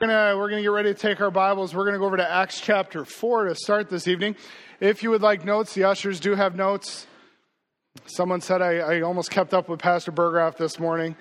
We're 0.00 0.06
gonna, 0.06 0.38
we're 0.38 0.48
gonna 0.48 0.62
get 0.62 0.68
ready 0.68 0.94
to 0.94 0.98
take 0.98 1.20
our 1.20 1.30
Bibles. 1.30 1.74
We're 1.74 1.84
gonna 1.84 1.98
go 1.98 2.06
over 2.06 2.16
to 2.16 2.26
Acts 2.26 2.58
chapter 2.58 3.04
4 3.04 3.48
to 3.48 3.54
start 3.54 3.90
this 3.90 4.08
evening. 4.08 4.34
If 4.80 5.02
you 5.02 5.10
would 5.10 5.20
like 5.20 5.44
notes, 5.44 5.74
the 5.74 5.84
ushers 5.84 6.20
do 6.20 6.34
have 6.34 6.56
notes. 6.56 7.06
Someone 8.06 8.40
said 8.40 8.62
I, 8.62 8.76
I 8.78 9.00
almost 9.02 9.30
kept 9.30 9.52
up 9.52 9.68
with 9.68 9.78
Pastor 9.78 10.10
Burgraff 10.10 10.56
this 10.56 10.78
morning. 10.78 11.16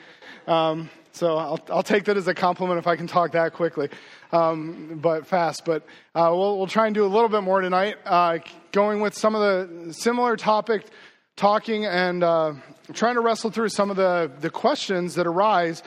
Um, 0.47 0.89
so 1.11 1.35
I'll, 1.35 1.59
I'll 1.69 1.83
take 1.83 2.05
that 2.05 2.15
as 2.15 2.29
a 2.29 2.33
compliment 2.33 2.79
if 2.79 2.87
I 2.87 2.95
can 2.95 3.05
talk 3.05 3.33
that 3.33 3.51
quickly, 3.51 3.89
um, 4.31 4.97
but 5.01 5.27
fast. 5.27 5.65
But 5.65 5.83
uh, 6.15 6.31
we'll, 6.31 6.57
we'll 6.57 6.67
try 6.67 6.85
and 6.85 6.95
do 6.95 7.03
a 7.03 7.11
little 7.11 7.27
bit 7.27 7.43
more 7.43 7.59
tonight, 7.59 7.97
uh, 8.05 8.37
going 8.71 9.01
with 9.01 9.13
some 9.13 9.35
of 9.35 9.41
the 9.41 9.93
similar 9.93 10.37
topic, 10.37 10.85
talking 11.35 11.85
and 11.85 12.23
uh, 12.23 12.53
trying 12.93 13.15
to 13.15 13.21
wrestle 13.21 13.51
through 13.51 13.69
some 13.69 13.89
of 13.89 13.97
the, 13.97 14.31
the 14.39 14.49
questions 14.49 15.15
that 15.15 15.27
arise 15.27 15.83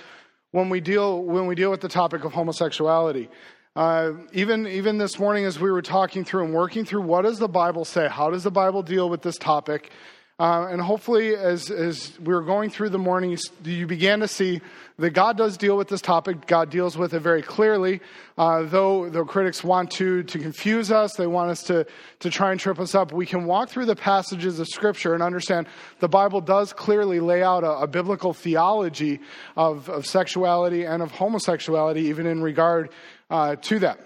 when 0.53 0.69
we 0.69 0.81
deal 0.81 1.23
when 1.23 1.47
we 1.47 1.55
deal 1.55 1.71
with 1.71 1.81
the 1.81 1.89
topic 1.89 2.25
of 2.25 2.33
homosexuality. 2.33 3.29
Uh, 3.75 4.13
even 4.33 4.67
even 4.67 4.99
this 4.99 5.19
morning, 5.19 5.45
as 5.45 5.59
we 5.59 5.71
were 5.71 5.83
talking 5.83 6.25
through 6.25 6.45
and 6.45 6.55
working 6.55 6.85
through, 6.85 7.01
what 7.01 7.23
does 7.23 7.39
the 7.39 7.49
Bible 7.49 7.85
say? 7.85 8.07
How 8.09 8.31
does 8.31 8.45
the 8.45 8.51
Bible 8.51 8.83
deal 8.83 9.09
with 9.09 9.23
this 9.23 9.37
topic? 9.37 9.91
Uh, 10.39 10.67
and 10.71 10.81
hopefully, 10.81 11.37
as, 11.37 11.71
as 11.71 12.19
we 12.19 12.35
were 12.35 12.43
going 12.43 12.69
through 12.69 12.89
the 12.89 12.99
morning, 12.99 13.39
you 13.65 13.87
began 13.87 14.21
to 14.21 14.29
see 14.29 14.61
that 14.99 15.11
God 15.11 15.37
does 15.37 15.57
deal 15.57 15.77
with 15.77 15.89
this 15.89 16.01
topic. 16.01 16.47
God 16.47 16.71
deals 16.71 16.97
with 16.97 17.15
it 17.15 17.21
very 17.21 17.43
clearly. 17.43 18.01
Uh, 18.37 18.63
though, 18.63 19.09
the 19.09 19.25
critics 19.25 19.65
want 19.65 19.91
to, 19.93 20.23
to 20.25 20.39
confuse 20.39 20.91
us, 20.91 21.15
they 21.15 21.27
want 21.27 21.51
us 21.51 21.63
to, 21.65 21.87
to 22.21 22.31
try 22.31 22.51
and 22.51 22.61
trip 22.61 22.79
us 22.79 22.95
up, 22.95 23.13
we 23.13 23.27
can 23.27 23.45
walk 23.45 23.69
through 23.69 23.87
the 23.87 23.97
passages 23.97 24.59
of 24.59 24.69
Scripture 24.69 25.15
and 25.15 25.23
understand 25.23 25.67
the 26.01 26.09
Bible 26.09 26.41
does 26.41 26.73
clearly 26.73 27.21
lay 27.21 27.43
out 27.43 27.65
a, 27.65 27.71
a 27.71 27.87
biblical 27.87 28.33
theology 28.33 29.21
of, 29.57 29.89
of 29.89 30.07
sexuality 30.07 30.85
and 30.85 31.03
of 31.03 31.11
homosexuality, 31.11 32.03
even 32.03 32.27
in 32.27 32.43
regard 32.43 32.91
uh, 33.31 33.57
to 33.57 33.79
that. 33.81 33.99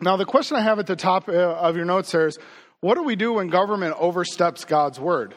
Now, 0.00 0.16
the 0.16 0.24
question 0.24 0.56
I 0.56 0.62
have 0.62 0.78
at 0.78 0.86
the 0.86 0.96
top 0.96 1.28
uh, 1.28 1.32
of 1.32 1.76
your 1.76 1.84
notes 1.84 2.10
there 2.12 2.26
is 2.26 2.38
what 2.80 2.96
do 2.96 3.04
we 3.04 3.14
do 3.14 3.34
when 3.34 3.46
government 3.46 3.94
oversteps 3.98 4.64
God's 4.64 4.98
word? 4.98 5.34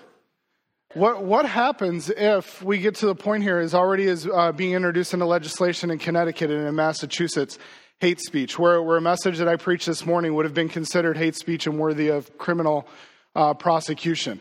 What, 0.96 1.24
what 1.24 1.46
happens 1.46 2.10
if 2.10 2.64
we 2.64 2.78
get 2.78 2.96
to 2.96 3.06
the 3.06 3.16
point 3.16 3.44
here 3.44 3.60
is 3.60 3.76
already 3.76 4.06
is 4.06 4.30
uh, 4.34 4.54
being 4.54 4.72
introduced 4.72 5.14
into 5.14 5.26
legislation 5.26 5.92
in 5.92 6.00
Connecticut 6.00 6.50
and 6.50 6.66
in 6.66 6.74
Massachusetts, 6.74 7.60
hate 8.00 8.22
speech, 8.22 8.58
where, 8.58 8.82
where 8.82 8.96
a 8.96 9.02
message 9.02 9.38
that 9.40 9.48
I 9.50 9.58
preached 9.58 9.88
this 9.88 10.06
morning 10.06 10.36
would 10.36 10.46
have 10.46 10.54
been 10.54 10.70
considered 10.70 11.18
hate 11.18 11.36
speech 11.36 11.68
and 11.68 11.78
worthy 11.78 12.08
of 12.08 12.38
criminal 12.38 12.88
uh, 13.36 13.54
prosecution. 13.56 14.40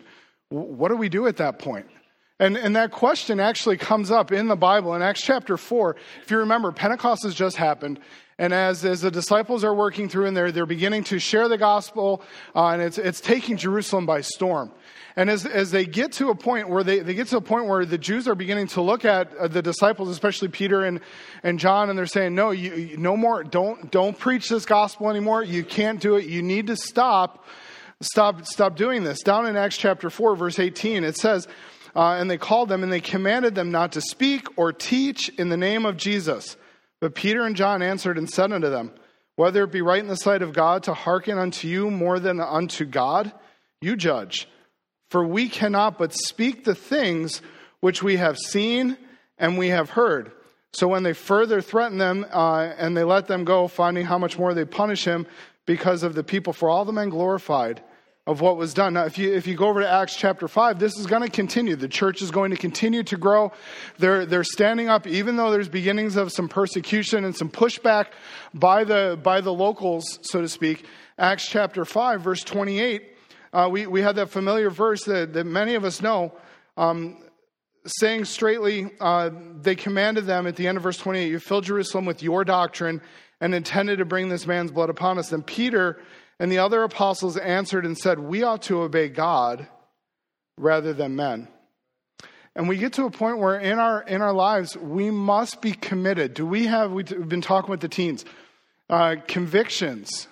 What 0.48 0.91
do 0.91 0.97
we 0.97 1.08
do 1.08 1.27
at 1.27 1.38
that 1.38 1.58
point? 1.58 1.86
And, 2.38 2.56
and 2.56 2.77
that 2.77 2.92
question 2.92 3.41
actually 3.41 3.77
comes 3.77 4.12
up 4.12 4.30
in 4.30 4.47
the 4.47 4.55
Bible 4.55 4.94
in 4.94 5.02
Acts 5.02 5.22
chapter 5.22 5.56
4. 5.56 5.97
If 6.22 6.30
you 6.30 6.38
remember, 6.38 6.70
Pentecost 6.70 7.25
has 7.25 7.34
just 7.34 7.56
happened. 7.56 7.98
And 8.38 8.52
as, 8.52 8.84
as 8.84 9.00
the 9.00 9.10
disciples 9.10 9.64
are 9.64 9.75
working 9.75 10.08
through 10.08 10.27
in 10.27 10.34
there, 10.34 10.52
they're 10.52 10.66
beginning 10.66 11.02
to 11.05 11.19
share 11.19 11.48
the 11.48 11.58
gospel, 11.58 12.22
uh, 12.55 12.69
and 12.69 12.82
it's, 12.82 12.98
it's 12.98 13.20
taking 13.20 13.56
Jerusalem 13.56 14.06
by 14.06 14.20
storm. 14.20 14.72
And 15.17 15.31
as, 15.31 15.47
as 15.47 15.70
they 15.70 15.87
get 15.87 16.12
to 16.12 16.31
a 16.31 16.34
point 16.34 16.69
where 16.69 16.83
they, 16.83 16.98
they 16.98 17.15
get 17.15 17.29
to 17.29 17.37
a 17.37 17.41
point 17.41 17.67
where 17.67 17.84
the 17.84 17.98
Jews 17.98 18.27
are 18.27 18.34
beginning 18.34 18.67
to 18.69 18.81
look 18.81 19.05
at 19.05 19.34
uh, 19.37 19.47
the 19.47 19.62
disciples, 19.62 20.09
especially 20.09 20.48
Peter 20.48 20.84
and, 20.84 21.01
and 21.45 21.59
John, 21.59 21.89
and 21.89 21.97
they're 21.97 22.06
saying, 22.06 22.34
no, 22.34 22.51
you, 22.51 22.97
no 22.97 23.17
more, 23.17 23.45
don't, 23.45 23.93
don't 23.93 24.19
preach 24.19 24.48
this 24.48 24.65
gospel 24.67 25.09
anymore. 25.09 25.45
You 25.45 25.62
can't 25.65 26.01
do 26.01 26.17
it. 26.17 26.27
You 26.27 26.43
need 26.43 26.67
to 26.67 26.77
stop, 26.77 27.45
stop, 28.01 28.45
stop 28.45 28.77
doing 28.77 29.05
this. 29.05 29.21
Down 29.23 29.47
in 29.47 29.56
Acts 29.56 29.77
chapter 29.77 30.11
4, 30.11 30.34
verse 30.34 30.59
18, 30.59 31.05
it 31.05 31.17
says, 31.17 31.47
uh, 31.95 32.17
and 32.19 32.28
they 32.28 32.39
called 32.39 32.69
them 32.69 32.83
and 32.83 32.93
they 32.93 33.01
commanded 33.01 33.55
them 33.55 33.71
not 33.71 33.93
to 33.93 34.01
speak 34.01 34.49
or 34.56 34.73
teach 34.73 35.28
in 35.28 35.49
the 35.49 35.56
name 35.56 35.87
of 35.87 35.97
Jesus. 35.97 36.56
But 37.01 37.15
Peter 37.15 37.45
and 37.45 37.55
John 37.55 37.83
answered 37.83 38.19
and 38.19 38.28
said 38.28 38.51
unto 38.51 38.69
them, 38.69 38.91
Whether 39.37 39.62
it 39.62 39.71
be 39.71 39.83
right 39.83 40.01
in 40.01 40.09
the 40.09 40.17
sight 40.17 40.43
of 40.43 40.53
God 40.53 40.84
to 40.84 40.95
hearken 40.95 41.39
unto 41.39 41.69
you 41.69 41.91
more 41.91 42.19
than 42.19 42.41
unto 42.41 42.84
God, 42.84 43.33
you 43.81 43.95
judge. 43.95 44.49
For 45.15 45.25
we 45.25 45.48
cannot 45.48 45.97
but 45.97 46.12
speak 46.12 46.65
the 46.65 46.75
things 46.75 47.41
which 47.78 48.03
we 48.03 48.16
have 48.16 48.37
seen 48.37 48.97
and 49.38 49.56
we 49.56 49.69
have 49.69 49.91
heard. 49.91 50.33
So 50.72 50.88
when 50.88 51.05
they 51.05 51.12
further 51.12 51.61
threaten 51.61 51.99
them 51.99 52.27
uh, 52.33 52.72
and 52.77 52.97
they 52.97 53.05
let 53.05 53.28
them 53.28 53.44
go, 53.44 53.69
finding 53.69 54.06
how 54.06 54.19
much 54.19 54.37
more 54.37 54.55
they 54.55 54.65
punish 54.65 55.05
him 55.05 55.28
because 55.66 56.03
of 56.03 56.16
the 56.16 56.25
people, 56.25 56.53
for 56.53 56.69
all 56.69 56.84
the 56.84 56.93
men 56.93 57.11
glorified 57.11 57.81
of 58.27 58.41
what 58.41 58.56
was 58.56 58.75
done. 58.75 58.94
Now, 58.94 59.05
if 59.05 59.16
you, 59.16 59.33
if 59.33 59.47
you 59.47 59.55
go 59.55 59.69
over 59.69 59.83
to 59.83 59.88
Acts 59.88 60.16
chapter 60.16 60.49
5, 60.49 60.81
this 60.81 60.99
is 60.99 61.06
going 61.06 61.22
to 61.22 61.31
continue. 61.31 61.77
The 61.77 61.87
church 61.87 62.21
is 62.21 62.33
going 62.33 62.50
to 62.50 62.56
continue 62.56 63.05
to 63.05 63.17
grow. 63.17 63.53
They're, 63.99 64.27
they're 64.27 64.43
standing 64.43 64.88
up, 64.88 65.06
even 65.06 65.37
though 65.37 65.53
there's 65.53 65.69
beginnings 65.69 66.17
of 66.17 66.33
some 66.33 66.49
persecution 66.49 67.25
and 67.25 67.37
some 67.37 67.50
pushback 67.50 68.06
by 68.53 68.83
the, 68.83 69.17
by 69.22 69.43
the 69.43 69.53
locals, 69.53 70.19
so 70.22 70.41
to 70.41 70.49
speak. 70.49 70.84
Acts 71.17 71.47
chapter 71.47 71.84
5, 71.84 72.21
verse 72.21 72.43
28 72.43 73.13
uh, 73.54 73.69
we, 73.69 73.87
we 73.87 74.03
had 74.03 74.16
that 74.16 74.31
familiar 74.31 74.69
verse 74.69 75.04
that, 75.04 75.32
that 75.32 75.44
many 75.44 75.76
of 75.76 75.84
us 75.84 76.03
know, 76.03 76.32
um, 76.76 77.16
saying 77.87 78.25
straightly, 78.25 78.91
uh, 79.00 79.31
they 79.62 79.76
commanded 79.76 80.26
them 80.26 80.48
at 80.48 80.56
the 80.56 80.66
end 80.66 80.76
of 80.76 80.82
verse 80.82 80.98
28, 80.98 81.28
You 81.28 81.38
filled 81.38 81.64
Jerusalem 81.64 82.04
with 82.04 82.20
your 82.20 82.44
doctrine 82.44 83.00
and 83.41 83.54
intended 83.54 83.98
to 83.98 84.04
bring 84.04 84.28
this 84.28 84.44
man's 84.44 84.72
blood 84.72 84.91
upon 84.91 85.19
us. 85.19 85.31
And 85.31 85.47
Peter 85.47 86.00
and 86.41 86.50
the 86.50 86.59
other 86.59 86.82
apostles 86.82 87.37
answered 87.37 87.87
and 87.87 87.97
said, 87.97 88.19
We 88.19 88.43
ought 88.43 88.62
to 88.62 88.82
obey 88.82 89.09
God 89.09 89.69
rather 90.59 90.93
than 90.93 91.14
men. 91.14 91.47
And 92.56 92.69
we 92.69 92.76
get 92.76 92.94
to 92.94 93.04
a 93.04 93.10
point 93.10 93.38
where 93.38 93.59
in 93.59 93.78
our 93.78 94.03
in 94.03 94.20
our 94.20 94.32
lives 94.32 94.76
we 94.76 95.10
must 95.10 95.60
be 95.60 95.72
committed. 95.72 96.34
Do 96.34 96.47
we 96.47 96.66
have? 96.66 96.93
We've 96.93 97.28
been 97.28 97.41
talking 97.41 97.70
with 97.70 97.81
the 97.81 97.88
teens, 97.88 98.25
uh, 98.88 99.16
convictions 99.26 100.28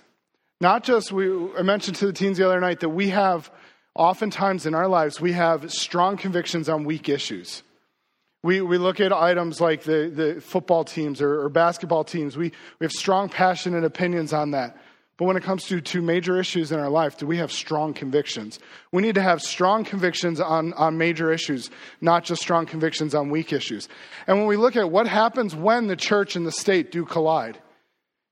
not 0.62 0.84
just, 0.84 1.10
we, 1.10 1.28
I 1.58 1.62
mentioned 1.62 1.96
to 1.96 2.06
the 2.06 2.12
teens 2.12 2.38
the 2.38 2.46
other 2.46 2.60
night 2.60 2.78
that 2.80 2.90
we 2.90 3.08
have, 3.08 3.50
oftentimes 3.96 4.64
in 4.64 4.76
our 4.76 4.86
lives, 4.86 5.20
we 5.20 5.32
have 5.32 5.72
strong 5.72 6.16
convictions 6.16 6.68
on 6.68 6.84
weak 6.84 7.08
issues. 7.08 7.64
We, 8.44 8.60
we 8.60 8.78
look 8.78 9.00
at 9.00 9.12
items 9.12 9.60
like 9.60 9.82
the, 9.82 10.08
the 10.14 10.40
football 10.40 10.84
teams 10.84 11.20
or, 11.20 11.42
or 11.42 11.48
basketball 11.48 12.04
teams. 12.04 12.36
We, 12.36 12.52
we 12.78 12.84
have 12.84 12.92
strong, 12.92 13.28
passionate 13.28 13.82
opinions 13.82 14.32
on 14.32 14.52
that. 14.52 14.76
But 15.16 15.24
when 15.24 15.36
it 15.36 15.42
comes 15.42 15.64
to 15.64 15.80
two 15.80 16.00
major 16.00 16.38
issues 16.38 16.70
in 16.70 16.78
our 16.78 16.88
life, 16.88 17.18
do 17.18 17.26
we 17.26 17.38
have 17.38 17.50
strong 17.50 17.92
convictions? 17.92 18.60
We 18.92 19.02
need 19.02 19.16
to 19.16 19.22
have 19.22 19.42
strong 19.42 19.84
convictions 19.84 20.40
on, 20.40 20.74
on 20.74 20.96
major 20.96 21.32
issues, 21.32 21.70
not 22.00 22.22
just 22.22 22.40
strong 22.40 22.66
convictions 22.66 23.16
on 23.16 23.30
weak 23.30 23.52
issues. 23.52 23.88
And 24.28 24.38
when 24.38 24.46
we 24.46 24.56
look 24.56 24.76
at 24.76 24.92
what 24.92 25.08
happens 25.08 25.56
when 25.56 25.88
the 25.88 25.96
church 25.96 26.36
and 26.36 26.46
the 26.46 26.52
state 26.52 26.92
do 26.92 27.04
collide, 27.04 27.58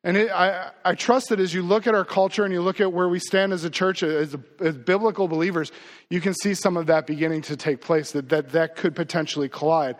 and 0.02 0.16
it, 0.16 0.30
I, 0.30 0.70
I 0.84 0.94
trust 0.94 1.28
that 1.28 1.40
as 1.40 1.52
you 1.52 1.62
look 1.62 1.86
at 1.86 1.94
our 1.94 2.04
culture 2.04 2.44
and 2.44 2.52
you 2.54 2.62
look 2.62 2.80
at 2.80 2.92
where 2.92 3.08
we 3.08 3.18
stand 3.18 3.52
as 3.52 3.64
a 3.64 3.70
church, 3.70 4.02
as, 4.02 4.34
as 4.58 4.76
biblical 4.76 5.28
believers, 5.28 5.72
you 6.08 6.20
can 6.20 6.32
see 6.34 6.54
some 6.54 6.76
of 6.76 6.86
that 6.86 7.06
beginning 7.06 7.42
to 7.42 7.56
take 7.56 7.82
place, 7.82 8.12
that, 8.12 8.30
that 8.30 8.52
that 8.52 8.76
could 8.76 8.96
potentially 8.96 9.48
collide 9.48 9.96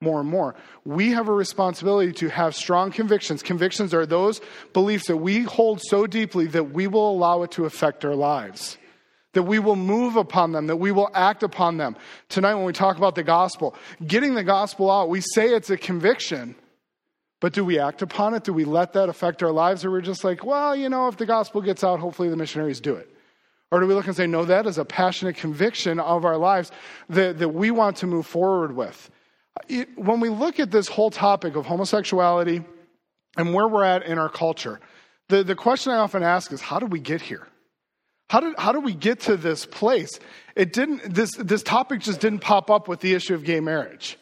more 0.00 0.20
and 0.20 0.28
more. 0.28 0.56
We 0.84 1.10
have 1.10 1.28
a 1.28 1.32
responsibility 1.32 2.12
to 2.14 2.28
have 2.28 2.54
strong 2.54 2.90
convictions. 2.90 3.42
Convictions 3.42 3.94
are 3.94 4.06
those 4.06 4.40
beliefs 4.72 5.06
that 5.06 5.16
we 5.16 5.42
hold 5.42 5.80
so 5.82 6.06
deeply 6.06 6.46
that 6.48 6.72
we 6.72 6.88
will 6.88 7.10
allow 7.10 7.42
it 7.42 7.52
to 7.52 7.64
affect 7.64 8.04
our 8.04 8.14
lives, 8.14 8.76
that 9.32 9.44
we 9.44 9.60
will 9.60 9.76
move 9.76 10.16
upon 10.16 10.50
them, 10.50 10.66
that 10.66 10.76
we 10.76 10.90
will 10.90 11.10
act 11.14 11.44
upon 11.44 11.76
them. 11.76 11.96
Tonight, 12.28 12.54
when 12.54 12.64
we 12.64 12.72
talk 12.72 12.96
about 12.96 13.14
the 13.14 13.22
gospel, 13.22 13.76
getting 14.04 14.34
the 14.34 14.44
gospel 14.44 14.90
out, 14.90 15.08
we 15.08 15.20
say 15.20 15.46
it's 15.48 15.70
a 15.70 15.76
conviction. 15.76 16.56
But 17.44 17.52
do 17.52 17.62
we 17.62 17.78
act 17.78 18.00
upon 18.00 18.32
it? 18.32 18.42
Do 18.44 18.54
we 18.54 18.64
let 18.64 18.94
that 18.94 19.10
affect 19.10 19.42
our 19.42 19.52
lives? 19.52 19.84
Or 19.84 19.90
we're 19.90 20.00
just 20.00 20.24
like, 20.24 20.46
well, 20.46 20.74
you 20.74 20.88
know, 20.88 21.08
if 21.08 21.18
the 21.18 21.26
gospel 21.26 21.60
gets 21.60 21.84
out, 21.84 22.00
hopefully 22.00 22.30
the 22.30 22.38
missionaries 22.38 22.80
do 22.80 22.94
it. 22.94 23.14
Or 23.70 23.80
do 23.80 23.86
we 23.86 23.92
look 23.92 24.06
and 24.06 24.16
say, 24.16 24.26
no, 24.26 24.46
that 24.46 24.66
is 24.66 24.78
a 24.78 24.84
passionate 24.86 25.36
conviction 25.36 26.00
of 26.00 26.24
our 26.24 26.38
lives 26.38 26.72
that, 27.10 27.38
that 27.40 27.50
we 27.50 27.70
want 27.70 27.98
to 27.98 28.06
move 28.06 28.24
forward 28.24 28.74
with? 28.74 29.10
It, 29.68 29.90
when 29.98 30.20
we 30.20 30.30
look 30.30 30.58
at 30.58 30.70
this 30.70 30.88
whole 30.88 31.10
topic 31.10 31.54
of 31.54 31.66
homosexuality 31.66 32.64
and 33.36 33.52
where 33.52 33.68
we're 33.68 33.84
at 33.84 34.06
in 34.06 34.16
our 34.16 34.30
culture, 34.30 34.80
the, 35.28 35.44
the 35.44 35.54
question 35.54 35.92
I 35.92 35.96
often 35.96 36.22
ask 36.22 36.50
is, 36.50 36.62
how 36.62 36.78
did 36.78 36.90
we 36.90 36.98
get 36.98 37.20
here? 37.20 37.46
How 38.30 38.40
did, 38.40 38.54
how 38.56 38.72
did 38.72 38.84
we 38.84 38.94
get 38.94 39.20
to 39.20 39.36
this 39.36 39.66
place? 39.66 40.18
It 40.56 40.72
didn't, 40.72 41.12
this, 41.12 41.32
this 41.36 41.62
topic 41.62 42.00
just 42.00 42.20
didn't 42.20 42.38
pop 42.38 42.70
up 42.70 42.88
with 42.88 43.00
the 43.00 43.12
issue 43.12 43.34
of 43.34 43.44
gay 43.44 43.60
marriage. 43.60 44.16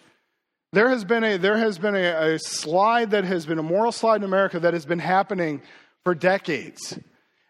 There 0.72 0.88
has 0.88 1.04
been 1.04 1.22
a, 1.22 1.36
there 1.36 1.58
has 1.58 1.78
been 1.78 1.94
a, 1.94 2.34
a 2.34 2.38
slide 2.38 3.10
that 3.10 3.24
has 3.24 3.44
been 3.44 3.58
a 3.58 3.62
moral 3.62 3.92
slide 3.92 4.16
in 4.16 4.24
America 4.24 4.58
that 4.60 4.72
has 4.72 4.86
been 4.86 4.98
happening 4.98 5.60
for 6.02 6.14
decades. 6.14 6.98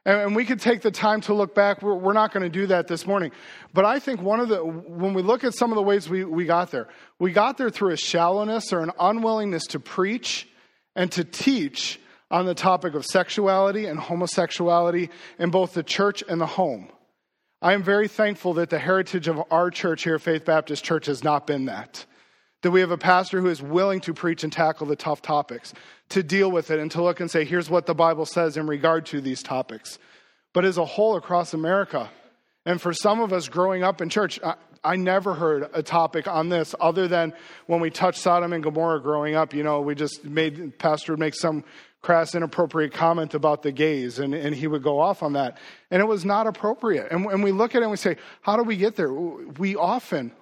And, 0.05 0.35
we 0.35 0.45
could 0.45 0.61
take 0.61 0.83
the 0.83 0.91
time 0.91 1.21
to 1.23 1.35
look 1.35 1.55
back. 1.55 1.83
We're, 1.83 1.95
we're 1.95 2.15
not 2.15 2.33
going 2.33 2.43
to 2.43 2.49
do 2.49 2.67
that 2.67 2.89
this 2.89 3.07
morning. 3.07 3.31
But 3.73 3.85
I 3.85 4.01
think 4.01 4.21
one 4.21 4.41
of 4.41 4.49
the, 4.49 4.65
when 4.65 5.15
we 5.15 5.23
look 5.23 5.45
at 5.45 5.55
some 5.55 5.71
of 5.71 5.77
the 5.77 5.83
ways 5.83 6.09
we, 6.09 6.25
we 6.25 6.47
got 6.47 6.73
there, 6.73 6.89
we 7.21 7.31
got 7.31 7.59
there 7.59 7.71
through 7.71 7.93
a 7.93 7.97
shallowness 7.97 8.73
or 8.73 8.81
an 8.81 8.91
unwillingness 8.99 9.67
to 9.69 9.79
preach 9.79 10.49
and 10.97 11.11
to 11.13 11.23
teach 11.23 12.01
on 12.29 12.47
the 12.47 12.55
topic 12.55 12.95
of 12.95 13.07
sexuality 13.07 13.87
and 13.87 14.01
homosexuality 14.01 15.11
in 15.39 15.51
both 15.51 15.75
the 15.75 15.85
church 15.85 16.25
and 16.29 16.41
the 16.41 16.47
home. 16.47 16.89
I 17.61 17.75
am 17.75 17.85
very 17.85 18.09
thankful 18.09 18.55
that 18.55 18.71
the 18.71 18.81
heritage 18.81 19.29
of 19.29 19.41
our 19.53 19.71
church 19.71 20.03
here, 20.03 20.19
Faith 20.19 20.45
Baptist 20.45 20.83
Church, 20.83 21.07
has 21.07 21.23
not 21.23 21.47
been 21.47 21.67
that 21.67 22.05
That 22.63 22.71
we 22.71 22.81
have 22.81 22.91
a 22.91 22.99
pastor 22.99 23.41
who 23.41 23.49
is 23.49 23.61
willing 23.61 24.01
to 24.03 24.15
preach 24.15 24.45
and 24.45 24.53
tackle 24.53 24.87
the 24.87 24.97
tough 24.97 25.21
topics, 25.21 25.75
to 26.11 26.23
deal 26.23 26.51
with 26.51 26.71
it, 26.71 26.79
and 26.79 26.91
to 26.93 27.03
look 27.03 27.21
and 27.21 27.31
say, 27.31 27.45
here's 27.45 27.69
what 27.69 27.87
the 27.87 27.95
Bible 27.95 28.25
says 28.25 28.57
in 28.57 28.67
regard 28.67 29.07
to 29.07 29.21
these 29.21 29.43
topics. 29.43 29.99
But 30.53 30.65
as 30.65 30.79
a 30.79 30.85
whole 30.85 31.17
across 31.17 31.55
America, 31.55 32.11
and 32.65 32.81
for 32.81 32.93
some 32.93 33.21
of 33.21 33.33
us 33.33 33.49
growing 33.49 33.83
up 33.83 34.01
in 34.01 34.09
church, 34.09 34.39
I, 34.45 34.55
I 34.85 34.97
never 34.97 35.35
heard 35.35 35.71
a 35.75 35.83
topic 35.83 36.29
on 36.29 36.49
this 36.49 36.75
other 36.81 37.09
than 37.09 37.33
when 37.67 37.81
we 37.81 37.91
touched 37.91 38.21
Sodom 38.21 38.53
and 38.53 38.63
Gomorrah 38.63 39.01
growing 39.01 39.35
up. 39.35 39.55
You 39.55 39.63
know, 39.63 39.81
we 39.81 39.95
just 39.95 40.25
made, 40.25 40.79
Pastor 40.79 41.13
would 41.13 41.21
make 41.21 41.35
some 41.35 41.65
crass, 42.01 42.35
inappropriate 42.35 42.93
comment 42.93 43.35
about 43.35 43.63
the 43.63 43.71
gays, 43.71 44.19
and, 44.19 44.35
and 44.35 44.55
he 44.55 44.67
would 44.67 44.83
go 44.83 44.99
off 44.99 45.23
on 45.23 45.35
that. 45.35 45.59
And 45.91 46.03
it 46.03 46.07
was 46.07 46.25
not 46.25 46.49
appropriate. 46.49 47.11
And, 47.11 47.27
and 47.27 47.43
we 47.43 47.53
look 47.53 47.75
at 47.75 47.79
it 47.79 47.83
and 47.83 47.91
we 47.91 47.97
say, 47.97 48.17
how 48.41 48.57
do 48.57 48.65
we 48.65 48.77
get 48.77 48.97
there? 48.97 49.13
We 49.13 49.77
often 49.77 50.33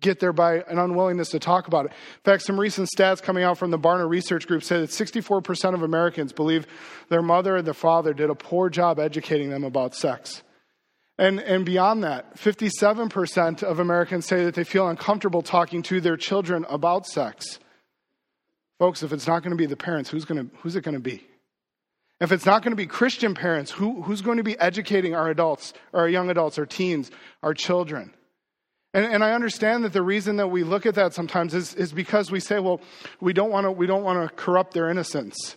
get 0.00 0.20
there 0.20 0.32
by 0.32 0.56
an 0.62 0.78
unwillingness 0.78 1.30
to 1.30 1.38
talk 1.38 1.66
about 1.66 1.86
it. 1.86 1.92
In 1.92 2.22
fact, 2.24 2.42
some 2.42 2.58
recent 2.58 2.88
stats 2.94 3.22
coming 3.22 3.44
out 3.44 3.58
from 3.58 3.70
the 3.70 3.78
Barna 3.78 4.08
Research 4.08 4.46
Group 4.46 4.62
said 4.62 4.82
that 4.82 4.90
64% 4.90 5.74
of 5.74 5.82
Americans 5.82 6.32
believe 6.32 6.66
their 7.08 7.22
mother 7.22 7.56
and 7.56 7.66
their 7.66 7.74
father 7.74 8.12
did 8.12 8.30
a 8.30 8.34
poor 8.34 8.68
job 8.70 8.98
educating 8.98 9.50
them 9.50 9.64
about 9.64 9.94
sex. 9.94 10.42
And, 11.18 11.38
and 11.40 11.66
beyond 11.66 12.02
that, 12.04 12.36
57% 12.36 13.62
of 13.62 13.78
Americans 13.78 14.26
say 14.26 14.44
that 14.44 14.54
they 14.54 14.64
feel 14.64 14.88
uncomfortable 14.88 15.42
talking 15.42 15.82
to 15.82 16.00
their 16.00 16.16
children 16.16 16.64
about 16.68 17.06
sex. 17.06 17.58
Folks, 18.78 19.02
if 19.02 19.12
it's 19.12 19.26
not 19.26 19.42
going 19.42 19.50
to 19.50 19.56
be 19.56 19.66
the 19.66 19.76
parents, 19.76 20.08
who's, 20.08 20.24
going 20.24 20.48
to, 20.48 20.56
who's 20.58 20.76
it 20.76 20.82
going 20.82 20.94
to 20.94 21.00
be? 21.00 21.26
If 22.20 22.32
it's 22.32 22.46
not 22.46 22.62
going 22.62 22.72
to 22.72 22.76
be 22.76 22.86
Christian 22.86 23.34
parents, 23.34 23.70
who, 23.70 24.00
who's 24.02 24.22
going 24.22 24.38
to 24.38 24.42
be 24.42 24.58
educating 24.58 25.14
our 25.14 25.28
adults, 25.28 25.74
our 25.92 26.08
young 26.08 26.30
adults, 26.30 26.58
our 26.58 26.64
teens, 26.64 27.10
our 27.42 27.52
children? 27.52 28.14
And, 28.92 29.04
and, 29.04 29.22
I 29.22 29.32
understand 29.32 29.84
that 29.84 29.92
the 29.92 30.02
reason 30.02 30.36
that 30.38 30.48
we 30.48 30.64
look 30.64 30.84
at 30.84 30.96
that 30.96 31.14
sometimes 31.14 31.54
is, 31.54 31.74
is 31.74 31.92
because 31.92 32.32
we 32.32 32.40
say, 32.40 32.58
well, 32.58 32.80
we 33.20 33.32
don't 33.32 33.50
want 33.50 33.66
to 33.66 34.34
corrupt 34.34 34.74
their 34.74 34.90
innocence. 34.90 35.56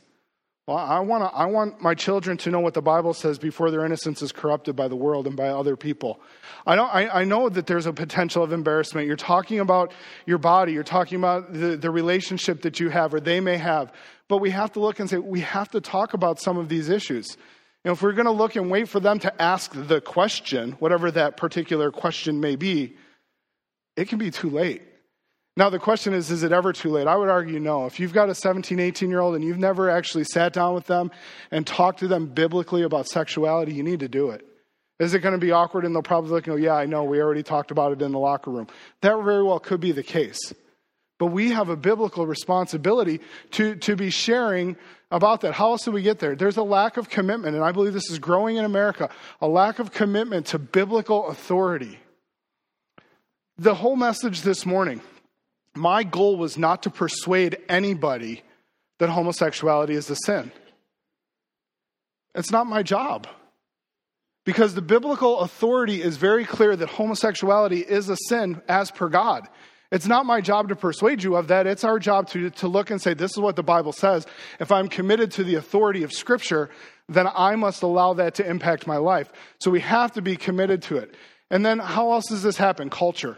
Well, 0.66 0.78
I 0.78 1.02
want 1.02 1.26
to, 1.26 1.38
I 1.38 1.46
want 1.48 1.82
my 1.82 1.94
children 1.94 2.38
to 2.38 2.50
know 2.50 2.62
what 2.62 2.74
the 2.74 2.82
Bible 2.82 3.14
says 3.14 3.38
before 3.38 3.70
their 3.70 3.84
innocence 3.86 4.22
is 4.22 4.32
corrupted 4.32 4.78
by 4.78 4.88
the 4.88 4.96
world 4.96 5.28
and 5.28 5.36
by 5.36 5.50
other 5.50 5.76
people. 5.76 6.22
I 6.66 6.78
don't 6.78 6.88
I, 6.94 7.22
I 7.22 7.24
know 7.26 7.50
that 7.50 7.68
there's 7.68 7.86
a 7.86 7.92
potential 7.92 8.44
of 8.44 8.54
embarrassment. 8.54 9.08
You're 9.08 9.18
talking 9.18 9.60
about 9.60 9.92
your 10.26 10.38
body, 10.38 10.72
you're 10.72 10.84
talking 10.84 11.18
about 11.18 11.52
the, 11.52 11.76
the 11.76 11.92
relationship 11.92 12.62
that 12.62 12.80
you 12.80 12.88
have 12.88 13.14
or 13.14 13.20
they 13.20 13.42
may 13.42 13.58
have. 13.58 13.92
But 14.30 14.38
we 14.38 14.52
have 14.52 14.72
to 14.74 14.80
look 14.80 15.02
and 15.02 15.10
say, 15.10 15.18
we 15.18 15.42
have 15.42 15.70
to 15.72 15.82
talk 15.82 16.14
about 16.14 16.40
some 16.40 16.58
of 16.58 16.70
these 16.70 16.88
issues. 16.88 17.36
And 17.84 17.92
if 17.92 18.02
we're 18.02 18.14
going 18.14 18.26
to 18.26 18.32
look 18.32 18.56
and 18.56 18.72
wait 18.72 18.88
for 18.88 19.02
them 19.02 19.20
to 19.20 19.42
ask 19.42 19.72
the 19.74 20.00
question, 20.00 20.74
whatever 20.80 21.12
that 21.12 21.36
particular 21.36 21.92
question 21.92 22.40
may 22.40 22.56
be, 22.56 22.96
it 23.96 24.08
can 24.08 24.18
be 24.18 24.32
too 24.32 24.50
late. 24.50 24.82
Now, 25.56 25.70
the 25.70 25.80
question 25.80 26.14
is, 26.14 26.32
is 26.32 26.42
it 26.42 26.52
ever 26.52 26.74
too 26.74 26.90
late? 26.90 27.06
I 27.06 27.16
would 27.16 27.30
argue 27.30 27.60
no. 27.60 27.86
If 27.86 28.00
you've 28.00 28.14
got 28.14 28.30
a 28.30 28.36
17, 28.36 28.80
18 28.80 29.10
year 29.10 29.20
old 29.20 29.36
and 29.36 29.44
you've 29.44 29.60
never 29.60 29.90
actually 29.90 30.24
sat 30.24 30.52
down 30.52 30.74
with 30.74 30.88
them 30.88 31.12
and 31.52 31.66
talked 31.66 32.00
to 32.00 32.08
them 32.08 32.26
biblically 32.26 32.82
about 32.82 33.08
sexuality, 33.08 33.74
you 33.74 33.84
need 33.84 34.00
to 34.00 34.08
do 34.08 34.32
it. 34.32 34.46
Is 35.00 35.14
it 35.14 35.20
going 35.20 35.34
to 35.34 35.40
be 35.40 35.52
awkward 35.52 35.86
and 35.86 35.94
they'll 35.94 36.02
probably 36.02 36.42
go, 36.42 36.54
oh, 36.54 36.56
yeah, 36.56 36.74
I 36.74 36.86
know, 36.86 37.04
we 37.04 37.22
already 37.22 37.44
talked 37.44 37.70
about 37.70 37.92
it 37.92 38.02
in 38.02 38.12
the 38.12 38.20
locker 38.20 38.50
room? 38.50 38.68
That 39.02 39.22
very 39.24 39.44
well 39.44 39.60
could 39.60 39.80
be 39.80 39.92
the 39.92 40.04
case. 40.04 40.40
But 41.20 41.28
we 41.28 41.52
have 41.52 41.70
a 41.70 41.76
biblical 41.76 42.26
responsibility 42.26 43.20
to, 43.52 43.76
to 43.76 43.96
be 43.96 44.10
sharing 44.10 44.76
about 45.12 45.42
that. 45.42 45.54
How 45.54 45.72
else 45.72 45.86
do 45.86 45.92
we 45.92 46.02
get 46.02 46.20
there? 46.20 46.36
There's 46.36 46.58
a 46.58 46.64
lack 46.64 46.98
of 46.98 47.10
commitment, 47.10 47.56
and 47.56 47.64
I 47.64 47.72
believe 47.72 47.94
this 47.94 48.10
is 48.10 48.18
growing 48.18 48.58
in 48.58 48.66
America 48.66 49.10
a 49.40 49.48
lack 49.48 49.80
of 49.80 49.92
commitment 49.92 50.48
to 50.48 50.60
biblical 50.60 51.28
authority. 51.28 52.00
The 53.64 53.76
whole 53.76 53.96
message 53.96 54.42
this 54.42 54.66
morning, 54.66 55.00
my 55.74 56.04
goal 56.04 56.36
was 56.36 56.58
not 56.58 56.84
to 56.84 56.90
persuade 56.90 57.60
anybody 57.70 58.42
that 59.00 59.08
homosexuality 59.08 59.94
is 59.94 60.10
a 60.10 60.18
sin. 60.18 60.52
It's 62.36 62.52
not 62.52 62.68
my 62.68 62.84
job. 62.84 63.26
Because 64.46 64.76
the 64.76 64.82
biblical 64.82 65.40
authority 65.40 66.02
is 66.02 66.18
very 66.18 66.44
clear 66.44 66.76
that 66.76 66.90
homosexuality 66.90 67.80
is 67.80 68.10
a 68.10 68.18
sin 68.28 68.62
as 68.68 68.92
per 68.92 69.08
God. 69.08 69.48
It's 69.94 70.08
not 70.08 70.26
my 70.26 70.42
job 70.42 70.68
to 70.68 70.76
persuade 70.76 71.24
you 71.24 71.38
of 71.38 71.48
that. 71.48 71.66
It's 71.66 71.86
our 71.86 72.00
job 72.00 72.28
to, 72.32 72.50
to 72.50 72.68
look 72.68 72.92
and 72.92 73.02
say, 73.02 73.14
this 73.14 73.32
is 73.32 73.40
what 73.40 73.56
the 73.56 73.64
Bible 73.64 73.94
says. 73.94 74.28
If 74.60 74.74
I'm 74.74 74.90
committed 74.90 75.32
to 75.32 75.44
the 75.46 75.56
authority 75.56 76.04
of 76.04 76.12
Scripture, 76.12 76.70
then 77.08 77.30
I 77.34 77.56
must 77.56 77.82
allow 77.82 78.12
that 78.16 78.36
to 78.36 78.46
impact 78.46 78.88
my 78.88 78.98
life. 78.98 79.32
So 79.62 79.72
we 79.72 79.80
have 79.80 80.12
to 80.16 80.22
be 80.22 80.36
committed 80.36 80.82
to 80.82 80.98
it. 80.98 81.16
And 81.50 81.66
then 81.66 81.80
how 81.80 82.12
else 82.12 82.26
does 82.28 82.44
this 82.44 82.58
happen? 82.58 82.90
Culture. 82.90 83.38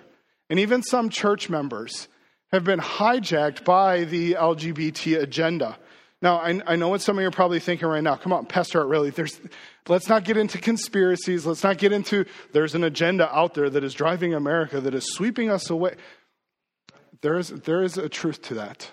And 0.49 0.59
even 0.59 0.83
some 0.83 1.09
church 1.09 1.49
members 1.49 2.07
have 2.51 2.63
been 2.63 2.79
hijacked 2.79 3.63
by 3.63 4.03
the 4.03 4.33
LGBT 4.33 5.21
agenda. 5.21 5.77
Now, 6.21 6.37
I, 6.37 6.61
I, 6.65 6.75
know 6.75 6.87
what 6.87 7.01
some 7.01 7.17
of 7.17 7.21
you 7.21 7.27
are 7.27 7.31
probably 7.31 7.59
thinking 7.59 7.87
right 7.87 8.01
now. 8.01 8.15
Come 8.15 8.31
on, 8.31 8.45
Pastor 8.45 8.79
Art, 8.79 8.87
really? 8.87 9.09
There's, 9.09 9.39
let's 9.87 10.07
not 10.07 10.23
get 10.23 10.37
into 10.37 10.57
conspiracies. 10.57 11.45
Let's 11.45 11.63
not 11.63 11.77
get 11.77 11.91
into 11.91 12.25
there's 12.51 12.73
an 12.73 12.83
agenda 12.83 13.33
out 13.35 13.53
there 13.53 13.69
that 13.69 13.83
is 13.83 13.93
driving 13.93 14.33
America, 14.33 14.79
that 14.79 14.95
is 14.95 15.13
sweeping 15.13 15.51
us 15.51 15.69
away. 15.69 15.95
There 17.21 17.37
is, 17.37 17.49
there 17.49 17.83
is 17.83 17.97
a 17.97 18.07
truth 18.07 18.41
to 18.43 18.55
that. 18.55 18.89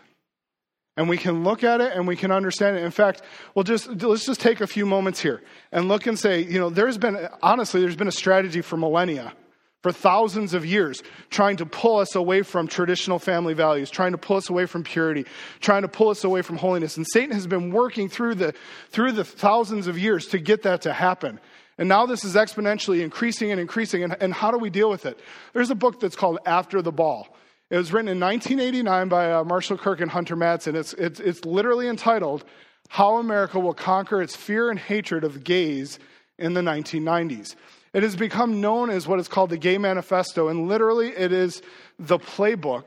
And 0.97 1.09
we 1.09 1.17
can 1.17 1.43
look 1.43 1.65
at 1.65 1.81
it 1.81 1.93
and 1.95 2.07
we 2.07 2.17
can 2.17 2.31
understand 2.31 2.77
it. 2.77 2.83
In 2.83 2.91
fact, 2.91 3.23
we'll 3.55 3.63
just, 3.63 3.89
let's 4.03 4.27
just 4.27 4.41
take 4.41 4.61
a 4.61 4.67
few 4.67 4.85
moments 4.85 5.21
here 5.21 5.43
and 5.71 5.89
look 5.89 6.07
and 6.07 6.19
say, 6.19 6.43
you 6.43 6.59
know, 6.59 6.69
there's 6.69 6.99
been, 6.99 7.29
honestly, 7.43 7.81
there's 7.81 7.97
been 7.97 8.09
a 8.09 8.13
strategy 8.13 8.61
for 8.61 8.77
millennia 8.77 9.33
for 9.82 9.93
thousands 9.93 10.55
of 10.55 10.64
years, 10.64 11.02
trying 11.31 11.56
to 11.56 11.67
pull 11.67 11.99
us 11.99 12.14
away 12.14 12.43
from 12.43 12.69
traditional 12.69 13.19
family 13.19 13.52
values, 13.52 13.90
trying 13.90 14.12
to 14.12 14.19
pull 14.19 14.37
us 14.37 14.49
away 14.49 14.67
from 14.67 14.84
purity, 14.84 15.26
trying 15.61 15.82
to 15.82 15.88
pull 15.88 16.08
us 16.08 16.23
away 16.25 16.43
from 16.43 16.56
holiness. 16.56 16.96
And 16.96 17.06
Satan 17.12 17.32
has 17.32 17.46
been 17.46 17.70
working 17.70 18.08
through 18.08 18.37
the, 18.37 18.55
through 18.90 19.12
the 19.12 19.25
thousands 19.25 19.88
of 19.88 19.99
years 19.99 20.26
to 20.29 20.38
get 20.38 20.62
that 20.62 20.82
to 20.82 20.93
happen. 20.93 21.40
And 21.79 21.88
now 21.88 22.06
this 22.06 22.25
is 22.25 22.37
exponentially 22.37 23.02
increasing 23.02 23.50
and 23.50 23.61
increasing. 23.61 24.05
And, 24.05 24.17
and 24.20 24.32
how 24.32 24.52
do 24.52 24.58
we 24.58 24.70
deal 24.70 24.88
with 24.88 25.05
it? 25.05 25.19
There's 25.52 25.70
a 25.70 25.75
book 25.75 25.99
that's 25.99 26.17
called 26.17 26.38
After 26.46 26.81
the 26.81 26.93
Ball. 26.93 27.26
It 27.70 27.76
was 27.76 27.93
written 27.93 28.08
in 28.08 28.20
1989 28.20 29.08
by 29.08 29.32
uh, 29.32 29.44
Marshall 29.44 29.79
Kirk 29.79 30.00
and 30.00 30.11
Hunter 30.11 30.37
Madsen. 30.37 30.75
It's, 30.75 30.93
it's, 30.93 31.19
it's 31.19 31.44
literally 31.44 31.88
entitled 31.88 32.44
How 32.88 33.17
America 33.17 33.58
Will 33.58 33.75
Conquer 33.75 34.23
Its 34.23 34.37
Fear 34.37 34.70
and 34.70 34.79
Hatred 34.79 35.25
of 35.25 35.43
Gays 35.43 35.99
in 36.38 36.52
the 36.52 36.61
1990s. 36.61 37.56
It 37.94 38.03
has 38.03 38.17
become 38.17 38.61
known 38.61 38.89
as 38.89 39.06
what 39.06 39.21
is 39.21 39.29
called 39.29 39.50
the 39.50 39.59
Gay 39.59 39.77
Manifesto, 39.77 40.49
and 40.49 40.67
literally 40.67 41.09
it 41.09 41.31
is 41.31 41.61
the 41.99 42.19
playbook 42.19 42.85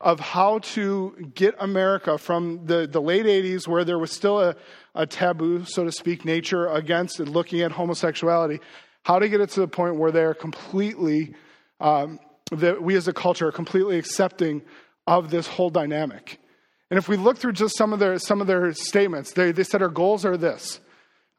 of 0.00 0.18
how 0.18 0.60
to 0.60 1.30
get 1.34 1.54
America 1.58 2.16
from 2.16 2.64
the, 2.64 2.86
the 2.86 3.02
late 3.02 3.26
80s, 3.26 3.68
where 3.68 3.84
there 3.84 3.98
was 3.98 4.10
still 4.10 4.40
a, 4.40 4.56
a 4.94 5.06
taboo, 5.06 5.64
so 5.66 5.84
to 5.84 5.92
speak, 5.92 6.24
nature 6.24 6.66
against 6.68 7.20
looking 7.20 7.60
at 7.60 7.70
homosexuality, 7.70 8.60
how 9.02 9.18
to 9.18 9.28
get 9.28 9.42
it 9.42 9.50
to 9.50 9.60
the 9.60 9.68
point 9.68 9.96
where 9.96 10.10
they're 10.10 10.32
completely, 10.32 11.34
um, 11.80 12.18
that 12.50 12.82
we 12.82 12.96
as 12.96 13.08
a 13.08 13.12
culture 13.12 13.48
are 13.48 13.52
completely 13.52 13.98
accepting 13.98 14.62
of 15.06 15.30
this 15.30 15.46
whole 15.46 15.68
dynamic. 15.70 16.40
And 16.90 16.98
if 16.98 17.08
we 17.08 17.18
look 17.18 17.36
through 17.36 17.52
just 17.52 17.76
some 17.76 17.92
of 17.92 17.98
their, 17.98 18.18
some 18.18 18.40
of 18.40 18.46
their 18.46 18.72
statements, 18.72 19.32
they, 19.32 19.52
they 19.52 19.64
said 19.64 19.82
our 19.82 19.88
goals 19.88 20.24
are 20.24 20.38
this 20.38 20.80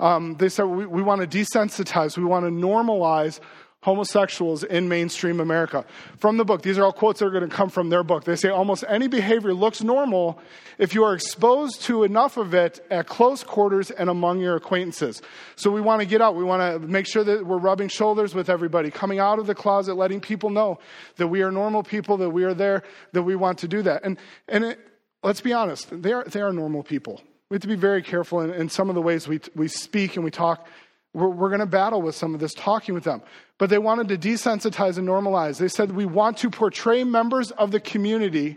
um, 0.01 0.36
they 0.36 0.50
said 0.50 0.63
we, 0.63 0.86
we 0.86 1.01
want 1.01 1.22
to 1.22 1.27
desensitize, 1.27 2.17
we 2.17 2.25
want 2.25 2.46
to 2.46 2.51
normalize 2.51 3.39
homosexuals 3.84 4.63
in 4.63 4.88
mainstream 4.88 5.39
America. 5.39 5.84
From 6.20 6.38
the 6.38 6.46
book, 6.46 6.62
these 6.62 6.77
are 6.77 6.84
all 6.84 6.93
quotes 6.93 7.20
that 7.20 7.25
are 7.25 7.31
going 7.31 7.50
to 7.50 7.55
come 7.55 7.70
from 7.70 7.89
their 7.89 8.03
book. 8.03 8.25
They 8.25 8.36
say 8.36 8.50
almost 8.50 8.84
any 8.88 9.08
behavior 9.08 9.55
looks 9.55 9.81
normal 9.81 10.39
if 10.77 10.93
you 10.93 11.03
are 11.03 11.15
exposed 11.15 11.81
to 11.84 12.03
enough 12.03 12.38
of 12.38 12.53
it 12.53 12.79
at 12.91 13.08
close 13.08 13.43
quarters 13.43 13.89
and 13.89 14.08
among 14.08 14.39
your 14.39 14.55
acquaintances. 14.55 15.22
So 15.55 15.72
we 15.72 15.81
want 15.81 16.01
to 16.01 16.05
get 16.05 16.22
out. 16.22 16.36
We 16.36 16.43
want 16.43 16.62
to 16.62 16.88
make 16.88 17.08
sure 17.08 17.24
that 17.24 17.46
we're 17.46 17.58
rubbing 17.58 17.88
shoulders 17.88 18.36
with 18.36 18.50
everybody, 18.50 18.91
coming 18.91 19.17
out 19.17 19.39
of 19.39 19.48
the 19.48 19.55
closet, 19.55 19.96
letting 19.96 20.22
people 20.22 20.51
know 20.51 20.77
that 21.15 21.27
we 21.27 21.41
are 21.41 21.51
normal 21.51 21.81
people, 21.81 22.17
that 22.17 22.29
we 22.29 22.43
are 22.43 22.53
there, 22.53 22.84
that 23.13 23.24
we 23.24 23.36
want 23.36 23.58
to 23.60 23.67
do 23.67 23.81
that. 23.81 24.03
And, 24.03 24.17
and 24.48 24.63
it, 24.63 24.79
let's 25.24 25.41
be 25.41 25.53
honest, 25.53 25.89
they 25.89 26.13
are, 26.13 26.24
they 26.25 26.41
are 26.41 26.53
normal 26.53 26.84
people. 26.84 27.22
We 27.51 27.55
have 27.55 27.63
to 27.63 27.67
be 27.67 27.75
very 27.75 28.01
careful 28.01 28.39
in, 28.39 28.53
in 28.53 28.70
some 28.70 28.88
of 28.88 28.96
the 28.96 29.01
ways 29.01 29.27
we, 29.27 29.41
we 29.55 29.67
speak 29.67 30.15
and 30.15 30.24
we 30.24 30.31
talk. 30.31 30.65
We're, 31.13 31.27
we're 31.27 31.50
going 31.50 31.60
to 31.60 31.65
battle 31.65 32.01
with 32.01 32.15
some 32.15 32.34
of 32.34 32.39
this 32.39 32.53
talking 32.53 32.96
with 32.96 33.03
them. 33.03 33.22
But 33.58 33.70
they 33.70 33.77
wanted 33.77 34.08
to 34.08 34.17
desensitize 34.17 34.98
and 34.98 35.05
normalize. 35.05 35.58
They 35.58 35.67
said, 35.67 35.91
we 35.91 36.05
want 36.05 36.38
to 36.38 36.50
portray 36.50 37.03
members 37.03 37.51
of 37.51 37.72
the 37.72 37.81
community 37.81 38.55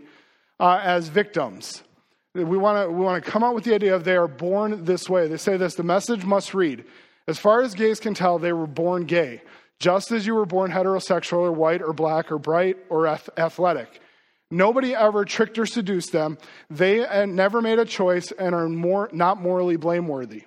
uh, 0.61 0.79
as 0.81 1.09
victims. 1.09 1.83
We 2.35 2.45
want 2.45 2.87
to 2.87 2.89
we 2.89 3.03
want 3.03 3.21
to 3.23 3.29
come 3.29 3.43
out 3.43 3.53
with 3.53 3.65
the 3.65 3.75
idea 3.75 3.93
of 3.93 4.05
they 4.05 4.15
are 4.15 4.29
born 4.29 4.85
this 4.85 5.09
way. 5.09 5.27
They 5.27 5.37
say 5.37 5.57
this 5.57 5.75
the 5.75 5.83
message 5.83 6.23
must 6.23 6.53
read. 6.53 6.85
As 7.27 7.37
far 7.37 7.61
as 7.63 7.73
gays 7.73 7.99
can 7.99 8.13
tell, 8.13 8.39
they 8.39 8.53
were 8.53 8.67
born 8.67 9.05
gay, 9.05 9.41
just 9.79 10.11
as 10.11 10.25
you 10.25 10.35
were 10.35 10.45
born 10.45 10.71
heterosexual 10.71 11.39
or 11.39 11.51
white 11.51 11.81
or 11.81 11.91
black 11.91 12.31
or 12.31 12.37
bright 12.37 12.77
or 12.89 13.07
athletic. 13.07 14.01
Nobody 14.51 14.93
ever 14.93 15.25
tricked 15.25 15.57
or 15.57 15.65
seduced 15.65 16.11
them. 16.11 16.37
They 16.69 17.05
uh, 17.05 17.25
never 17.25 17.61
made 17.61 17.79
a 17.79 17.85
choice 17.85 18.31
and 18.31 18.53
are 18.53 18.69
more, 18.69 19.09
not 19.11 19.41
morally 19.41 19.75
blameworthy. 19.75 20.43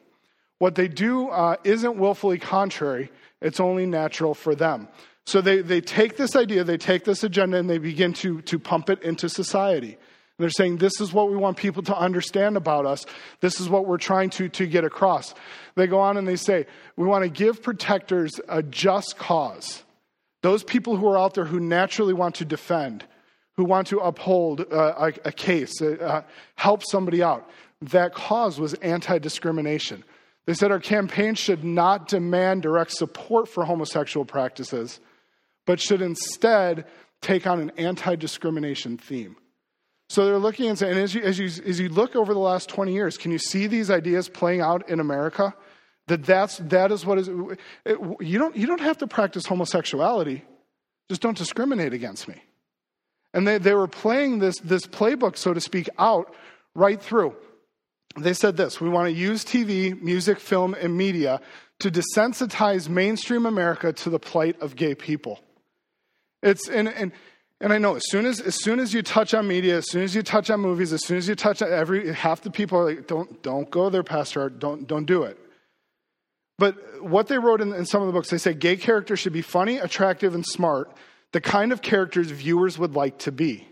What 0.58 0.74
they 0.74 0.88
do 0.88 1.28
uh, 1.28 1.56
isn't 1.64 1.96
willfully 1.96 2.38
contrary, 2.38 3.10
it's 3.40 3.60
only 3.60 3.86
natural 3.86 4.34
for 4.34 4.54
them. 4.54 4.88
So 5.26 5.40
they, 5.40 5.60
they 5.60 5.80
take 5.80 6.16
this 6.16 6.34
idea, 6.34 6.64
they 6.64 6.78
take 6.78 7.04
this 7.04 7.22
agenda, 7.22 7.58
and 7.58 7.68
they 7.68 7.78
begin 7.78 8.14
to, 8.14 8.40
to 8.42 8.58
pump 8.58 8.88
it 8.88 9.02
into 9.02 9.28
society. 9.28 9.92
And 9.92 10.44
they're 10.44 10.50
saying, 10.50 10.78
this 10.78 11.00
is 11.00 11.12
what 11.12 11.30
we 11.30 11.36
want 11.36 11.56
people 11.56 11.82
to 11.82 11.96
understand 11.96 12.56
about 12.56 12.86
us. 12.86 13.04
This 13.40 13.60
is 13.60 13.68
what 13.68 13.86
we're 13.86 13.98
trying 13.98 14.30
to, 14.30 14.48
to 14.48 14.66
get 14.66 14.84
across. 14.84 15.34
They 15.74 15.86
go 15.86 15.98
on 16.00 16.16
and 16.16 16.26
they 16.26 16.36
say, 16.36 16.66
we 16.96 17.06
want 17.06 17.24
to 17.24 17.30
give 17.30 17.62
protectors 17.62 18.40
a 18.48 18.62
just 18.62 19.18
cause. 19.18 19.82
Those 20.42 20.64
people 20.64 20.96
who 20.96 21.08
are 21.08 21.18
out 21.18 21.34
there 21.34 21.44
who 21.44 21.60
naturally 21.60 22.14
want 22.14 22.36
to 22.36 22.44
defend, 22.44 23.04
who 23.58 23.64
want 23.64 23.86
to 23.88 23.98
uphold 23.98 24.60
uh, 24.72 24.94
a, 24.96 25.28
a, 25.28 25.32
case, 25.32 25.82
uh, 25.82 25.96
uh 26.00 26.22
help 26.54 26.82
somebody 26.90 27.22
out. 27.22 27.50
That 27.82 28.14
cause 28.14 28.58
was 28.58 28.72
anti 28.74 29.18
discrimination. 29.18 30.02
They 30.46 30.54
said 30.54 30.72
our 30.72 30.80
campaign 30.80 31.34
should 31.34 31.62
not 31.62 32.08
demand 32.08 32.62
direct 32.62 32.92
support 32.92 33.50
for 33.50 33.66
homosexual 33.66 34.24
practices 34.24 34.98
but 35.68 35.78
should 35.78 36.00
instead 36.00 36.86
take 37.20 37.46
on 37.46 37.60
an 37.60 37.70
anti 37.76 38.16
discrimination 38.16 38.96
theme. 38.96 39.36
So 40.08 40.24
they're 40.24 40.38
looking 40.38 40.70
and 40.70 40.78
saying, 40.78 40.96
as 40.96 41.14
you, 41.14 41.20
as, 41.20 41.38
you, 41.38 41.44
as 41.44 41.78
you 41.78 41.90
look 41.90 42.16
over 42.16 42.32
the 42.32 42.40
last 42.40 42.70
20 42.70 42.94
years, 42.94 43.18
can 43.18 43.30
you 43.30 43.38
see 43.38 43.66
these 43.66 43.90
ideas 43.90 44.30
playing 44.30 44.62
out 44.62 44.88
in 44.88 44.98
America? 44.98 45.54
That 46.06 46.24
that's, 46.24 46.56
that 46.56 46.90
is 46.90 47.04
what 47.04 47.18
is, 47.18 47.28
it, 47.28 47.98
you, 48.20 48.38
don't, 48.38 48.56
you 48.56 48.66
don't 48.66 48.80
have 48.80 48.96
to 48.98 49.06
practice 49.06 49.44
homosexuality, 49.44 50.42
just 51.10 51.20
don't 51.20 51.36
discriminate 51.36 51.92
against 51.92 52.26
me. 52.26 52.36
And 53.34 53.46
they, 53.46 53.58
they 53.58 53.74
were 53.74 53.88
playing 53.88 54.38
this, 54.38 54.58
this 54.60 54.86
playbook, 54.86 55.36
so 55.36 55.52
to 55.52 55.60
speak, 55.60 55.88
out 55.98 56.34
right 56.74 57.00
through. 57.00 57.36
They 58.16 58.32
said 58.32 58.56
this 58.56 58.80
we 58.80 58.88
want 58.88 59.06
to 59.06 59.12
use 59.12 59.44
TV, 59.44 60.00
music, 60.00 60.40
film, 60.40 60.74
and 60.74 60.96
media 60.96 61.40
to 61.80 61.90
desensitize 61.90 62.88
mainstream 62.88 63.46
America 63.46 63.92
to 63.92 64.10
the 64.10 64.18
plight 64.18 64.60
of 64.60 64.76
gay 64.76 64.94
people. 64.94 65.40
It's 66.42 66.68
and 66.68 66.88
and 66.88 67.12
and 67.60 67.72
I 67.72 67.78
know 67.78 67.96
as 67.96 68.08
soon 68.08 68.26
as 68.26 68.40
as 68.40 68.54
soon 68.56 68.80
as 68.80 68.94
you 68.94 69.02
touch 69.02 69.34
on 69.34 69.46
media, 69.46 69.78
as 69.78 69.90
soon 69.90 70.02
as 70.02 70.14
you 70.14 70.22
touch 70.22 70.50
on 70.50 70.60
movies, 70.60 70.92
as 70.92 71.04
soon 71.04 71.18
as 71.18 71.28
you 71.28 71.34
touch 71.34 71.62
on 71.62 71.72
every 71.72 72.12
half 72.12 72.42
the 72.42 72.50
people 72.50 72.78
are 72.78 72.84
like, 72.86 73.06
don't 73.06 73.42
don't 73.42 73.70
go 73.70 73.90
there, 73.90 74.02
Pastor. 74.02 74.48
Don't 74.48 74.86
don't 74.86 75.04
do 75.04 75.22
it. 75.22 75.38
But 76.58 77.02
what 77.02 77.28
they 77.28 77.38
wrote 77.38 77.60
in, 77.60 77.72
in 77.72 77.86
some 77.86 78.02
of 78.02 78.08
the 78.08 78.12
books, 78.12 78.30
they 78.30 78.38
say 78.38 78.52
gay 78.52 78.76
characters 78.76 79.20
should 79.20 79.32
be 79.32 79.42
funny, 79.42 79.78
attractive, 79.78 80.34
and 80.34 80.44
smart, 80.44 80.90
the 81.32 81.40
kind 81.40 81.72
of 81.72 81.82
characters 81.82 82.30
viewers 82.30 82.78
would 82.78 82.94
like 82.94 83.18
to 83.20 83.32
be. 83.32 83.66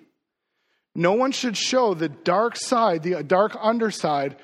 No 0.94 1.12
one 1.12 1.32
should 1.32 1.56
show 1.56 1.94
the 1.94 2.08
dark 2.08 2.56
side, 2.56 3.02
the 3.02 3.22
dark 3.22 3.56
underside 3.60 4.36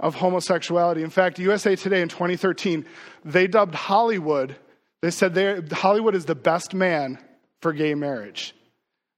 of 0.00 0.16
homosexuality. 0.16 1.02
In 1.02 1.10
fact, 1.10 1.38
USA 1.38 1.76
Today 1.76 2.02
in 2.02 2.08
2013, 2.08 2.84
they 3.24 3.46
dubbed 3.46 3.74
Hollywood, 3.74 4.56
they 5.00 5.10
said 5.10 5.72
Hollywood 5.72 6.14
is 6.14 6.24
the 6.24 6.34
best 6.34 6.74
man 6.74 7.18
for 7.60 7.72
gay 7.72 7.94
marriage. 7.94 8.54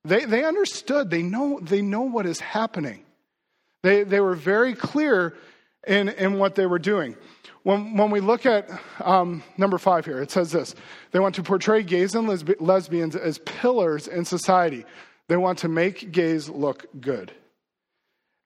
They, 0.05 0.27
they 0.27 0.45
understood, 0.45 1.11
they 1.11 1.23
know, 1.23 1.59
they 1.61 1.81
know 1.81 2.03
what 2.03 2.27
is 2.27 2.41
happening. 2.41 3.05
They, 3.83 4.05
they 4.05 4.21
were 4.21 4.35
very 4.35 4.75
clear 4.75 5.35
in, 5.87 6.11
in 6.11 6.39
what 6.39 6.55
they 6.55 6.67
were 6.67 6.79
doing. 6.79 7.17
When, 7.65 7.97
when 7.97 8.11
we 8.11 8.21
look 8.21 8.47
at 8.47 8.71
um, 9.01 9.43
number 9.57 9.79
five 9.79 10.05
here, 10.05 10.23
it 10.23 10.31
says 10.31 10.53
this 10.53 10.75
they 11.11 11.19
want 11.19 11.35
to 11.35 11.43
portray 11.43 11.83
gays 11.83 12.15
and 12.15 12.29
lesb- 12.29 12.61
lesbians 12.61 13.17
as 13.17 13.39
pillars 13.39 14.07
in 14.07 14.25
society. 14.25 14.85
They 15.27 15.37
want 15.37 15.59
to 15.61 15.69
make 15.69 16.13
gays 16.13 16.49
look 16.49 16.87
good. 17.01 17.33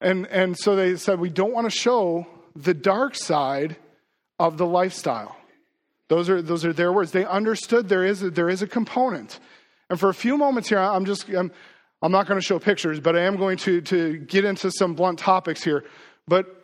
And, 0.01 0.27
and 0.29 0.57
so 0.57 0.77
they 0.77 0.97
said, 0.97 1.19
we 1.19 1.29
don't 1.29 1.53
want 1.53 1.71
to 1.71 1.77
show 1.77 2.27
the 2.55 2.73
dark 2.73 3.17
side 3.17 3.77
of 4.39 4.57
the 4.57 4.67
lifestyle. 4.67 5.37
Those 6.07 6.31
are, 6.31 6.41
those 6.41 6.65
are 6.65 6.73
their 6.73 6.93
words. 6.93 7.11
They 7.11 7.25
understood 7.25 7.89
there 7.89 8.05
is 8.05 8.23
a, 8.23 8.31
there 8.31 8.49
is 8.49 8.63
a 8.63 8.69
component 8.69 9.41
and 9.91 9.99
for 9.99 10.09
a 10.09 10.15
few 10.15 10.37
moments 10.37 10.69
here, 10.69 10.79
I'm 10.79 11.05
just, 11.05 11.29
I'm, 11.29 11.51
I'm 12.03 12.13
not 12.13 12.27
going 12.27 12.39
to 12.39 12.45
show 12.45 12.59
pictures, 12.59 13.01
but 13.01 13.17
I 13.17 13.23
am 13.23 13.37
going 13.37 13.57
to, 13.59 13.81
to 13.83 14.19
get 14.19 14.45
into 14.45 14.71
some 14.71 14.95
blunt 14.95 15.19
topics 15.19 15.63
here. 15.63 15.85
But 16.27 16.58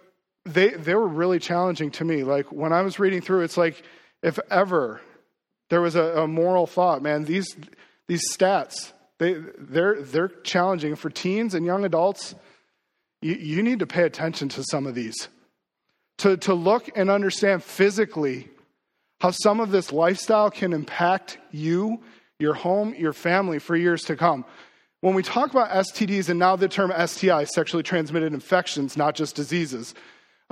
they, 0.44 0.70
they 0.70 0.94
were 0.94 1.06
really 1.06 1.38
challenging 1.38 1.90
to 1.92 2.04
me. 2.04 2.22
Like 2.22 2.52
when 2.52 2.72
I 2.72 2.82
was 2.82 2.98
reading 2.98 3.20
through, 3.20 3.42
it's 3.42 3.56
like 3.56 3.82
if 4.22 4.38
ever 4.50 5.00
there 5.70 5.80
was 5.80 5.96
a, 5.96 6.22
a 6.22 6.28
moral 6.28 6.66
thought, 6.66 7.02
man, 7.02 7.24
these, 7.24 7.56
these 8.08 8.22
stats, 8.32 8.92
they, 9.18 9.34
they're, 9.58 10.02
they're 10.02 10.28
challenging. 10.28 10.96
For 10.96 11.10
teens 11.10 11.54
and 11.54 11.64
young 11.64 11.84
adults, 11.84 12.34
you, 13.22 13.34
you 13.34 13.62
need 13.62 13.78
to 13.78 13.86
pay 13.86 14.02
attention 14.02 14.48
to 14.50 14.64
some 14.64 14.86
of 14.86 14.94
these. 14.94 15.28
To, 16.18 16.36
to 16.38 16.54
look 16.54 16.90
and 16.94 17.10
understand 17.10 17.64
physically 17.64 18.48
how 19.20 19.30
some 19.30 19.60
of 19.60 19.70
this 19.70 19.92
lifestyle 19.92 20.50
can 20.50 20.72
impact 20.72 21.38
you 21.50 22.00
your 22.38 22.54
home, 22.54 22.94
your 22.94 23.12
family 23.12 23.58
for 23.58 23.76
years 23.76 24.02
to 24.02 24.16
come. 24.16 24.44
When 25.00 25.14
we 25.14 25.22
talk 25.22 25.50
about 25.50 25.70
STDs 25.70 26.28
and 26.28 26.38
now 26.38 26.56
the 26.56 26.68
term 26.68 26.92
STI, 27.06 27.44
sexually 27.44 27.82
transmitted 27.82 28.32
infections, 28.32 28.96
not 28.96 29.14
just 29.14 29.36
diseases, 29.36 29.94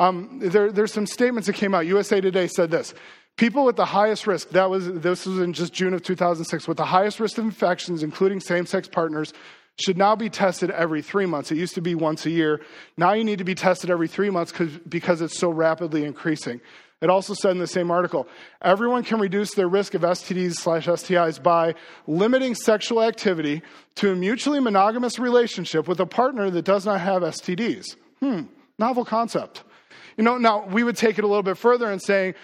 um, 0.02 0.40
there, 0.40 0.72
there's 0.72 0.92
some 0.92 1.06
statements 1.06 1.46
that 1.46 1.54
came 1.54 1.74
out. 1.74 1.86
USA 1.86 2.20
Today 2.20 2.48
said 2.48 2.70
this 2.70 2.94
People 3.36 3.64
with 3.64 3.76
the 3.76 3.84
highest 3.84 4.26
risk, 4.26 4.50
that 4.50 4.68
was, 4.68 4.92
this 4.92 5.26
was 5.26 5.38
in 5.38 5.52
just 5.52 5.72
June 5.72 5.94
of 5.94 6.02
2006, 6.02 6.68
with 6.68 6.76
the 6.76 6.84
highest 6.84 7.20
risk 7.20 7.38
of 7.38 7.44
infections, 7.44 8.02
including 8.02 8.40
same 8.40 8.66
sex 8.66 8.88
partners, 8.88 9.32
should 9.76 9.96
now 9.96 10.14
be 10.14 10.28
tested 10.28 10.70
every 10.70 11.00
three 11.00 11.24
months. 11.24 11.50
It 11.50 11.56
used 11.56 11.74
to 11.76 11.80
be 11.80 11.94
once 11.94 12.26
a 12.26 12.30
year. 12.30 12.60
Now 12.96 13.14
you 13.14 13.24
need 13.24 13.38
to 13.38 13.44
be 13.44 13.54
tested 13.54 13.90
every 13.90 14.08
three 14.08 14.28
months 14.28 14.52
because 14.88 15.22
it's 15.22 15.38
so 15.38 15.50
rapidly 15.50 16.04
increasing. 16.04 16.60
It 17.00 17.08
also 17.08 17.32
said 17.34 17.52
in 17.52 17.58
the 17.58 17.66
same 17.66 17.90
article 17.90 18.28
everyone 18.60 19.02
can 19.02 19.18
reduce 19.18 19.54
their 19.54 19.68
risk 19.68 19.94
of 19.94 20.02
STDs 20.02 20.54
slash 20.54 20.86
STIs 20.86 21.42
by 21.42 21.74
limiting 22.06 22.54
sexual 22.54 23.02
activity 23.02 23.62
to 23.96 24.12
a 24.12 24.14
mutually 24.14 24.60
monogamous 24.60 25.18
relationship 25.18 25.88
with 25.88 26.00
a 26.00 26.06
partner 26.06 26.50
that 26.50 26.64
does 26.64 26.84
not 26.86 27.00
have 27.00 27.22
STDs. 27.22 27.96
Hmm, 28.20 28.42
novel 28.78 29.04
concept. 29.04 29.64
You 30.16 30.24
know, 30.24 30.38
now 30.38 30.66
we 30.66 30.84
would 30.84 30.96
take 30.96 31.18
it 31.18 31.24
a 31.24 31.26
little 31.26 31.42
bit 31.42 31.56
further 31.56 31.90
and 31.90 32.00
saying 32.00 32.34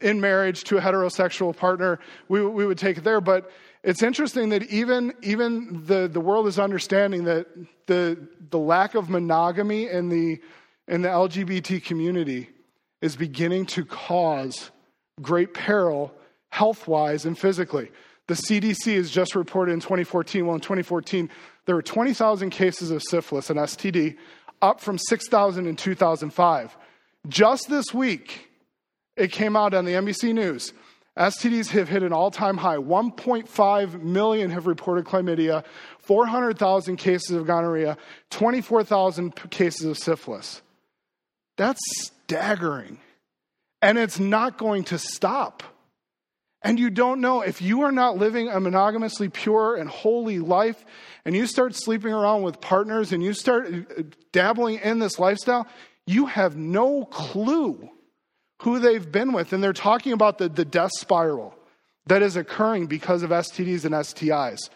in 0.00 0.20
marriage 0.20 0.64
to 0.64 0.78
a 0.78 0.80
heterosexual 0.80 1.56
partner, 1.56 1.98
we, 2.28 2.44
we 2.44 2.66
would 2.66 2.78
take 2.78 2.98
it 2.98 3.04
there. 3.04 3.20
But 3.20 3.50
it's 3.82 4.02
interesting 4.02 4.50
that 4.50 4.64
even, 4.64 5.12
even 5.22 5.84
the, 5.84 6.08
the 6.08 6.20
world 6.20 6.46
is 6.46 6.58
understanding 6.58 7.24
that 7.24 7.46
the, 7.86 8.18
the 8.50 8.58
lack 8.58 8.94
of 8.94 9.10
monogamy 9.10 9.88
in 9.88 10.08
the, 10.08 10.40
in 10.88 11.02
the 11.02 11.08
LGBT 11.08 11.84
community 11.84 12.50
is 13.00 13.16
beginning 13.16 13.66
to 13.66 13.84
cause 13.84 14.70
great 15.20 15.54
peril 15.54 16.12
health 16.50 16.86
wise 16.86 17.24
and 17.24 17.38
physically. 17.38 17.90
The 18.26 18.34
CDC 18.34 18.96
has 18.96 19.10
just 19.10 19.34
reported 19.34 19.72
in 19.72 19.80
2014, 19.80 20.46
well, 20.46 20.54
in 20.54 20.60
2014, 20.60 21.28
there 21.66 21.74
were 21.74 21.82
20,000 21.82 22.50
cases 22.50 22.90
of 22.90 23.02
syphilis 23.02 23.50
and 23.50 23.58
STD, 23.58 24.16
up 24.62 24.80
from 24.80 24.96
6,000 24.96 25.66
in 25.66 25.76
2005. 25.76 26.76
Just 27.28 27.68
this 27.68 27.94
week, 27.94 28.50
it 29.16 29.32
came 29.32 29.56
out 29.56 29.74
on 29.74 29.84
the 29.84 29.92
NBC 29.92 30.34
News. 30.34 30.72
STDs 31.18 31.68
have 31.68 31.88
hit 31.88 32.02
an 32.02 32.12
all 32.12 32.30
time 32.30 32.56
high. 32.56 32.76
1.5 32.76 34.02
million 34.02 34.50
have 34.50 34.66
reported 34.66 35.04
chlamydia, 35.04 35.64
400,000 36.00 36.96
cases 36.96 37.30
of 37.30 37.46
gonorrhea, 37.46 37.96
24,000 38.30 39.34
cases 39.50 39.86
of 39.86 39.96
syphilis. 39.96 40.60
That's 41.56 41.80
staggering. 42.02 42.98
And 43.80 43.96
it's 43.96 44.18
not 44.18 44.58
going 44.58 44.84
to 44.84 44.98
stop. 44.98 45.62
And 46.62 46.80
you 46.80 46.90
don't 46.90 47.20
know 47.20 47.42
if 47.42 47.60
you 47.60 47.82
are 47.82 47.92
not 47.92 48.16
living 48.16 48.48
a 48.48 48.58
monogamously 48.58 49.28
pure 49.28 49.76
and 49.76 49.88
holy 49.88 50.38
life, 50.38 50.82
and 51.24 51.36
you 51.36 51.46
start 51.46 51.74
sleeping 51.74 52.12
around 52.12 52.42
with 52.42 52.60
partners 52.60 53.12
and 53.12 53.22
you 53.22 53.34
start 53.34 53.72
uh, 53.72 54.02
dabbling 54.32 54.80
in 54.82 54.98
this 54.98 55.18
lifestyle, 55.18 55.68
you 56.06 56.26
have 56.26 56.56
no 56.56 57.04
clue 57.06 57.90
who 58.62 58.78
they've 58.78 59.10
been 59.10 59.32
with. 59.32 59.52
And 59.52 59.62
they're 59.62 59.72
talking 59.72 60.12
about 60.12 60.38
the, 60.38 60.48
the 60.48 60.64
death 60.64 60.92
spiral 60.98 61.54
that 62.06 62.22
is 62.22 62.36
occurring 62.36 62.86
because 62.86 63.22
of 63.22 63.30
STDs 63.30 63.84
and 63.84 63.94
STIs 63.94 64.68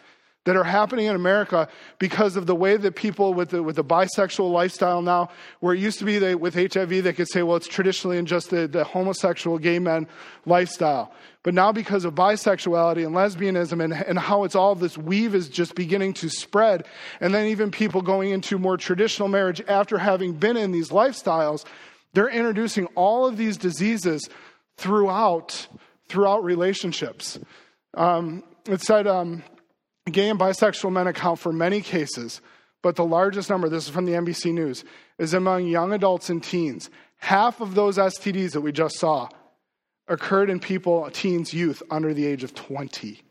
that 0.48 0.56
are 0.56 0.64
happening 0.64 1.04
in 1.04 1.14
America 1.14 1.68
because 1.98 2.34
of 2.34 2.46
the 2.46 2.54
way 2.54 2.78
that 2.78 2.96
people 2.96 3.34
with 3.34 3.50
the, 3.50 3.62
with 3.62 3.76
the 3.76 3.84
bisexual 3.84 4.50
lifestyle 4.50 5.02
now, 5.02 5.28
where 5.60 5.74
it 5.74 5.78
used 5.78 5.98
to 5.98 6.06
be 6.06 6.18
they, 6.18 6.34
with 6.34 6.54
HIV, 6.54 6.88
they 6.88 7.12
could 7.12 7.28
say, 7.28 7.42
well, 7.42 7.56
it's 7.56 7.68
traditionally 7.68 8.16
in 8.16 8.24
just 8.24 8.48
the, 8.48 8.66
the 8.66 8.82
homosexual 8.82 9.58
gay 9.58 9.78
men 9.78 10.06
lifestyle. 10.46 11.12
But 11.42 11.52
now, 11.52 11.70
because 11.70 12.06
of 12.06 12.14
bisexuality 12.14 13.04
and 13.04 13.14
lesbianism 13.14 13.84
and, 13.84 13.92
and 13.92 14.18
how 14.18 14.44
it's 14.44 14.54
all 14.54 14.74
this 14.74 14.96
weave 14.96 15.34
is 15.34 15.50
just 15.50 15.74
beginning 15.74 16.14
to 16.14 16.30
spread, 16.30 16.86
and 17.20 17.34
then 17.34 17.48
even 17.48 17.70
people 17.70 18.00
going 18.00 18.30
into 18.30 18.58
more 18.58 18.78
traditional 18.78 19.28
marriage 19.28 19.60
after 19.68 19.98
having 19.98 20.32
been 20.32 20.56
in 20.56 20.72
these 20.72 20.88
lifestyles, 20.88 21.66
they're 22.14 22.30
introducing 22.30 22.86
all 22.94 23.26
of 23.26 23.36
these 23.36 23.58
diseases 23.58 24.26
throughout 24.78 25.68
throughout 26.08 26.42
relationships. 26.42 27.38
Um, 27.92 28.42
it 28.66 28.80
said 28.80 29.06
um, 29.06 29.42
Gay 30.10 30.28
and 30.28 30.38
bisexual 30.38 30.92
men 30.92 31.06
account 31.06 31.38
for 31.38 31.52
many 31.52 31.80
cases, 31.80 32.40
but 32.82 32.96
the 32.96 33.04
largest 33.04 33.50
number, 33.50 33.68
this 33.68 33.84
is 33.84 33.90
from 33.90 34.06
the 34.06 34.12
NBC 34.12 34.52
News, 34.52 34.84
is 35.18 35.34
among 35.34 35.66
young 35.66 35.92
adults 35.92 36.30
and 36.30 36.42
teens. 36.42 36.90
Half 37.16 37.60
of 37.60 37.74
those 37.74 37.98
STDs 37.98 38.52
that 38.52 38.60
we 38.60 38.72
just 38.72 38.96
saw 38.96 39.28
occurred 40.06 40.50
in 40.50 40.60
people, 40.60 41.08
teens, 41.10 41.52
youth 41.52 41.82
under 41.90 42.14
the 42.14 42.26
age 42.26 42.44
of 42.44 42.54
20. 42.54 43.22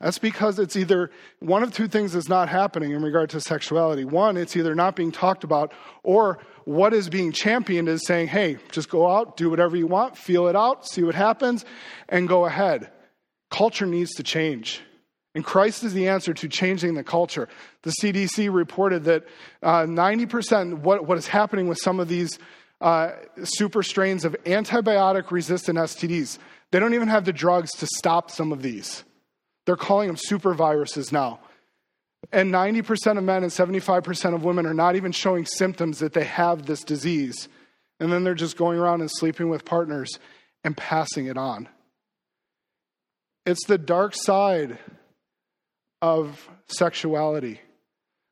That's 0.00 0.18
because 0.18 0.58
it's 0.58 0.74
either 0.74 1.10
one 1.38 1.62
of 1.62 1.72
two 1.72 1.86
things 1.86 2.16
is 2.16 2.28
not 2.28 2.48
happening 2.48 2.90
in 2.90 3.02
regard 3.02 3.30
to 3.30 3.40
sexuality. 3.40 4.04
One, 4.04 4.36
it's 4.36 4.56
either 4.56 4.74
not 4.74 4.96
being 4.96 5.12
talked 5.12 5.44
about, 5.44 5.72
or 6.02 6.38
what 6.64 6.92
is 6.92 7.08
being 7.08 7.30
championed 7.30 7.88
is 7.88 8.04
saying, 8.04 8.26
hey, 8.26 8.58
just 8.72 8.88
go 8.88 9.08
out, 9.08 9.36
do 9.36 9.48
whatever 9.48 9.76
you 9.76 9.86
want, 9.86 10.16
feel 10.16 10.48
it 10.48 10.56
out, 10.56 10.88
see 10.88 11.04
what 11.04 11.14
happens, 11.14 11.64
and 12.08 12.28
go 12.28 12.46
ahead. 12.46 12.90
Culture 13.50 13.86
needs 13.86 14.10
to 14.14 14.24
change. 14.24 14.80
And 15.34 15.44
Christ 15.44 15.82
is 15.82 15.94
the 15.94 16.08
answer 16.08 16.34
to 16.34 16.48
changing 16.48 16.94
the 16.94 17.04
culture. 17.04 17.48
The 17.82 17.94
CDC 18.02 18.52
reported 18.52 19.04
that 19.04 19.24
uh, 19.62 19.82
90% 19.82 20.80
what, 20.80 21.06
what 21.06 21.16
is 21.16 21.26
happening 21.26 21.68
with 21.68 21.78
some 21.80 22.00
of 22.00 22.08
these 22.08 22.38
uh, 22.82 23.12
super 23.44 23.82
strains 23.82 24.24
of 24.24 24.36
antibiotic 24.44 25.30
resistant 25.30 25.78
STDs, 25.78 26.38
they 26.70 26.78
don't 26.78 26.94
even 26.94 27.08
have 27.08 27.24
the 27.24 27.32
drugs 27.32 27.70
to 27.76 27.86
stop 27.98 28.30
some 28.30 28.52
of 28.52 28.60
these. 28.60 29.04
They're 29.64 29.76
calling 29.76 30.08
them 30.08 30.16
super 30.18 30.52
viruses 30.52 31.12
now. 31.12 31.40
And 32.30 32.52
90% 32.52 33.18
of 33.18 33.24
men 33.24 33.42
and 33.42 33.52
75% 33.52 34.34
of 34.34 34.44
women 34.44 34.66
are 34.66 34.74
not 34.74 34.96
even 34.96 35.12
showing 35.12 35.46
symptoms 35.46 35.98
that 36.00 36.12
they 36.12 36.24
have 36.24 36.66
this 36.66 36.84
disease. 36.84 37.48
And 38.00 38.12
then 38.12 38.24
they're 38.24 38.34
just 38.34 38.56
going 38.56 38.78
around 38.78 39.00
and 39.00 39.10
sleeping 39.10 39.48
with 39.48 39.64
partners 39.64 40.18
and 40.64 40.76
passing 40.76 41.26
it 41.26 41.36
on. 41.36 41.68
It's 43.44 43.66
the 43.66 43.78
dark 43.78 44.14
side 44.14 44.78
of 46.02 46.50
sexuality 46.66 47.60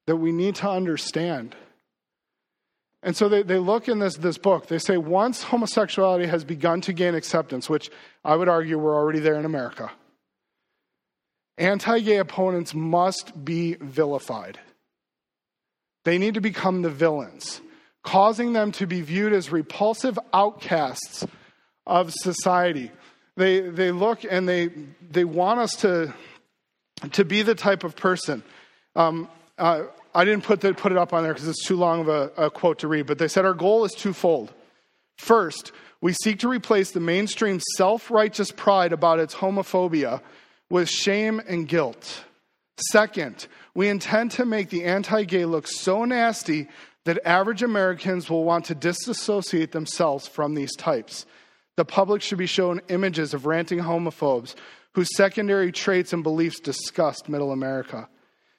that 0.06 0.16
we 0.16 0.32
need 0.32 0.56
to 0.56 0.68
understand. 0.68 1.54
And 3.02 3.16
so 3.16 3.28
they, 3.28 3.42
they 3.42 3.58
look 3.58 3.88
in 3.88 4.00
this, 4.00 4.16
this 4.16 4.36
book, 4.36 4.66
they 4.66 4.78
say 4.78 4.98
once 4.98 5.42
homosexuality 5.42 6.26
has 6.26 6.44
begun 6.44 6.82
to 6.82 6.92
gain 6.92 7.14
acceptance, 7.14 7.70
which 7.70 7.90
I 8.24 8.36
would 8.36 8.48
argue 8.48 8.76
we're 8.76 8.94
already 8.94 9.20
there 9.20 9.36
in 9.36 9.44
America, 9.44 9.90
anti 11.56 12.00
gay 12.00 12.16
opponents 12.16 12.74
must 12.74 13.42
be 13.42 13.76
vilified. 13.80 14.58
They 16.04 16.18
need 16.18 16.34
to 16.34 16.40
become 16.40 16.82
the 16.82 16.90
villains, 16.90 17.60
causing 18.02 18.52
them 18.52 18.72
to 18.72 18.86
be 18.86 19.00
viewed 19.00 19.32
as 19.32 19.52
repulsive 19.52 20.18
outcasts 20.32 21.26
of 21.86 22.12
society. 22.12 22.90
They, 23.36 23.60
they 23.60 23.92
look 23.92 24.24
and 24.28 24.48
they, 24.48 24.70
they 25.10 25.24
want 25.24 25.60
us 25.60 25.76
to, 25.76 26.12
to 27.12 27.24
be 27.24 27.42
the 27.42 27.54
type 27.54 27.84
of 27.84 27.96
person. 27.96 28.42
Um, 28.96 29.28
uh, 29.58 29.84
I 30.14 30.24
didn't 30.24 30.44
put, 30.44 30.60
the, 30.60 30.74
put 30.74 30.92
it 30.92 30.98
up 30.98 31.12
on 31.12 31.22
there 31.22 31.32
because 31.32 31.48
it's 31.48 31.64
too 31.64 31.76
long 31.76 32.00
of 32.00 32.08
a, 32.08 32.32
a 32.36 32.50
quote 32.50 32.80
to 32.80 32.88
read, 32.88 33.06
but 33.06 33.18
they 33.18 33.28
said 33.28 33.44
our 33.44 33.54
goal 33.54 33.84
is 33.84 33.92
twofold. 33.92 34.52
First, 35.18 35.72
we 36.00 36.14
seek 36.14 36.38
to 36.40 36.48
replace 36.48 36.90
the 36.90 37.00
mainstream 37.00 37.60
self 37.76 38.10
righteous 38.10 38.50
pride 38.50 38.92
about 38.92 39.18
its 39.18 39.34
homophobia 39.34 40.22
with 40.70 40.88
shame 40.88 41.40
and 41.46 41.68
guilt. 41.68 42.24
Second, 42.90 43.46
we 43.74 43.88
intend 43.88 44.30
to 44.32 44.46
make 44.46 44.70
the 44.70 44.84
anti 44.84 45.24
gay 45.24 45.44
look 45.44 45.66
so 45.66 46.04
nasty 46.04 46.68
that 47.04 47.24
average 47.26 47.62
Americans 47.62 48.30
will 48.30 48.44
want 48.44 48.64
to 48.66 48.74
disassociate 48.74 49.72
themselves 49.72 50.26
from 50.26 50.54
these 50.54 50.74
types. 50.76 51.26
The 51.76 51.84
public 51.84 52.22
should 52.22 52.38
be 52.38 52.46
shown 52.46 52.80
images 52.88 53.32
of 53.32 53.46
ranting 53.46 53.78
homophobes 53.78 54.54
whose 54.94 55.16
secondary 55.16 55.72
traits 55.72 56.12
and 56.12 56.22
beliefs 56.22 56.60
disgust 56.60 57.28
middle 57.28 57.52
America. 57.52 58.08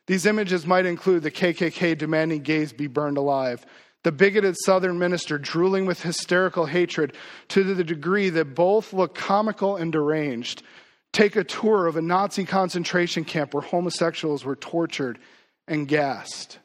These 0.07 0.25
images 0.25 0.65
might 0.65 0.85
include 0.85 1.23
the 1.23 1.31
KKK 1.31 1.97
demanding 1.97 2.41
gays 2.41 2.73
be 2.73 2.87
burned 2.87 3.17
alive, 3.17 3.65
the 4.03 4.11
bigoted 4.11 4.55
Southern 4.65 4.97
minister 4.97 5.37
drooling 5.37 5.85
with 5.85 6.01
hysterical 6.01 6.65
hatred 6.65 7.15
to 7.49 7.63
the 7.63 7.83
degree 7.83 8.29
that 8.29 8.55
both 8.55 8.93
look 8.93 9.13
comical 9.13 9.75
and 9.75 9.91
deranged. 9.91 10.63
Take 11.13 11.35
a 11.35 11.43
tour 11.43 11.87
of 11.87 11.97
a 11.97 12.01
Nazi 12.01 12.45
concentration 12.45 13.25
camp 13.25 13.53
where 13.53 13.61
homosexuals 13.61 14.43
were 14.43 14.55
tortured 14.55 15.19
and 15.67 15.87
gassed. 15.87 16.57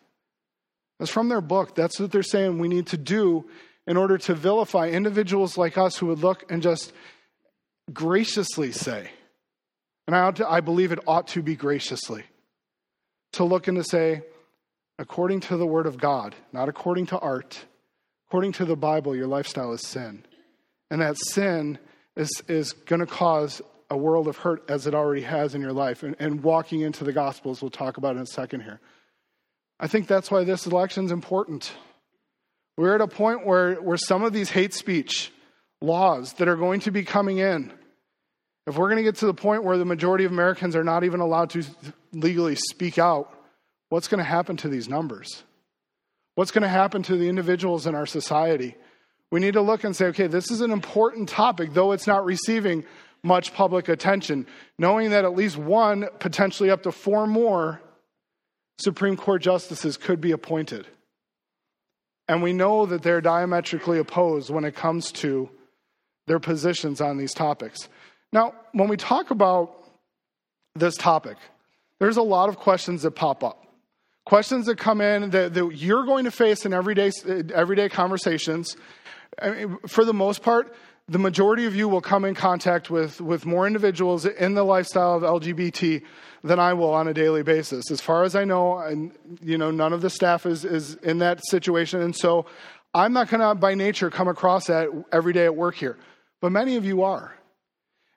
That's 0.98 1.10
from 1.10 1.28
their 1.28 1.40
book. 1.40 1.74
That's 1.74 2.00
what 2.00 2.10
they're 2.10 2.22
saying 2.22 2.58
we 2.58 2.68
need 2.68 2.86
to 2.88 2.96
do 2.96 3.48
in 3.86 3.96
order 3.96 4.18
to 4.18 4.34
vilify 4.34 4.88
individuals 4.88 5.58
like 5.58 5.76
us 5.76 5.96
who 5.96 6.06
would 6.06 6.20
look 6.20 6.50
and 6.50 6.62
just 6.62 6.92
graciously 7.92 8.72
say, 8.72 9.10
and 10.06 10.14
I, 10.14 10.30
to, 10.30 10.48
I 10.48 10.60
believe 10.60 10.92
it 10.92 11.00
ought 11.06 11.28
to 11.28 11.42
be 11.42 11.56
graciously 11.56 12.24
to 13.32 13.44
look 13.44 13.68
and 13.68 13.76
to 13.76 13.84
say, 13.84 14.22
according 14.98 15.40
to 15.40 15.56
the 15.56 15.66
Word 15.66 15.86
of 15.86 15.98
God, 15.98 16.34
not 16.52 16.68
according 16.68 17.06
to 17.06 17.18
art, 17.18 17.64
according 18.28 18.52
to 18.52 18.64
the 18.64 18.76
Bible, 18.76 19.14
your 19.14 19.26
lifestyle 19.26 19.72
is 19.72 19.86
sin. 19.86 20.24
And 20.90 21.00
that 21.00 21.16
sin 21.18 21.78
is, 22.16 22.30
is 22.48 22.72
going 22.72 23.00
to 23.00 23.06
cause 23.06 23.60
a 23.90 23.96
world 23.96 24.26
of 24.28 24.36
hurt 24.38 24.68
as 24.68 24.86
it 24.86 24.94
already 24.94 25.22
has 25.22 25.54
in 25.54 25.60
your 25.60 25.72
life. 25.72 26.02
And, 26.02 26.16
and 26.18 26.42
walking 26.42 26.80
into 26.80 27.04
the 27.04 27.12
Gospels, 27.12 27.60
we'll 27.60 27.70
talk 27.70 27.96
about 27.96 28.16
in 28.16 28.22
a 28.22 28.26
second 28.26 28.62
here. 28.62 28.80
I 29.78 29.86
think 29.86 30.06
that's 30.06 30.30
why 30.30 30.44
this 30.44 30.66
election 30.66 31.04
is 31.04 31.12
important. 31.12 31.72
We're 32.76 32.94
at 32.94 33.00
a 33.00 33.08
point 33.08 33.46
where, 33.46 33.74
where 33.74 33.96
some 33.96 34.22
of 34.22 34.32
these 34.32 34.50
hate 34.50 34.74
speech 34.74 35.32
laws 35.80 36.34
that 36.34 36.48
are 36.48 36.56
going 36.56 36.80
to 36.80 36.90
be 36.90 37.02
coming 37.02 37.38
in, 37.38 37.72
if 38.66 38.76
we're 38.76 38.88
going 38.88 38.96
to 38.96 39.02
get 39.02 39.16
to 39.16 39.26
the 39.26 39.34
point 39.34 39.64
where 39.64 39.78
the 39.78 39.84
majority 39.84 40.24
of 40.24 40.32
Americans 40.32 40.74
are 40.74 40.84
not 40.84 41.04
even 41.04 41.20
allowed 41.20 41.50
to 41.50 41.62
legally 42.12 42.56
speak 42.56 42.98
out, 42.98 43.32
what's 43.88 44.08
going 44.08 44.18
to 44.18 44.24
happen 44.24 44.56
to 44.58 44.68
these 44.68 44.88
numbers? 44.88 45.44
What's 46.34 46.50
going 46.50 46.62
to 46.62 46.68
happen 46.68 47.02
to 47.04 47.16
the 47.16 47.28
individuals 47.28 47.86
in 47.86 47.94
our 47.94 48.06
society? 48.06 48.76
We 49.30 49.40
need 49.40 49.54
to 49.54 49.62
look 49.62 49.84
and 49.84 49.94
say, 49.94 50.06
okay, 50.06 50.26
this 50.26 50.50
is 50.50 50.60
an 50.60 50.70
important 50.70 51.28
topic, 51.28 51.72
though 51.72 51.92
it's 51.92 52.06
not 52.06 52.24
receiving 52.24 52.84
much 53.22 53.54
public 53.54 53.88
attention, 53.88 54.46
knowing 54.78 55.10
that 55.10 55.24
at 55.24 55.34
least 55.34 55.56
one, 55.56 56.08
potentially 56.18 56.70
up 56.70 56.82
to 56.84 56.92
four 56.92 57.26
more 57.26 57.80
Supreme 58.78 59.16
Court 59.16 59.42
justices 59.42 59.96
could 59.96 60.20
be 60.20 60.32
appointed. 60.32 60.86
And 62.28 62.42
we 62.42 62.52
know 62.52 62.86
that 62.86 63.02
they're 63.02 63.20
diametrically 63.20 63.98
opposed 63.98 64.50
when 64.50 64.64
it 64.64 64.74
comes 64.74 65.12
to 65.12 65.48
their 66.26 66.40
positions 66.40 67.00
on 67.00 67.16
these 67.16 67.32
topics. 67.32 67.88
Now, 68.32 68.54
when 68.72 68.88
we 68.88 68.96
talk 68.96 69.30
about 69.30 69.84
this 70.74 70.96
topic, 70.96 71.36
there's 72.00 72.16
a 72.16 72.22
lot 72.22 72.48
of 72.48 72.56
questions 72.56 73.02
that 73.02 73.12
pop 73.12 73.42
up. 73.42 73.62
Questions 74.24 74.66
that 74.66 74.76
come 74.76 75.00
in 75.00 75.30
that, 75.30 75.54
that 75.54 75.76
you're 75.76 76.04
going 76.04 76.24
to 76.24 76.30
face 76.30 76.66
in 76.66 76.74
everyday, 76.74 77.12
everyday 77.54 77.88
conversations. 77.88 78.76
I 79.40 79.50
mean, 79.50 79.78
for 79.86 80.04
the 80.04 80.12
most 80.12 80.42
part, 80.42 80.74
the 81.08 81.18
majority 81.18 81.66
of 81.66 81.76
you 81.76 81.88
will 81.88 82.00
come 82.00 82.24
in 82.24 82.34
contact 82.34 82.90
with, 82.90 83.20
with 83.20 83.46
more 83.46 83.66
individuals 83.66 84.26
in 84.26 84.54
the 84.54 84.64
lifestyle 84.64 85.14
of 85.14 85.22
LGBT 85.22 86.02
than 86.42 86.58
I 86.58 86.72
will 86.72 86.92
on 86.92 87.06
a 87.06 87.14
daily 87.14 87.44
basis. 87.44 87.90
As 87.90 88.00
far 88.00 88.24
as 88.24 88.34
I 88.34 88.44
know, 88.44 88.78
and 88.78 89.12
you 89.40 89.56
know, 89.56 89.70
none 89.70 89.92
of 89.92 90.02
the 90.02 90.10
staff 90.10 90.46
is, 90.46 90.64
is 90.64 90.94
in 90.96 91.18
that 91.18 91.40
situation. 91.46 92.02
And 92.02 92.14
so 92.14 92.46
I'm 92.92 93.12
not 93.12 93.28
going 93.28 93.40
to, 93.40 93.54
by 93.54 93.74
nature, 93.74 94.10
come 94.10 94.26
across 94.26 94.66
that 94.66 94.88
every 95.12 95.32
day 95.32 95.44
at 95.44 95.54
work 95.54 95.76
here. 95.76 95.96
But 96.40 96.50
many 96.50 96.76
of 96.76 96.84
you 96.84 97.02
are. 97.02 97.36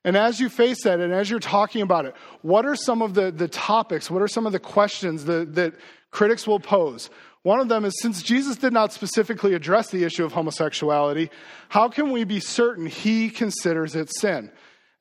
And 0.05 0.15
as 0.15 0.39
you 0.39 0.49
face 0.49 0.83
that 0.83 0.99
and 0.99 1.13
as 1.13 1.29
you're 1.29 1.39
talking 1.39 1.81
about 1.81 2.05
it, 2.05 2.15
what 2.41 2.65
are 2.65 2.75
some 2.75 3.01
of 3.01 3.13
the, 3.13 3.31
the 3.31 3.47
topics, 3.47 4.09
what 4.09 4.21
are 4.21 4.27
some 4.27 4.45
of 4.45 4.53
the 4.53 4.59
questions 4.59 5.25
that, 5.25 5.55
that 5.55 5.73
critics 6.11 6.47
will 6.47 6.59
pose? 6.59 7.09
One 7.43 7.59
of 7.59 7.69
them 7.69 7.85
is 7.85 7.93
since 8.01 8.21
Jesus 8.21 8.57
did 8.57 8.73
not 8.73 8.93
specifically 8.93 9.53
address 9.53 9.89
the 9.89 10.03
issue 10.03 10.25
of 10.25 10.33
homosexuality, 10.33 11.29
how 11.69 11.89
can 11.89 12.11
we 12.11 12.23
be 12.23 12.39
certain 12.39 12.85
he 12.85 13.29
considers 13.29 13.95
it 13.95 14.09
sin? 14.13 14.51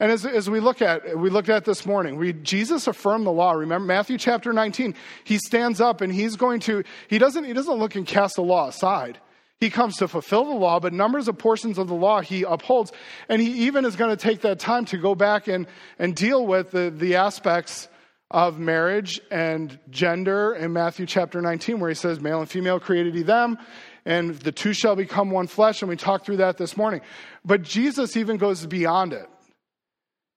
And 0.01 0.13
as, 0.13 0.25
as 0.25 0.49
we 0.49 0.61
look 0.61 0.81
at 0.81 1.19
we 1.19 1.29
looked 1.29 1.49
at 1.49 1.65
this 1.65 1.85
morning, 1.85 2.17
we, 2.17 2.33
Jesus 2.33 2.87
affirmed 2.87 3.27
the 3.27 3.33
law. 3.33 3.53
Remember 3.53 3.85
Matthew 3.85 4.17
chapter 4.17 4.53
19. 4.53 4.95
He 5.25 5.39
stands 5.39 5.81
up 5.81 6.01
and 6.01 6.13
he's 6.13 6.37
going 6.37 6.61
to, 6.61 6.85
he 7.09 7.19
doesn't, 7.19 7.43
he 7.43 7.53
doesn't 7.53 7.75
look 7.75 7.97
and 7.97 8.07
cast 8.07 8.37
the 8.37 8.43
law 8.43 8.69
aside. 8.69 9.19
He 9.61 9.71
comes 9.71 9.97
to 9.97 10.09
fulfill 10.09 10.45
the 10.45 10.55
law, 10.55 10.79
but 10.79 10.93
numbers 10.93 11.27
of 11.27 11.37
portions 11.37 11.79
of 11.79 11.89
the 11.89 11.95
law 11.95 12.21
he 12.21 12.45
upholds. 12.45 12.93
And 13.29 13.43
he 13.43 13.67
even 13.67 13.85
is 13.85 13.97
going 13.97 14.11
to 14.11 14.17
take 14.17 14.43
that 14.43 14.61
time 14.61 14.85
to 14.87 14.97
go 14.97 15.15
back 15.15 15.49
and, 15.49 15.67
and 15.99 16.15
deal 16.15 16.47
with 16.47 16.71
the, 16.71 16.91
the 16.91 17.17
aspects 17.17 17.89
of 18.31 18.59
marriage 18.59 19.21
and 19.31 19.79
gender 19.91 20.55
in 20.55 20.73
Matthew 20.73 21.07
chapter 21.07 21.41
19, 21.41 21.81
where 21.81 21.89
he 21.89 21.95
says, 21.95 22.21
Male 22.21 22.41
and 22.41 22.49
female 22.49 22.79
created 22.79 23.15
he 23.15 23.23
them, 23.23 23.59
and 24.05 24.35
the 24.37 24.53
two 24.53 24.73
shall 24.73 24.95
become 24.95 25.31
one 25.31 25.47
flesh. 25.47 25.83
And 25.83 25.89
we 25.89 25.97
talked 25.97 26.27
through 26.27 26.37
that 26.37 26.57
this 26.57 26.77
morning. 26.77 27.01
But 27.45 27.63
Jesus 27.63 28.17
even 28.17 28.37
goes 28.37 28.65
beyond 28.67 29.13
it. 29.13 29.27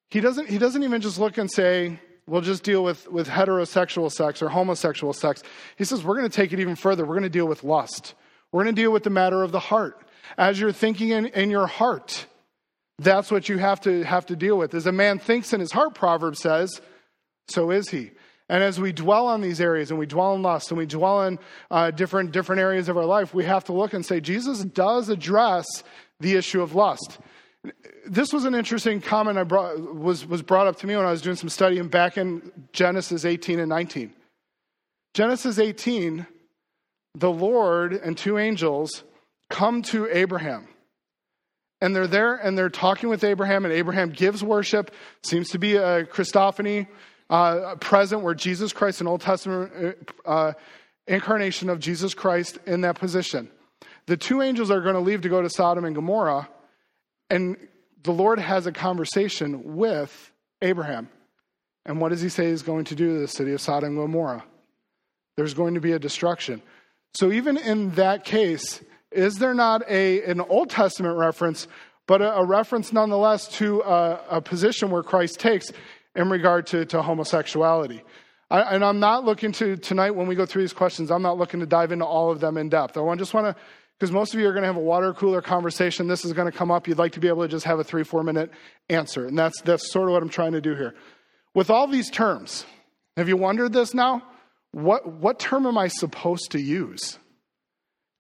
He 0.10 0.20
doesn't, 0.20 0.50
he 0.50 0.58
doesn't 0.58 0.84
even 0.84 1.02
just 1.02 1.20
look 1.20 1.38
and 1.38 1.52
say, 1.52 2.00
we'll 2.28 2.42
just 2.42 2.64
deal 2.64 2.84
with, 2.84 3.10
with 3.10 3.28
heterosexual 3.28 4.12
sex 4.12 4.42
or 4.42 4.50
homosexual 4.50 5.14
sex. 5.14 5.44
He 5.78 5.84
says, 5.84 6.04
we're 6.04 6.18
going 6.18 6.30
to 6.30 6.36
take 6.36 6.54
it 6.54 6.60
even 6.60 6.76
further. 6.76 7.06
We're 7.06 7.16
going 7.16 7.24
to 7.24 7.30
deal 7.30 7.48
with 7.48 7.64
lust. 7.64 8.16
We're 8.52 8.64
going 8.64 8.76
to 8.76 8.82
deal 8.82 8.92
with 8.92 9.04
the 9.04 9.10
matter 9.10 9.44
of 9.44 9.52
the 9.52 9.60
heart. 9.60 10.02
As 10.38 10.60
you're 10.60 10.72
thinking 10.72 11.10
in, 11.10 11.28
in 11.28 11.50
your 11.50 11.68
heart, 11.68 12.26
that's 13.00 13.32
what 13.32 13.50
you 13.50 13.58
have 13.58 13.82
to 13.82 14.04
have 14.04 14.26
to 14.28 14.36
deal 14.36 14.58
with. 14.58 14.74
As 14.74 14.86
a 14.86 14.92
man 14.92 15.20
thinks 15.20 15.54
in 15.54 15.60
his 15.60 15.72
heart, 15.72 15.96
Proverb 15.96 16.36
says, 16.36 16.82
so 17.48 17.72
is 17.72 17.90
he. 17.90 18.12
And 18.50 18.64
as 18.64 18.80
we 18.80 18.92
dwell 18.92 19.28
on 19.28 19.42
these 19.42 19.62
areas 19.62 19.92
and 19.92 20.00
we 20.00 20.06
dwell 20.06 20.36
in 20.36 20.42
lust 20.42 20.72
and 20.72 20.78
we 20.78 20.86
dwell 20.86 21.24
in 21.24 21.40
uh, 21.72 21.92
different, 21.92 22.32
different 22.32 22.62
areas 22.62 22.90
of 22.90 22.98
our 22.98 23.06
life, 23.06 23.34
we 23.34 23.46
have 23.46 23.64
to 23.66 23.74
look 23.74 23.94
and 23.94 24.06
say, 24.06 24.20
Jesus 24.20 24.60
does 24.66 25.08
address 25.08 25.66
the 26.20 26.36
issue 26.36 26.62
of 26.62 26.76
lust. 26.76 27.20
This 28.06 28.34
was 28.34 28.44
an 28.44 28.54
interesting 28.54 29.00
comment 29.00 29.38
I 29.38 29.44
brought, 29.44 29.80
was, 29.96 30.26
was 30.26 30.42
brought 30.42 30.68
up 30.68 30.76
to 30.80 30.88
me 30.88 30.96
when 30.98 31.06
I 31.06 31.12
was 31.12 31.22
doing 31.22 31.38
some 31.38 31.50
studying 31.50 31.88
back 31.88 32.18
in 32.18 32.52
Genesis 32.74 33.24
18 33.24 33.60
and 33.60 33.70
19. 33.70 34.14
Genesis 35.14 35.58
18, 35.58 36.28
the 37.16 37.32
Lord 37.32 37.94
and 37.94 38.18
two 38.18 38.38
angels 38.38 39.04
come 39.50 39.82
to 39.84 40.08
Abraham. 40.08 40.68
And 41.82 41.96
they're 41.96 42.08
there 42.08 42.36
and 42.36 42.58
they're 42.58 42.70
talking 42.70 43.10
with 43.10 43.24
Abraham, 43.24 43.66
and 43.66 43.74
Abraham 43.74 44.12
gives 44.12 44.44
worship. 44.44 44.92
Seems 45.24 45.50
to 45.50 45.58
be 45.58 45.76
a 45.76 46.06
Christophany 46.06 46.88
uh, 47.30 47.76
present 47.76 48.22
where 48.22 48.36
Jesus 48.36 48.72
Christ, 48.72 49.02
an 49.02 49.08
Old 49.08 49.22
Testament 49.22 49.98
uh, 50.26 50.54
incarnation 51.08 51.70
of 51.70 51.80
Jesus 51.80 52.14
Christ, 52.14 52.60
in 52.68 52.82
that 52.82 53.00
position. 53.00 53.50
The 54.06 54.18
two 54.18 54.42
angels 54.42 54.70
are 54.70 54.82
going 54.82 54.96
to 54.96 55.02
leave 55.02 55.22
to 55.22 55.30
go 55.30 55.42
to 55.42 55.50
Sodom 55.50 55.86
and 55.86 55.96
Gomorrah, 55.96 56.50
and 57.30 57.58
the 58.04 58.12
Lord 58.12 58.40
has 58.40 58.66
a 58.68 58.72
conversation 58.72 59.76
with 59.76 60.32
Abraham. 60.62 61.10
And 61.86 62.00
what 62.00 62.10
does 62.10 62.22
he 62.22 62.30
say 62.30 62.50
he's 62.50 62.62
going 62.62 62.86
to 62.86 62.96
do 62.96 63.14
to 63.14 63.20
the 63.20 63.28
city 63.28 63.54
of 63.54 63.62
Sodom 63.62 63.90
and 63.90 63.98
Gomorrah? 63.98 64.44
There's 65.38 65.54
going 65.54 65.76
to 65.76 65.82
be 65.82 65.94
a 65.94 66.00
destruction. 66.00 66.62
So, 67.14 67.32
even 67.32 67.58
in 67.58 67.92
that 67.92 68.24
case, 68.24 68.82
is 69.12 69.36
there 69.36 69.54
not 69.54 69.84
a, 69.90 70.24
an 70.24 70.40
Old 70.42 70.70
Testament 70.70 71.18
reference, 71.18 71.68
but 72.08 72.22
a, 72.22 72.38
a 72.38 72.46
reference 72.46 72.94
nonetheless 72.94 73.48
to 73.58 73.82
a, 73.82 74.20
a, 74.30 74.42
position 74.42 74.90
where 74.90 75.04
Christ 75.04 75.40
takes 75.40 75.72
in 76.16 76.30
regard 76.30 76.68
to, 76.68 76.86
to 76.86 77.02
homosexuality? 77.02 78.04
I, 78.50 78.76
and 78.76 78.86
I'm 78.86 79.00
not 79.00 79.26
looking 79.26 79.52
to, 79.54 79.76
tonight 79.76 80.12
when 80.12 80.28
we 80.28 80.36
go 80.36 80.46
through 80.46 80.64
these 80.64 80.74
questions, 80.74 81.12
I'm 81.12 81.22
not 81.22 81.38
looking 81.38 81.60
to 81.60 81.66
dive 81.66 81.92
into 81.92 82.06
all 82.06 82.32
of 82.32 82.40
them 82.40 82.58
in 82.58 82.70
depth. 82.70 82.98
I 82.98 83.16
just 83.16 83.34
want 83.34 83.48
to, 83.48 83.62
because 84.00 84.12
most 84.12 84.34
of 84.34 84.40
you 84.40 84.48
are 84.48 84.54
going 84.54 84.64
to 84.64 84.68
have 84.68 84.78
a 84.78 84.80
water 84.80 85.14
cooler 85.14 85.42
conversation. 85.42 86.08
This 86.08 86.24
is 86.24 86.32
going 86.32 86.50
to 86.50 86.58
come 86.58 86.72
up. 86.72 86.88
You'd 86.88 86.98
like 86.98 87.12
to 87.14 87.20
be 87.20 87.28
able 87.28 87.44
to 87.44 87.50
just 87.50 87.66
have 87.66 87.80
a 87.80 87.84
three, 87.84 88.04
four 88.04 88.24
minute 88.24 88.52
answer. 88.90 89.28
And 89.28 89.38
that's, 89.38 89.62
that's 89.62 89.92
sort 89.92 90.08
of 90.08 90.14
what 90.14 90.24
I'm 90.24 90.30
trying 90.30 90.54
to 90.54 90.62
do 90.62 90.76
here. 90.76 90.96
With 91.54 91.70
all 91.70 91.88
these 91.88 92.10
terms, 92.10 92.66
have 93.18 93.28
you 93.28 93.36
wondered 93.36 93.74
this 93.74 93.94
now? 93.94 94.24
What, 94.72 95.06
what 95.06 95.40
term 95.40 95.66
am 95.66 95.78
I 95.78 95.88
supposed 95.88 96.52
to 96.52 96.60
use? 96.60 97.20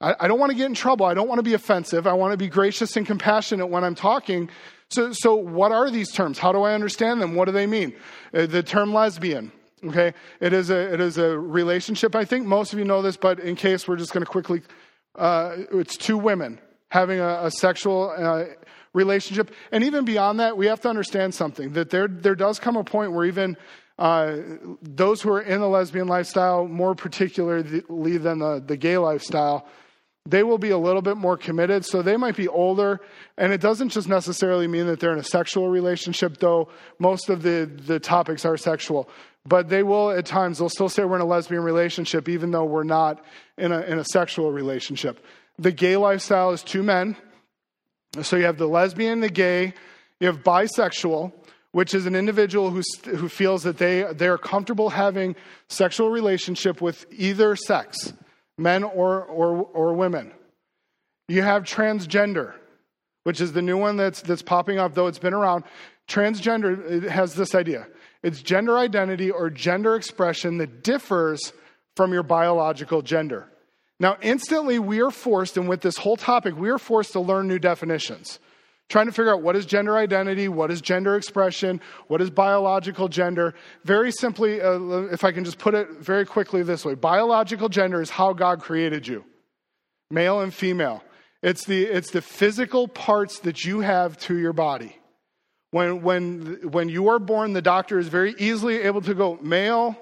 I, 0.01 0.27
don't 0.27 0.39
want 0.39 0.51
to 0.51 0.57
get 0.57 0.65
in 0.65 0.73
trouble. 0.73 1.05
I 1.05 1.13
don't 1.13 1.27
want 1.27 1.39
to 1.39 1.43
be 1.43 1.53
offensive. 1.53 2.07
I 2.07 2.13
want 2.13 2.31
to 2.31 2.37
be 2.37 2.47
gracious 2.47 2.97
and 2.97 3.05
compassionate 3.05 3.69
when 3.69 3.83
I'm 3.83 3.93
talking. 3.93 4.49
So, 4.89 5.11
so 5.13 5.35
what 5.35 5.71
are 5.71 5.91
these 5.91 6.11
terms? 6.11 6.39
How 6.39 6.51
do 6.51 6.63
I 6.63 6.73
understand 6.73 7.21
them? 7.21 7.35
What 7.35 7.45
do 7.45 7.51
they 7.51 7.67
mean? 7.67 7.93
Uh, 8.33 8.47
the 8.47 8.63
term 8.63 8.93
lesbian. 8.93 9.51
Okay, 9.83 10.13
it 10.39 10.53
is 10.53 10.69
a 10.69 10.93
it 10.93 10.99
is 10.99 11.17
a 11.17 11.39
relationship. 11.39 12.15
I 12.15 12.23
think 12.23 12.45
most 12.45 12.71
of 12.71 12.77
you 12.77 12.85
know 12.85 13.01
this, 13.01 13.17
but 13.17 13.39
in 13.39 13.55
case 13.55 13.87
we're 13.87 13.95
just 13.95 14.13
going 14.13 14.23
to 14.23 14.29
quickly, 14.29 14.61
uh, 15.15 15.55
it's 15.71 15.97
two 15.97 16.19
women 16.19 16.59
having 16.89 17.19
a, 17.19 17.45
a 17.45 17.51
sexual 17.51 18.13
uh, 18.15 18.43
relationship, 18.93 19.51
and 19.71 19.83
even 19.83 20.05
beyond 20.05 20.39
that, 20.39 20.55
we 20.55 20.67
have 20.67 20.81
to 20.81 20.89
understand 20.89 21.33
something 21.33 21.73
that 21.73 21.89
there 21.89 22.07
there 22.07 22.35
does 22.35 22.59
come 22.59 22.75
a 22.75 22.83
point 22.83 23.11
where 23.13 23.25
even 23.25 23.57
uh, 24.01 24.41
those 24.81 25.21
who 25.21 25.31
are 25.31 25.41
in 25.41 25.61
the 25.61 25.69
lesbian 25.69 26.07
lifestyle, 26.07 26.67
more 26.67 26.95
particularly 26.95 28.17
than 28.17 28.39
the, 28.39 28.63
the 28.65 28.75
gay 28.75 28.97
lifestyle, 28.97 29.67
they 30.25 30.41
will 30.41 30.57
be 30.57 30.71
a 30.71 30.77
little 30.77 31.03
bit 31.03 31.17
more 31.17 31.37
committed. 31.37 31.85
So 31.85 32.01
they 32.01 32.17
might 32.17 32.35
be 32.35 32.47
older. 32.47 32.99
And 33.37 33.53
it 33.53 33.61
doesn't 33.61 33.89
just 33.89 34.09
necessarily 34.09 34.67
mean 34.67 34.87
that 34.87 34.99
they're 34.99 35.13
in 35.13 35.19
a 35.19 35.23
sexual 35.23 35.69
relationship, 35.69 36.37
though 36.37 36.69
most 36.97 37.29
of 37.29 37.43
the, 37.43 37.69
the 37.85 37.99
topics 37.99 38.43
are 38.43 38.57
sexual. 38.57 39.07
But 39.45 39.69
they 39.69 39.83
will, 39.83 40.09
at 40.09 40.25
times, 40.25 40.57
they'll 40.57 40.69
still 40.69 40.89
say 40.89 41.05
we're 41.05 41.17
in 41.17 41.21
a 41.21 41.25
lesbian 41.25 41.61
relationship, 41.61 42.27
even 42.27 42.49
though 42.49 42.65
we're 42.65 42.83
not 42.83 43.23
in 43.59 43.71
a, 43.71 43.81
in 43.81 43.99
a 43.99 44.05
sexual 44.05 44.51
relationship. 44.51 45.23
The 45.59 45.71
gay 45.71 45.95
lifestyle 45.95 46.49
is 46.51 46.63
two 46.63 46.81
men. 46.81 47.15
So 48.23 48.35
you 48.35 48.45
have 48.45 48.57
the 48.57 48.67
lesbian, 48.67 49.19
the 49.19 49.29
gay, 49.29 49.75
you 50.19 50.25
have 50.25 50.41
bisexual, 50.43 51.33
which 51.71 51.93
is 51.93 52.05
an 52.05 52.15
individual 52.15 52.69
who, 52.69 52.81
who 53.05 53.29
feels 53.29 53.63
that 53.63 53.77
they, 53.77 54.03
they 54.13 54.27
are 54.27 54.37
comfortable 54.37 54.89
having 54.89 55.35
sexual 55.69 56.09
relationship 56.09 56.81
with 56.81 57.05
either 57.11 57.55
sex 57.55 58.13
men 58.57 58.83
or, 58.83 59.23
or, 59.23 59.63
or 59.73 59.93
women. 59.93 60.31
You 61.27 61.41
have 61.43 61.63
transgender, 61.63 62.53
which 63.23 63.39
is 63.39 63.53
the 63.53 63.61
new 63.61 63.77
one 63.77 63.95
that's, 63.95 64.21
that's 64.21 64.41
popping 64.41 64.79
up, 64.79 64.93
though 64.93 65.07
it's 65.07 65.19
been 65.19 65.33
around. 65.33 65.63
Transgender 66.07 67.07
has 67.07 67.35
this 67.35 67.55
idea 67.55 67.87
it's 68.23 68.41
gender 68.41 68.77
identity 68.77 69.31
or 69.31 69.49
gender 69.49 69.95
expression 69.95 70.59
that 70.59 70.83
differs 70.83 71.53
from 71.95 72.13
your 72.13 72.21
biological 72.21 73.01
gender. 73.01 73.47
Now, 73.99 74.17
instantly, 74.21 74.77
we 74.77 75.01
are 75.01 75.11
forced, 75.11 75.57
and 75.57 75.67
with 75.67 75.81
this 75.81 75.97
whole 75.97 76.17
topic, 76.17 76.55
we 76.55 76.69
are 76.69 76.77
forced 76.77 77.13
to 77.13 77.19
learn 77.19 77.47
new 77.47 77.59
definitions 77.59 78.39
trying 78.91 79.05
to 79.05 79.11
figure 79.11 79.33
out 79.33 79.41
what 79.41 79.55
is 79.55 79.65
gender 79.65 79.97
identity, 79.97 80.47
what 80.49 80.69
is 80.69 80.81
gender 80.81 81.15
expression, 81.15 81.79
what 82.07 82.21
is 82.21 82.29
biological 82.29 83.07
gender. 83.07 83.55
Very 83.85 84.11
simply, 84.11 84.61
uh, 84.61 84.79
if 85.11 85.23
I 85.23 85.31
can 85.31 85.45
just 85.45 85.57
put 85.57 85.73
it 85.73 85.89
very 85.99 86.25
quickly 86.25 86.61
this 86.61 86.83
way 86.85 86.93
biological 86.93 87.69
gender 87.69 88.01
is 88.01 88.09
how 88.09 88.33
God 88.33 88.61
created 88.61 89.07
you, 89.07 89.23
male 90.11 90.41
and 90.41 90.53
female. 90.53 91.03
It's 91.41 91.65
the, 91.65 91.83
it's 91.83 92.11
the 92.11 92.21
physical 92.21 92.87
parts 92.87 93.39
that 93.39 93.65
you 93.65 93.79
have 93.79 94.17
to 94.19 94.37
your 94.37 94.53
body. 94.53 94.95
When, 95.71 96.03
when, 96.03 96.59
when 96.69 96.89
you 96.89 97.07
are 97.09 97.17
born, 97.17 97.53
the 97.53 97.61
doctor 97.61 97.97
is 97.97 98.09
very 98.09 98.35
easily 98.37 98.81
able 98.81 99.01
to 99.01 99.13
go 99.15 99.39
male, 99.41 99.95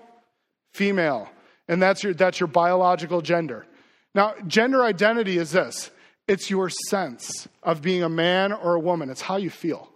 female, 0.73 1.29
and 1.67 1.81
that's 1.81 2.03
your, 2.03 2.13
that's 2.15 2.39
your 2.39 2.47
biological 2.47 3.21
gender. 3.21 3.67
Now, 4.15 4.33
gender 4.47 4.83
identity 4.83 5.37
is 5.37 5.51
this 5.51 5.91
it's 6.29 6.49
your 6.49 6.69
sense 6.69 7.47
of 7.63 7.81
being 7.81 8.03
a 8.03 8.09
man 8.09 8.53
or 8.53 8.75
a 8.75 8.79
woman. 8.79 9.09
It's 9.09 9.21
how 9.21 9.37
you 9.37 9.49
feel. 9.49 9.89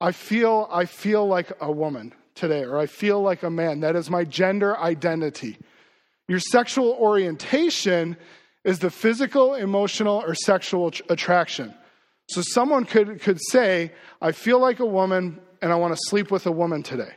I 0.00 0.12
feel 0.12 0.68
I 0.70 0.84
feel 0.84 1.26
like 1.26 1.50
a 1.60 1.72
woman 1.72 2.12
today 2.34 2.64
or 2.64 2.78
I 2.78 2.86
feel 2.86 3.20
like 3.22 3.42
a 3.42 3.50
man. 3.50 3.80
That 3.80 3.96
is 3.96 4.10
my 4.10 4.24
gender 4.24 4.76
identity. 4.76 5.56
Your 6.28 6.38
sexual 6.38 6.92
orientation 6.92 8.16
is 8.64 8.78
the 8.78 8.90
physical, 8.90 9.54
emotional 9.54 10.22
or 10.24 10.34
sexual 10.34 10.92
attraction. 11.08 11.74
So 12.28 12.42
someone 12.42 12.84
could 12.84 13.20
could 13.22 13.40
say, 13.50 13.92
I 14.20 14.32
feel 14.32 14.60
like 14.60 14.80
a 14.80 14.86
woman 14.86 15.40
and 15.62 15.72
I 15.72 15.76
want 15.76 15.94
to 15.94 16.00
sleep 16.08 16.30
with 16.30 16.46
a 16.46 16.52
woman 16.52 16.82
today. 16.82 17.14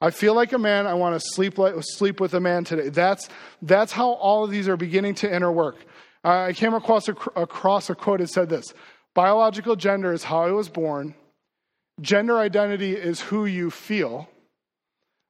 I 0.00 0.10
feel 0.10 0.34
like 0.34 0.52
a 0.52 0.58
man, 0.58 0.86
I 0.86 0.94
want 0.94 1.20
to 1.20 1.28
sleep, 1.34 1.58
like, 1.58 1.74
sleep 1.80 2.20
with 2.20 2.32
a 2.32 2.38
man 2.38 2.62
today. 2.62 2.88
That's, 2.88 3.28
that's 3.62 3.90
how 3.90 4.10
all 4.10 4.44
of 4.44 4.50
these 4.50 4.68
are 4.68 4.76
beginning 4.76 5.16
to 5.16 5.28
interwork. 5.28 5.74
I 6.24 6.52
came 6.52 6.74
across 6.74 7.08
a, 7.08 7.12
across 7.36 7.90
a 7.90 7.94
quote 7.94 8.20
that 8.20 8.28
said 8.28 8.48
this 8.48 8.74
Biological 9.14 9.76
gender 9.76 10.12
is 10.12 10.24
how 10.24 10.42
I 10.42 10.52
was 10.52 10.68
born, 10.68 11.14
gender 12.00 12.38
identity 12.38 12.94
is 12.94 13.20
who 13.20 13.46
you 13.46 13.70
feel 13.70 14.28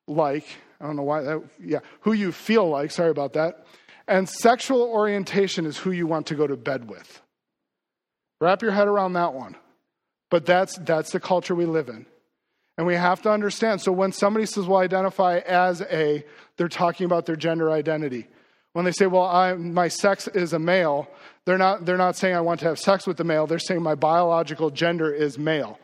like. 0.07 0.45
I 0.81 0.87
don't 0.87 0.97
know 0.97 1.03
why 1.03 1.23
that, 1.23 1.43
yeah, 1.59 1.81
who 2.01 2.13
you 2.13 2.31
feel 2.31 2.69
like, 2.69 2.91
sorry 2.91 3.11
about 3.11 3.33
that. 3.33 3.67
And 4.07 4.29
sexual 4.29 4.83
orientation 4.83 5.67
is 5.67 5.77
who 5.77 5.91
you 5.91 6.07
want 6.07 6.27
to 6.29 6.35
go 6.35 6.47
to 6.47 6.57
bed 6.57 6.89
with. 6.89 7.21
Wrap 8.41 8.63
your 8.63 8.71
head 8.71 8.89
around 8.89 9.15
that 9.15 9.35
one. 9.35 9.57
But 10.31 10.47
that's, 10.47 10.79
that's 10.79 11.13
the 11.13 11.21
culture 11.21 11.55
we 11.55 11.67
live 11.67 11.89
in. 11.89 12.07
And 12.77 12.87
we 12.87 12.95
have 12.95 13.23
to 13.23 13.31
understand. 13.31 13.81
So 13.81 13.91
when 13.91 14.13
somebody 14.13 14.47
says, 14.47 14.67
well, 14.67 14.79
identify 14.79 15.39
as 15.39 15.83
a, 15.83 16.25
they're 16.57 16.69
talking 16.69 17.07
about 17.07 17.27
their 17.27 17.37
gender 17.37 17.71
identity. 17.71 18.29
When 18.73 18.85
they 18.85 18.93
say, 18.93 19.07
well, 19.07 19.25
I, 19.25 19.55
my 19.55 19.89
sex 19.89 20.29
is 20.29 20.53
a 20.53 20.59
male, 20.59 21.09
they're 21.45 21.59
not, 21.59 21.87
they're 21.87 21.97
not 21.97 22.17
saying 22.17 22.35
I 22.35 22.43
want 22.43 22.61
to 22.61 22.67
have 22.67 22.79
sex 22.79 23.07
with 23.07 23.17
the 23.17 23.25
male. 23.25 23.47
They're 23.47 23.59
saying 23.59 23.83
my 23.83 23.95
biological 23.95 24.71
gender 24.71 25.13
is 25.13 25.39
male. 25.39 25.79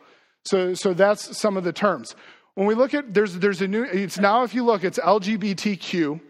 So, 0.45 0.75
so 0.75 0.93
that's 0.93 1.37
some 1.37 1.57
of 1.57 1.63
the 1.63 1.73
terms. 1.73 2.15
When 2.53 2.67
we 2.67 2.75
look 2.75 2.93
at, 2.93 3.13
there's, 3.13 3.39
there's 3.39 3.61
a 3.61 3.67
new, 3.67 3.83
it's 3.83 4.19
now 4.19 4.43
if 4.43 4.53
you 4.53 4.63
look, 4.63 4.83
it's 4.83 4.99
LGBTQ. 4.99 6.21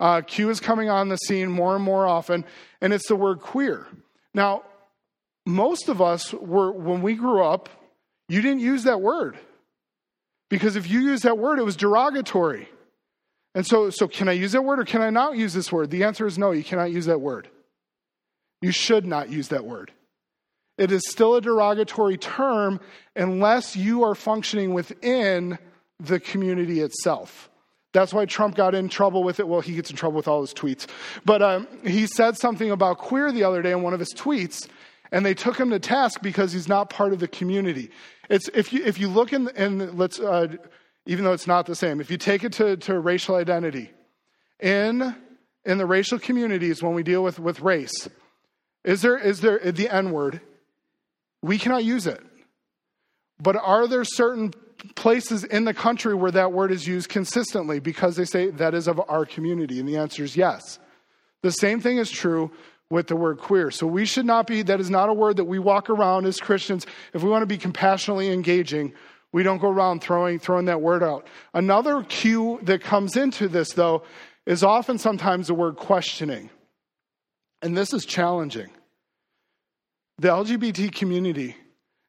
Uh, 0.00 0.20
Q 0.20 0.48
is 0.50 0.60
coming 0.60 0.88
on 0.88 1.08
the 1.08 1.16
scene 1.16 1.50
more 1.50 1.74
and 1.74 1.84
more 1.84 2.06
often, 2.06 2.44
and 2.80 2.92
it's 2.92 3.08
the 3.08 3.16
word 3.16 3.40
queer. 3.40 3.86
Now, 4.32 4.62
most 5.44 5.88
of 5.88 6.00
us 6.00 6.32
were, 6.32 6.70
when 6.70 7.02
we 7.02 7.14
grew 7.14 7.42
up, 7.42 7.68
you 8.28 8.40
didn't 8.40 8.60
use 8.60 8.84
that 8.84 9.00
word. 9.00 9.38
Because 10.48 10.76
if 10.76 10.88
you 10.88 11.00
use 11.00 11.22
that 11.22 11.36
word, 11.36 11.58
it 11.58 11.64
was 11.64 11.76
derogatory. 11.76 12.68
And 13.58 13.66
so, 13.66 13.90
so 13.90 14.06
can 14.06 14.28
I 14.28 14.34
use 14.34 14.52
that 14.52 14.62
word 14.62 14.78
or 14.78 14.84
can 14.84 15.02
I 15.02 15.10
not 15.10 15.36
use 15.36 15.52
this 15.52 15.72
word? 15.72 15.90
The 15.90 16.04
answer 16.04 16.28
is 16.28 16.38
no, 16.38 16.52
you 16.52 16.62
cannot 16.62 16.92
use 16.92 17.06
that 17.06 17.20
word. 17.20 17.48
You 18.62 18.70
should 18.70 19.04
not 19.04 19.30
use 19.30 19.48
that 19.48 19.64
word. 19.64 19.90
It 20.76 20.92
is 20.92 21.02
still 21.08 21.34
a 21.34 21.40
derogatory 21.40 22.18
term 22.18 22.78
unless 23.16 23.74
you 23.74 24.04
are 24.04 24.14
functioning 24.14 24.74
within 24.74 25.58
the 25.98 26.20
community 26.20 26.78
itself. 26.82 27.50
That's 27.92 28.14
why 28.14 28.26
Trump 28.26 28.54
got 28.54 28.76
in 28.76 28.88
trouble 28.88 29.24
with 29.24 29.40
it. 29.40 29.48
Well, 29.48 29.60
he 29.60 29.74
gets 29.74 29.90
in 29.90 29.96
trouble 29.96 30.18
with 30.18 30.28
all 30.28 30.42
his 30.42 30.54
tweets. 30.54 30.86
But 31.24 31.42
um, 31.42 31.66
he 31.84 32.06
said 32.06 32.36
something 32.38 32.70
about 32.70 32.98
queer 32.98 33.32
the 33.32 33.42
other 33.42 33.60
day 33.60 33.72
in 33.72 33.82
one 33.82 33.92
of 33.92 33.98
his 33.98 34.14
tweets, 34.14 34.68
and 35.10 35.26
they 35.26 35.34
took 35.34 35.58
him 35.58 35.70
to 35.70 35.80
task 35.80 36.22
because 36.22 36.52
he's 36.52 36.68
not 36.68 36.90
part 36.90 37.12
of 37.12 37.18
the 37.18 37.26
community. 37.26 37.90
It's, 38.30 38.48
if, 38.54 38.72
you, 38.72 38.84
if 38.84 39.00
you 39.00 39.08
look 39.08 39.32
in, 39.32 39.48
in 39.56 39.96
let's, 39.96 40.20
uh, 40.20 40.58
even 41.08 41.24
though 41.24 41.32
it's 41.32 41.46
not 41.46 41.64
the 41.64 41.74
same. 41.74 42.00
If 42.02 42.10
you 42.10 42.18
take 42.18 42.44
it 42.44 42.52
to, 42.54 42.76
to 42.76 43.00
racial 43.00 43.34
identity, 43.34 43.90
in, 44.60 45.16
in 45.64 45.78
the 45.78 45.86
racial 45.86 46.18
communities, 46.18 46.82
when 46.82 46.92
we 46.92 47.02
deal 47.02 47.24
with, 47.24 47.40
with 47.40 47.60
race, 47.60 48.08
is 48.84 49.00
there, 49.00 49.16
is 49.16 49.40
there 49.40 49.58
the 49.58 49.88
N 49.88 50.10
word? 50.10 50.42
We 51.40 51.56
cannot 51.58 51.82
use 51.82 52.06
it. 52.06 52.20
But 53.40 53.56
are 53.56 53.86
there 53.86 54.04
certain 54.04 54.52
places 54.96 55.44
in 55.44 55.64
the 55.64 55.72
country 55.72 56.14
where 56.14 56.30
that 56.30 56.52
word 56.52 56.70
is 56.70 56.86
used 56.86 57.08
consistently 57.08 57.80
because 57.80 58.16
they 58.16 58.26
say 58.26 58.50
that 58.50 58.74
is 58.74 58.86
of 58.86 59.00
our 59.08 59.24
community? 59.24 59.80
And 59.80 59.88
the 59.88 59.96
answer 59.96 60.24
is 60.24 60.36
yes. 60.36 60.78
The 61.40 61.52
same 61.52 61.80
thing 61.80 61.96
is 61.96 62.10
true 62.10 62.50
with 62.90 63.06
the 63.06 63.16
word 63.16 63.38
queer. 63.38 63.70
So 63.70 63.86
we 63.86 64.04
should 64.04 64.26
not 64.26 64.46
be, 64.46 64.60
that 64.62 64.78
is 64.78 64.90
not 64.90 65.08
a 65.08 65.14
word 65.14 65.38
that 65.38 65.44
we 65.44 65.58
walk 65.58 65.88
around 65.88 66.26
as 66.26 66.38
Christians. 66.38 66.86
If 67.14 67.22
we 67.22 67.30
want 67.30 67.42
to 67.42 67.46
be 67.46 67.58
compassionately 67.58 68.30
engaging, 68.30 68.92
we 69.32 69.42
don't 69.42 69.58
go 69.58 69.70
around 69.70 70.00
throwing, 70.00 70.38
throwing 70.38 70.66
that 70.66 70.80
word 70.80 71.02
out. 71.02 71.26
Another 71.52 72.02
cue 72.02 72.58
that 72.62 72.82
comes 72.82 73.16
into 73.16 73.48
this, 73.48 73.72
though, 73.72 74.02
is 74.46 74.64
often 74.64 74.98
sometimes 74.98 75.48
the 75.48 75.54
word 75.54 75.76
questioning. 75.76 76.50
And 77.60 77.76
this 77.76 77.92
is 77.92 78.06
challenging. 78.06 78.70
The 80.18 80.28
LGBT 80.28 80.94
community 80.94 81.56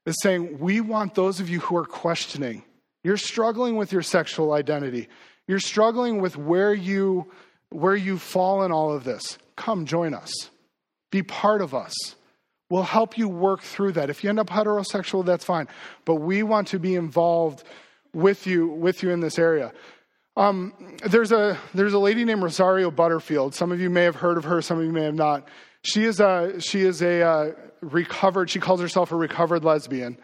is 0.06 0.16
saying, 0.22 0.60
We 0.60 0.82
want 0.82 1.16
those 1.16 1.40
of 1.40 1.50
you 1.50 1.60
who 1.60 1.76
are 1.78 1.86
questioning. 1.86 2.64
You're 3.04 3.18
struggling 3.18 3.76
with 3.76 3.92
your 3.92 4.02
sexual 4.02 4.54
identity. 4.54 5.08
You're 5.48 5.60
struggling 5.60 6.22
with 6.22 6.38
where 6.38 6.74
you, 6.74 7.32
where 7.70 7.96
you 7.96 8.18
fall 8.18 8.64
in 8.64 8.72
all 8.72 8.94
of 8.94 9.04
this. 9.04 9.38
Come 9.56 9.86
join 9.86 10.14
us. 10.14 10.32
Be 11.12 11.24
part 11.24 11.62
of 11.62 11.74
us. 11.74 11.94
We'll 12.70 12.84
help 12.84 13.18
you 13.18 13.28
work 13.28 13.62
through 13.62 13.94
that. 13.94 14.10
If 14.10 14.24
you 14.24 14.30
end 14.30 14.40
up 14.40 14.50
heterosexual, 14.50 15.26
that's 15.26 15.44
fine. 15.44 15.68
But 16.06 16.16
we 16.16 16.44
want 16.44 16.68
to 16.70 16.80
be 16.80 16.96
involved 16.96 17.64
with 18.14 18.46
you, 18.46 18.68
with 18.68 19.02
you 19.02 19.10
in 19.10 19.22
this 19.22 19.40
area. 19.40 19.72
Um, 20.38 20.74
there's 21.06 21.32
a 21.32 21.58
there's 21.74 21.94
a 21.94 22.00
lady 22.00 22.24
named 22.24 22.42
Rosario 22.44 22.92
Butterfield. 22.92 23.56
Some 23.56 23.72
of 23.72 23.82
you 23.82 23.90
may 23.90 24.04
have 24.04 24.16
heard 24.16 24.38
of 24.38 24.46
her. 24.46 24.62
Some 24.62 24.80
of 24.80 24.86
you 24.86 24.92
may 24.92 25.04
have 25.04 25.16
not. 25.16 25.48
She 25.82 26.06
is 26.06 26.20
a 26.20 26.62
she 26.62 26.82
is 26.82 27.02
a 27.02 27.22
uh, 27.22 27.52
recovered. 27.82 28.50
She 28.50 28.60
calls 28.60 28.80
herself 28.80 29.12
a 29.12 29.16
recovered 29.16 29.66
lesbian. 29.66 30.18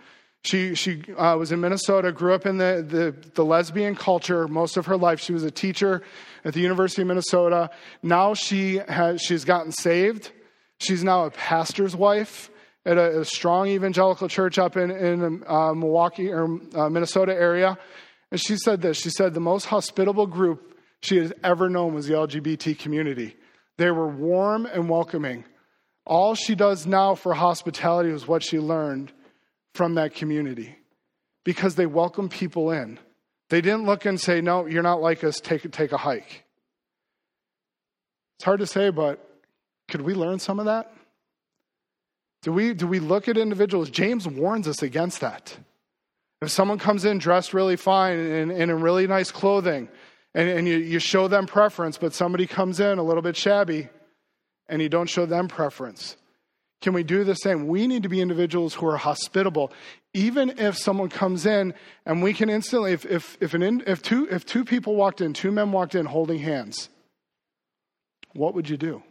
She 0.44 0.76
she 0.76 1.04
uh, 1.18 1.36
was 1.38 1.52
in 1.52 1.60
Minnesota. 1.60 2.12
Grew 2.12 2.34
up 2.34 2.46
in 2.46 2.58
the, 2.58 2.86
the 2.88 3.30
the 3.34 3.44
lesbian 3.44 3.96
culture 3.96 4.48
most 4.48 4.78
of 4.78 4.86
her 4.86 4.96
life. 4.96 5.20
She 5.20 5.34
was 5.34 5.44
a 5.44 5.52
teacher 5.52 6.04
at 6.46 6.54
the 6.54 6.62
University 6.62 7.02
of 7.02 7.08
Minnesota. 7.08 7.72
Now 8.04 8.36
she 8.36 8.78
has 8.88 9.22
she's 9.22 9.44
gotten 9.44 9.72
saved. 9.72 10.32
She's 10.80 11.04
now 11.04 11.26
a 11.26 11.32
pastor's 11.32 11.96
wife 11.96 12.50
at 12.86 12.98
a, 12.98 13.22
a 13.22 13.26
strong 13.26 13.68
evangelical 13.68 14.28
church 14.28 14.60
up 14.60 14.78
in, 14.78 14.92
in 14.92 15.44
uh, 15.48 15.74
Milwaukee 15.74 16.32
or 16.32 16.60
uh, 16.76 16.90
Minnesota 16.90 17.34
area. 17.34 17.78
And 18.32 18.40
she 18.40 18.58
said 18.58 18.82
this 18.82 18.98
She 18.98 19.10
said, 19.10 19.34
the 19.34 19.40
most 19.40 19.66
hospitable 19.66 20.28
group 20.28 20.78
she 21.02 21.18
has 21.18 21.34
ever 21.44 21.70
known 21.70 21.94
was 21.94 22.08
the 22.08 22.14
LGBT 22.14 22.78
community. 22.78 23.36
They 23.78 23.92
were 23.92 24.08
warm 24.08 24.66
and 24.66 24.90
welcoming. 24.90 25.46
All 26.06 26.36
she 26.36 26.56
does 26.56 26.86
now 26.86 27.16
for 27.16 27.34
hospitality 27.34 28.10
is 28.10 28.28
what 28.28 28.44
she 28.44 28.60
learned 28.60 29.12
from 29.74 29.96
that 29.96 30.14
community 30.14 30.78
because 31.44 31.76
they 31.76 31.86
welcome 31.86 32.30
people 32.30 32.72
in. 32.72 33.00
They 33.50 33.62
didn't 33.62 33.86
look 33.86 34.06
and 34.06 34.20
say, 34.20 34.42
No, 34.42 34.66
you're 34.66 34.84
not 34.84 35.02
like 35.02 35.24
us, 35.24 35.40
take, 35.40 35.70
take 35.72 35.92
a 35.92 35.98
hike. 35.98 36.44
It's 38.38 38.44
hard 38.44 38.60
to 38.60 38.68
say, 38.68 38.90
but 38.90 39.25
could 39.88 40.02
we 40.02 40.14
learn 40.14 40.40
some 40.40 40.60
of 40.60 40.66
that? 40.66 40.92
Do 42.42 42.52
we, 42.54 42.74
do 42.74 42.88
we 42.88 43.00
look 43.00 43.28
at 43.28 43.38
individuals? 43.38 43.90
James 43.90 44.28
warns 44.28 44.68
us 44.68 44.84
against 44.84 45.22
that. 45.22 45.58
If 46.42 46.52
someone 46.52 46.78
comes 46.78 47.06
in 47.06 47.18
dressed 47.18 47.54
really 47.54 47.76
fine 47.76 48.20
and, 48.20 48.52
and 48.52 48.72
in 48.72 48.82
really 48.82 49.08
nice 49.08 49.32
clothing, 49.32 49.90
and, 50.36 50.50
and 50.50 50.68
you, 50.68 50.78
you 50.78 51.00
show 51.00 51.28
them 51.28 51.48
preference, 51.48 51.98
but 51.98 52.14
somebody 52.14 52.46
comes 52.46 52.80
in 52.80 53.00
a 53.00 53.04
little 53.04 53.24
bit 53.24 53.36
shabby 53.36 53.90
and 54.68 54.82
you 54.82 54.90
don't 54.90 55.10
show 55.10 55.26
them 55.26 55.48
preference, 55.48 56.18
can 56.82 56.94
we 56.94 57.04
do 57.04 57.24
the 57.24 57.34
same? 57.34 57.68
We 57.68 57.88
need 57.88 58.04
to 58.04 58.10
be 58.10 58.22
individuals 58.22 58.76
who 58.76 58.86
are 58.88 58.98
hospitable, 58.98 59.72
even 60.14 60.60
if 60.60 60.78
someone 60.78 61.10
comes 61.10 61.46
in 61.46 61.74
and 62.06 62.22
we 62.22 62.34
can 62.34 62.50
instantly, 62.50 62.92
if, 62.92 63.06
if, 63.06 63.38
if, 63.42 63.54
an 63.56 63.64
in, 63.64 63.84
if, 63.88 64.04
two, 64.04 64.28
if 64.30 64.46
two 64.46 64.64
people 64.66 64.96
walked 64.96 65.22
in, 65.22 65.34
two 65.34 65.52
men 65.52 65.72
walked 65.72 65.96
in 65.96 66.06
holding 66.06 66.40
hands, 66.40 66.90
what 68.34 68.54
would 68.54 68.70
you 68.70 68.78
do? 68.78 69.02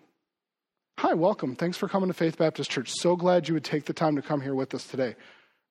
Hi, 0.98 1.12
welcome. 1.12 1.56
Thanks 1.56 1.76
for 1.76 1.88
coming 1.88 2.08
to 2.08 2.14
Faith 2.14 2.38
Baptist 2.38 2.70
Church. 2.70 2.90
So 2.90 3.16
glad 3.16 3.48
you 3.48 3.54
would 3.54 3.64
take 3.64 3.84
the 3.84 3.92
time 3.92 4.16
to 4.16 4.22
come 4.22 4.40
here 4.40 4.54
with 4.54 4.74
us 4.74 4.86
today. 4.86 5.16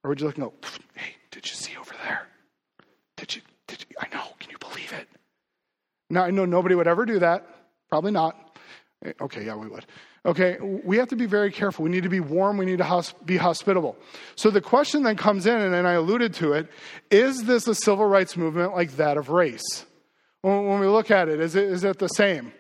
Or 0.03 0.09
would 0.09 0.19
you 0.19 0.27
look 0.27 0.37
and 0.37 0.45
go, 0.45 0.53
hey, 0.95 1.15
did 1.31 1.49
you 1.49 1.55
see 1.55 1.75
over 1.77 1.93
there? 2.03 2.27
Did 3.15 3.35
you, 3.35 3.41
did 3.67 3.85
you, 3.89 3.95
I 3.99 4.13
know, 4.13 4.25
can 4.39 4.51
you 4.51 4.57
believe 4.57 4.91
it? 4.91 5.07
Now, 6.09 6.23
I 6.23 6.31
know 6.31 6.45
nobody 6.45 6.75
would 6.75 6.87
ever 6.87 7.05
do 7.05 7.19
that. 7.19 7.47
Probably 7.89 8.11
not. 8.11 8.57
Eh, 9.05 9.13
okay, 9.21 9.45
yeah, 9.45 9.55
we 9.55 9.67
would. 9.67 9.85
Okay, 10.25 10.57
we 10.59 10.97
have 10.97 11.09
to 11.09 11.15
be 11.15 11.25
very 11.25 11.51
careful. 11.51 11.83
We 11.83 11.89
need 11.89 12.03
to 12.03 12.09
be 12.09 12.19
warm. 12.19 12.57
We 12.57 12.65
need 12.65 12.79
to 12.79 13.13
be 13.25 13.37
hospitable. 13.37 13.97
So 14.35 14.51
the 14.51 14.61
question 14.61 15.03
then 15.03 15.15
comes 15.15 15.45
in, 15.45 15.55
and 15.55 15.87
I 15.87 15.93
alluded 15.93 16.33
to 16.35 16.53
it 16.53 16.67
is 17.11 17.43
this 17.43 17.67
a 17.67 17.75
civil 17.75 18.05
rights 18.05 18.35
movement 18.35 18.73
like 18.73 18.97
that 18.97 19.17
of 19.17 19.29
race? 19.29 19.85
When 20.41 20.79
we 20.79 20.87
look 20.87 21.09
at 21.11 21.29
it, 21.29 21.39
is 21.39 21.55
it, 21.55 21.63
is 21.63 21.85
it 21.85 21.99
the 21.99 22.09
same? 22.09 22.51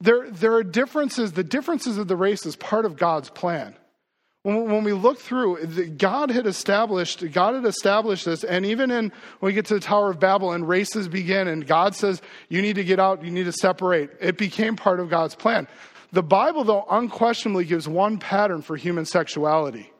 There, 0.00 0.30
there 0.30 0.52
are 0.54 0.62
differences. 0.62 1.32
The 1.32 1.44
differences 1.44 1.98
of 1.98 2.06
the 2.06 2.16
race 2.16 2.46
is 2.46 2.56
part 2.56 2.84
of 2.84 2.96
God's 2.96 3.30
plan. 3.30 3.74
When, 4.44 4.70
when 4.70 4.84
we 4.84 4.92
look 4.92 5.18
through, 5.18 5.66
God 5.96 6.30
had 6.30 6.46
established, 6.46 7.24
God 7.32 7.56
had 7.56 7.64
established 7.64 8.24
this, 8.24 8.44
and 8.44 8.64
even 8.64 8.90
in 8.92 9.12
when 9.40 9.50
we 9.50 9.52
get 9.52 9.66
to 9.66 9.74
the 9.74 9.80
Tower 9.80 10.10
of 10.10 10.20
Babel 10.20 10.52
and 10.52 10.68
races 10.68 11.08
begin, 11.08 11.48
and 11.48 11.66
God 11.66 11.96
says, 11.96 12.22
"You 12.48 12.62
need 12.62 12.76
to 12.76 12.84
get 12.84 13.00
out. 13.00 13.24
You 13.24 13.32
need 13.32 13.44
to 13.44 13.52
separate." 13.52 14.10
It 14.20 14.38
became 14.38 14.76
part 14.76 15.00
of 15.00 15.10
God's 15.10 15.34
plan. 15.34 15.66
The 16.12 16.22
Bible, 16.22 16.62
though, 16.62 16.86
unquestionably 16.88 17.64
gives 17.64 17.88
one 17.88 18.18
pattern 18.18 18.62
for 18.62 18.76
human 18.76 19.04
sexuality. 19.04 19.92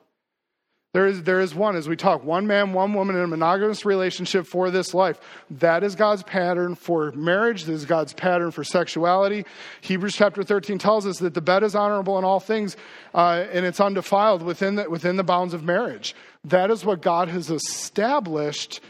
There 0.99 1.07
is, 1.07 1.23
there 1.23 1.39
is 1.39 1.55
one, 1.55 1.77
as 1.77 1.89
we 1.89 1.95
talk, 1.95 2.25
one 2.25 2.49
man, 2.49 2.73
one 2.73 2.93
woman 2.93 3.15
in 3.15 3.23
a 3.23 3.29
monogamous 3.29 3.85
relationship 3.85 4.49
for 4.49 4.69
this 4.73 4.95
life. 4.95 5.21
That 5.49 5.85
is 5.85 5.95
God's 5.95 6.25
pattern 6.25 6.75
for 6.75 7.13
marriage. 7.13 7.67
This 7.67 7.77
is 7.77 7.85
God's 7.85 8.13
pattern 8.13 8.51
for 8.51 8.65
sexuality. 8.65 9.45
Hebrews 9.81 10.17
chapter 10.17 10.43
13 10.43 10.77
tells 10.79 11.07
us 11.07 11.21
that 11.21 11.35
the 11.35 11.41
bed 11.41 11.63
is 11.63 11.77
honorable 11.77 12.19
in 12.19 12.25
all 12.25 12.41
things 12.41 12.77
uh, 13.15 13.47
and 13.53 13.65
it's 13.65 13.79
undefiled 13.79 14.43
within 14.43 14.75
the, 14.75 14.91
within 14.91 15.15
the 15.15 15.23
bounds 15.23 15.55
of 15.55 15.63
marriage. 15.63 16.17
That 16.43 16.69
is 16.69 16.85
what 16.85 17.01
God 17.01 17.29
has 17.29 17.49
established 17.49 18.81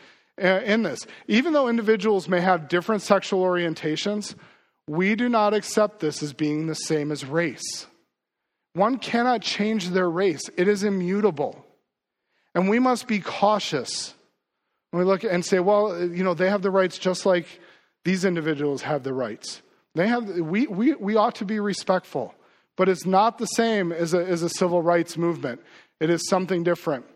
uh, 0.43 0.63
in 0.65 0.85
this. 0.85 1.01
Even 1.27 1.53
though 1.53 1.69
individuals 1.69 2.27
may 2.27 2.41
have 2.41 2.71
different 2.71 3.03
sexual 3.03 3.43
orientations, 3.43 4.35
we 4.87 5.15
do 5.15 5.29
not 5.29 5.53
accept 5.53 6.01
this 6.01 6.23
as 6.23 6.33
being 6.33 6.69
the 6.69 6.75
same 6.75 7.13
as 7.13 7.27
race. 7.27 7.87
One 8.73 8.97
cannot 8.97 9.43
change 9.43 9.91
their 9.91 10.09
race, 10.09 10.49
it 10.57 10.69
is 10.69 10.85
immutable. 10.85 11.67
And 12.59 12.69
we 12.69 12.81
must 12.81 13.07
be 13.07 13.21
cautious 13.21 14.15
when 14.91 14.99
we 14.99 15.05
look 15.05 15.23
and 15.23 15.45
say, 15.45 15.61
well, 15.61 15.97
you 15.97 16.25
know, 16.25 16.35
they 16.35 16.51
have 16.51 16.61
the 16.61 16.73
rights 16.73 16.99
just 16.99 17.25
like 17.25 17.47
these 18.03 18.25
individuals 18.25 18.83
have 18.83 19.05
the 19.05 19.15
rights. 19.15 19.63
They 19.95 20.09
have, 20.09 20.25
we, 20.27 20.67
we, 20.67 20.93
we 20.97 21.15
ought 21.15 21.37
to 21.37 21.45
be 21.45 21.61
respectful, 21.61 22.35
but 22.75 22.89
it's 22.89 23.07
not 23.07 23.39
the 23.39 23.47
same 23.47 23.93
as 23.93 24.13
a, 24.13 24.27
as 24.27 24.43
a 24.43 24.49
civil 24.49 24.83
rights 24.83 25.17
movement. 25.17 25.61
It 26.01 26.11
is 26.11 26.29
something 26.29 26.65
different. 26.65 27.07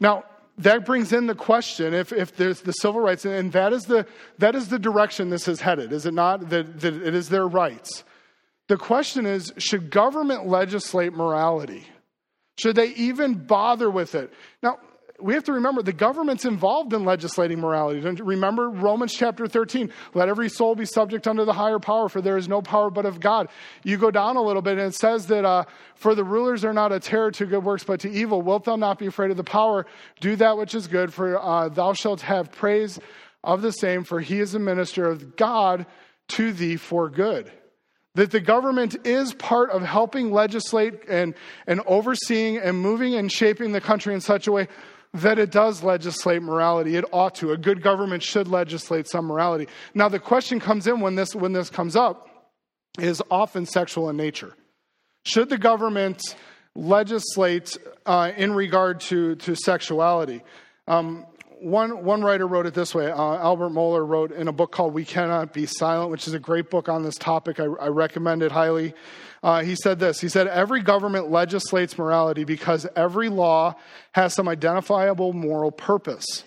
Now, 0.00 0.24
that 0.58 0.84
brings 0.84 1.12
in 1.12 1.28
the 1.28 1.36
question 1.36 1.94
if, 1.94 2.12
if 2.12 2.34
there's 2.34 2.62
the 2.62 2.72
civil 2.72 3.00
rights, 3.00 3.24
and 3.24 3.52
that 3.52 3.72
is 3.72 3.84
the, 3.84 4.08
that 4.38 4.56
is 4.56 4.70
the 4.70 4.78
direction 4.80 5.30
this 5.30 5.46
is 5.46 5.60
headed, 5.60 5.92
is 5.92 6.04
it 6.04 6.14
not? 6.14 6.48
That, 6.48 6.80
that 6.80 6.94
it 6.94 7.14
is 7.14 7.28
their 7.28 7.46
rights. 7.46 8.02
The 8.66 8.76
question 8.76 9.24
is 9.24 9.52
should 9.56 9.92
government 9.92 10.48
legislate 10.48 11.12
morality? 11.12 11.86
Should 12.60 12.76
they 12.76 12.88
even 12.88 13.34
bother 13.34 13.90
with 13.90 14.14
it? 14.14 14.32
Now, 14.62 14.78
we 15.22 15.34
have 15.34 15.44
to 15.44 15.52
remember 15.52 15.82
the 15.82 15.92
government's 15.92 16.44
involved 16.44 16.92
in 16.92 17.04
legislating 17.04 17.60
morality. 17.60 18.00
Remember 18.00 18.68
Romans 18.68 19.14
chapter 19.14 19.46
13 19.46 19.92
let 20.14 20.28
every 20.28 20.48
soul 20.48 20.74
be 20.74 20.84
subject 20.84 21.26
unto 21.28 21.44
the 21.44 21.52
higher 21.52 21.78
power, 21.78 22.08
for 22.08 22.20
there 22.20 22.36
is 22.36 22.48
no 22.48 22.62
power 22.62 22.90
but 22.90 23.06
of 23.06 23.20
God. 23.20 23.48
You 23.82 23.96
go 23.96 24.10
down 24.10 24.36
a 24.36 24.42
little 24.42 24.62
bit, 24.62 24.78
and 24.78 24.88
it 24.88 24.94
says 24.94 25.26
that 25.26 25.44
uh, 25.44 25.64
for 25.94 26.14
the 26.14 26.24
rulers 26.24 26.64
are 26.64 26.72
not 26.72 26.92
a 26.92 27.00
terror 27.00 27.30
to 27.32 27.46
good 27.46 27.64
works, 27.64 27.84
but 27.84 28.00
to 28.00 28.10
evil. 28.10 28.42
Wilt 28.42 28.64
thou 28.64 28.76
not 28.76 28.98
be 28.98 29.06
afraid 29.06 29.30
of 29.30 29.36
the 29.36 29.44
power? 29.44 29.86
Do 30.20 30.36
that 30.36 30.56
which 30.56 30.74
is 30.74 30.86
good, 30.86 31.12
for 31.12 31.38
uh, 31.38 31.68
thou 31.68 31.92
shalt 31.92 32.22
have 32.22 32.52
praise 32.52 32.98
of 33.44 33.62
the 33.62 33.72
same, 33.72 34.04
for 34.04 34.20
he 34.20 34.40
is 34.40 34.54
a 34.54 34.58
minister 34.58 35.04
of 35.04 35.36
God 35.36 35.86
to 36.28 36.52
thee 36.52 36.76
for 36.76 37.08
good. 37.08 37.50
That 38.16 38.32
the 38.32 38.40
government 38.40 39.06
is 39.06 39.34
part 39.34 39.70
of 39.70 39.82
helping 39.82 40.32
legislate 40.32 41.08
and, 41.08 41.34
and 41.66 41.80
overseeing 41.86 42.58
and 42.58 42.80
moving 42.80 43.14
and 43.14 43.30
shaping 43.30 43.72
the 43.72 43.80
country 43.80 44.14
in 44.14 44.20
such 44.20 44.46
a 44.46 44.52
way 44.52 44.66
that 45.14 45.38
it 45.38 45.50
does 45.50 45.82
legislate 45.82 46.42
morality. 46.42 46.96
It 46.96 47.04
ought 47.12 47.34
to. 47.36 47.52
A 47.52 47.56
good 47.56 47.82
government 47.82 48.22
should 48.22 48.48
legislate 48.48 49.08
some 49.08 49.26
morality. 49.26 49.68
Now, 49.94 50.08
the 50.08 50.18
question 50.18 50.60
comes 50.60 50.86
in 50.86 51.00
when 51.00 51.14
this, 51.14 51.34
when 51.34 51.52
this 51.52 51.70
comes 51.70 51.96
up 51.96 52.28
is 52.98 53.22
often 53.30 53.66
sexual 53.66 54.10
in 54.10 54.16
nature. 54.16 54.54
Should 55.24 55.48
the 55.48 55.58
government 55.58 56.20
legislate 56.74 57.76
uh, 58.06 58.32
in 58.36 58.52
regard 58.52 59.00
to, 59.00 59.36
to 59.36 59.54
sexuality? 59.54 60.42
Um, 60.86 61.26
one, 61.60 62.04
one 62.04 62.22
writer 62.22 62.46
wrote 62.46 62.66
it 62.66 62.74
this 62.74 62.94
way. 62.94 63.10
Uh, 63.10 63.16
Albert 63.16 63.70
Mohler 63.70 64.06
wrote 64.06 64.32
in 64.32 64.48
a 64.48 64.52
book 64.52 64.72
called 64.72 64.94
We 64.94 65.04
Cannot 65.04 65.52
Be 65.52 65.66
Silent, 65.66 66.10
which 66.10 66.26
is 66.26 66.34
a 66.34 66.38
great 66.38 66.70
book 66.70 66.88
on 66.88 67.02
this 67.02 67.16
topic. 67.16 67.60
I, 67.60 67.64
I 67.64 67.88
recommend 67.88 68.42
it 68.42 68.50
highly. 68.50 68.94
Uh, 69.42 69.62
he 69.62 69.74
said 69.74 69.98
this 69.98 70.20
He 70.20 70.28
said, 70.28 70.46
Every 70.48 70.82
government 70.82 71.30
legislates 71.30 71.96
morality 71.98 72.44
because 72.44 72.86
every 72.96 73.28
law 73.28 73.74
has 74.12 74.34
some 74.34 74.48
identifiable 74.48 75.32
moral 75.32 75.70
purpose. 75.70 76.44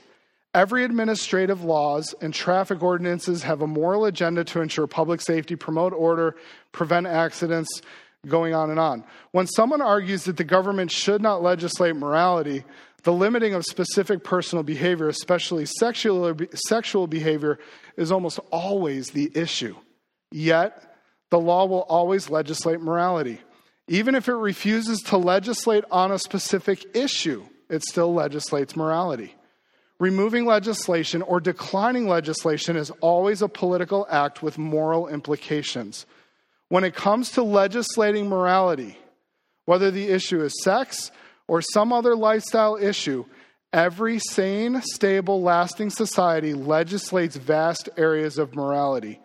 Every 0.56 0.84
administrative 0.84 1.64
laws 1.64 2.14
and 2.22 2.32
traffic 2.32 2.84
ordinances 2.84 3.42
have 3.42 3.62
a 3.64 3.68
moral 3.68 4.06
agenda 4.06 4.44
to 4.46 4.62
ensure 4.62 4.86
public 4.86 5.20
safety, 5.20 5.56
promote 5.56 5.94
order, 5.94 6.36
prevent 6.72 7.08
accidents, 7.08 7.82
going 8.28 8.54
on 8.54 8.70
and 8.70 8.80
on. 8.80 9.04
When 9.32 9.48
someone 9.48 9.82
argues 9.82 10.26
that 10.26 10.38
the 10.38 10.44
government 10.44 10.92
should 10.92 11.22
not 11.22 11.42
legislate 11.42 11.96
morality, 11.96 12.64
the 13.04 13.14
limiting 13.14 13.54
of 13.54 13.66
specific 13.66 14.24
personal 14.24 14.64
behavior, 14.64 15.10
especially 15.10 15.66
sexual, 15.66 16.36
sexual 16.54 17.08
behavior, 17.08 17.60
is 17.98 18.12
almost 18.12 18.40
always 18.52 19.12
the 19.12 19.32
issue. 19.36 19.76
Yet, 20.32 20.96
the 21.30 21.40
law 21.40 21.66
will 21.66 21.82
always 21.82 22.30
legislate 22.30 22.80
morality. 22.80 23.40
Even 23.88 24.16
if 24.16 24.30
it 24.30 24.34
refuses 24.34 25.00
to 25.02 25.18
legislate 25.18 25.84
on 25.92 26.12
a 26.12 26.20
specific 26.20 26.96
issue, 26.96 27.44
it 27.70 27.84
still 27.84 28.14
legislates 28.14 28.76
morality. 28.76 29.36
Removing 30.00 30.46
legislation 30.46 31.22
or 31.22 31.40
declining 31.40 32.08
legislation 32.08 32.78
is 32.78 32.92
always 33.02 33.42
a 33.42 33.50
political 33.50 34.08
act 34.10 34.42
with 34.42 34.58
moral 34.58 35.08
implications. 35.08 36.06
When 36.70 36.84
it 36.84 36.96
comes 36.96 37.32
to 37.32 37.44
legislating 37.44 38.30
morality, 38.30 38.98
whether 39.66 39.92
the 39.92 40.08
issue 40.08 40.42
is 40.42 40.64
sex 40.64 41.12
or 41.48 41.62
some 41.62 41.92
other 41.92 42.16
lifestyle 42.16 42.76
issue, 42.76 43.26
every 43.72 44.20
sane, 44.20 44.82
stable, 44.82 45.42
lasting 45.42 45.90
society 45.90 46.54
legislates 46.54 47.36
vast 47.36 47.90
areas 47.98 48.38
of 48.38 48.56
morality. 48.56 49.20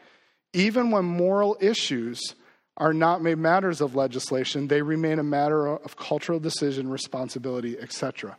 Even 0.53 0.91
when 0.91 1.05
moral 1.05 1.57
issues 1.61 2.35
are 2.77 2.93
not 2.93 3.23
made 3.23 3.39
matters 3.39 3.81
of 3.81 3.95
legislation, 3.95 4.69
they 4.69 4.83
remain 4.83 5.19
a 5.19 5.25
matter 5.25 5.67
of 5.67 5.97
cultural 5.97 6.39
decision, 6.39 6.89
responsibility, 6.89 7.79
etc. 7.79 8.37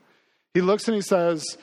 He 0.54 0.62
looks 0.62 0.88
and 0.88 0.96
he 0.96 1.02
says, 1.02 1.58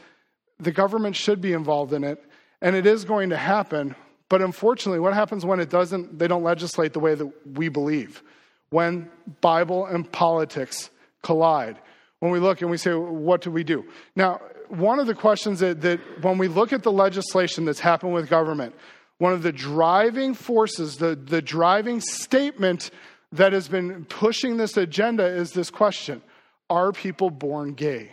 the 0.58 0.72
government 0.72 1.16
should 1.16 1.40
be 1.40 1.52
involved 1.52 1.92
in 1.92 2.04
it, 2.04 2.22
and 2.60 2.76
it 2.76 2.86
is 2.86 3.04
going 3.04 3.30
to 3.30 3.36
happen. 3.36 3.94
But 4.28 4.42
unfortunately, 4.42 5.00
what 5.00 5.14
happens 5.14 5.44
when 5.44 5.60
it 5.60 5.70
doesn't, 5.70 6.18
they 6.18 6.28
don't 6.28 6.42
legislate 6.42 6.92
the 6.92 7.00
way 7.00 7.14
that 7.14 7.30
we 7.56 7.68
believe? 7.68 8.22
When 8.70 9.10
Bible 9.40 9.86
and 9.86 10.10
politics 10.10 10.90
collide. 11.22 11.78
When 12.20 12.32
we 12.32 12.38
look 12.38 12.62
and 12.62 12.70
we 12.70 12.78
say, 12.78 12.94
what 12.94 13.42
do 13.42 13.50
we 13.50 13.62
do? 13.62 13.84
Now, 14.14 14.40
one 14.68 14.98
of 14.98 15.06
the 15.06 15.14
questions 15.14 15.60
that, 15.60 15.82
that 15.82 16.00
when 16.22 16.38
we 16.38 16.48
look 16.48 16.72
at 16.72 16.82
the 16.82 16.92
legislation 16.92 17.64
that's 17.64 17.80
happened 17.80 18.14
with 18.14 18.28
government, 18.28 18.74
one 19.18 19.32
of 19.32 19.42
the 19.42 19.52
driving 19.52 20.34
forces, 20.34 20.96
the, 20.96 21.14
the 21.14 21.42
driving 21.42 22.00
statement 22.00 22.90
that 23.32 23.52
has 23.52 23.68
been 23.68 24.04
pushing 24.06 24.56
this 24.56 24.76
agenda 24.76 25.24
is 25.24 25.52
this 25.52 25.70
question 25.70 26.22
Are 26.70 26.92
people 26.92 27.30
born 27.30 27.74
gay? 27.74 28.12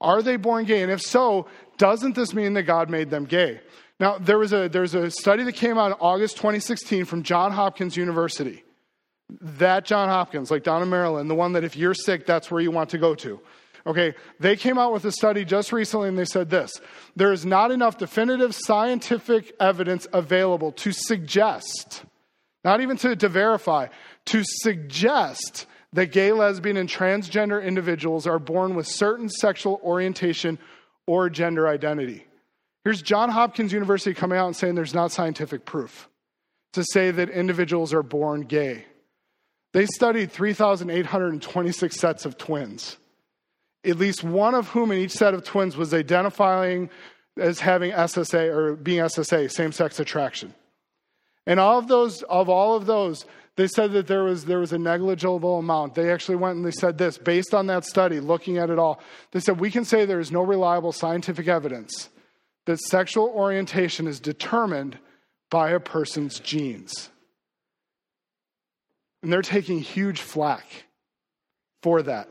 Are 0.00 0.22
they 0.22 0.36
born 0.36 0.64
gay? 0.64 0.82
And 0.82 0.92
if 0.92 1.00
so, 1.00 1.46
doesn't 1.78 2.14
this 2.14 2.34
mean 2.34 2.54
that 2.54 2.64
God 2.64 2.90
made 2.90 3.10
them 3.10 3.24
gay? 3.24 3.60
Now, 3.98 4.18
there 4.18 4.38
was 4.38 4.52
a, 4.52 4.68
there's 4.68 4.94
a 4.94 5.10
study 5.10 5.42
that 5.44 5.54
came 5.54 5.78
out 5.78 5.86
in 5.86 5.96
August 6.00 6.36
2016 6.36 7.06
from 7.06 7.22
Johns 7.22 7.54
Hopkins 7.54 7.96
University. 7.96 8.62
That 9.40 9.84
John 9.84 10.08
Hopkins, 10.08 10.50
like 10.50 10.62
down 10.62 10.82
in 10.82 10.88
Maryland, 10.88 11.28
the 11.28 11.34
one 11.34 11.52
that 11.54 11.64
if 11.64 11.76
you're 11.76 11.94
sick, 11.94 12.26
that's 12.26 12.50
where 12.50 12.60
you 12.60 12.70
want 12.70 12.90
to 12.90 12.98
go 12.98 13.14
to. 13.16 13.40
Okay, 13.86 14.14
they 14.40 14.56
came 14.56 14.78
out 14.78 14.92
with 14.92 15.04
a 15.04 15.12
study 15.12 15.44
just 15.44 15.72
recently 15.72 16.08
and 16.08 16.18
they 16.18 16.24
said 16.24 16.50
this 16.50 16.80
there 17.14 17.32
is 17.32 17.46
not 17.46 17.70
enough 17.70 17.98
definitive 17.98 18.54
scientific 18.54 19.54
evidence 19.60 20.08
available 20.12 20.72
to 20.72 20.92
suggest, 20.92 22.04
not 22.64 22.80
even 22.80 22.96
to, 22.98 23.14
to 23.14 23.28
verify, 23.28 23.86
to 24.26 24.42
suggest 24.44 25.66
that 25.92 26.12
gay, 26.12 26.32
lesbian, 26.32 26.76
and 26.76 26.88
transgender 26.88 27.64
individuals 27.64 28.26
are 28.26 28.40
born 28.40 28.74
with 28.74 28.86
certain 28.86 29.28
sexual 29.28 29.80
orientation 29.84 30.58
or 31.06 31.30
gender 31.30 31.68
identity. 31.68 32.26
Here's 32.84 33.02
John 33.02 33.30
Hopkins 33.30 33.72
University 33.72 34.14
coming 34.14 34.38
out 34.38 34.46
and 34.46 34.56
saying 34.56 34.74
there's 34.74 34.94
not 34.94 35.12
scientific 35.12 35.64
proof 35.64 36.08
to 36.72 36.84
say 36.84 37.10
that 37.12 37.30
individuals 37.30 37.94
are 37.94 38.02
born 38.02 38.42
gay. 38.42 38.84
They 39.76 39.84
studied 39.84 40.32
3,826 40.32 42.00
sets 42.00 42.24
of 42.24 42.38
twins, 42.38 42.96
at 43.84 43.98
least 43.98 44.24
one 44.24 44.54
of 44.54 44.68
whom 44.68 44.90
in 44.90 44.96
each 44.96 45.10
set 45.10 45.34
of 45.34 45.44
twins 45.44 45.76
was 45.76 45.92
identifying 45.92 46.88
as 47.38 47.60
having 47.60 47.90
SSA 47.90 48.56
or 48.56 48.74
being 48.74 49.00
SSA, 49.00 49.52
same 49.52 49.72
sex 49.72 50.00
attraction. 50.00 50.54
And 51.46 51.60
all 51.60 51.78
of 51.78 51.88
those, 51.88 52.22
of 52.22 52.48
all 52.48 52.74
of 52.74 52.86
those, 52.86 53.26
they 53.56 53.66
said 53.66 53.92
that 53.92 54.06
there 54.06 54.24
was, 54.24 54.46
there 54.46 54.60
was 54.60 54.72
a 54.72 54.78
negligible 54.78 55.58
amount. 55.58 55.94
They 55.94 56.10
actually 56.10 56.36
went 56.36 56.56
and 56.56 56.64
they 56.64 56.70
said 56.70 56.96
this 56.96 57.18
based 57.18 57.52
on 57.52 57.66
that 57.66 57.84
study, 57.84 58.18
looking 58.18 58.56
at 58.56 58.70
it 58.70 58.78
all. 58.78 59.02
They 59.32 59.40
said, 59.40 59.60
We 59.60 59.70
can 59.70 59.84
say 59.84 60.06
there 60.06 60.20
is 60.20 60.32
no 60.32 60.40
reliable 60.40 60.92
scientific 60.92 61.48
evidence 61.48 62.08
that 62.64 62.80
sexual 62.80 63.26
orientation 63.26 64.06
is 64.06 64.20
determined 64.20 64.96
by 65.50 65.72
a 65.72 65.80
person's 65.80 66.40
genes. 66.40 67.10
And 69.26 69.32
they're 69.32 69.42
taking 69.42 69.80
huge 69.80 70.20
flack 70.20 70.64
for 71.82 72.00
that. 72.00 72.28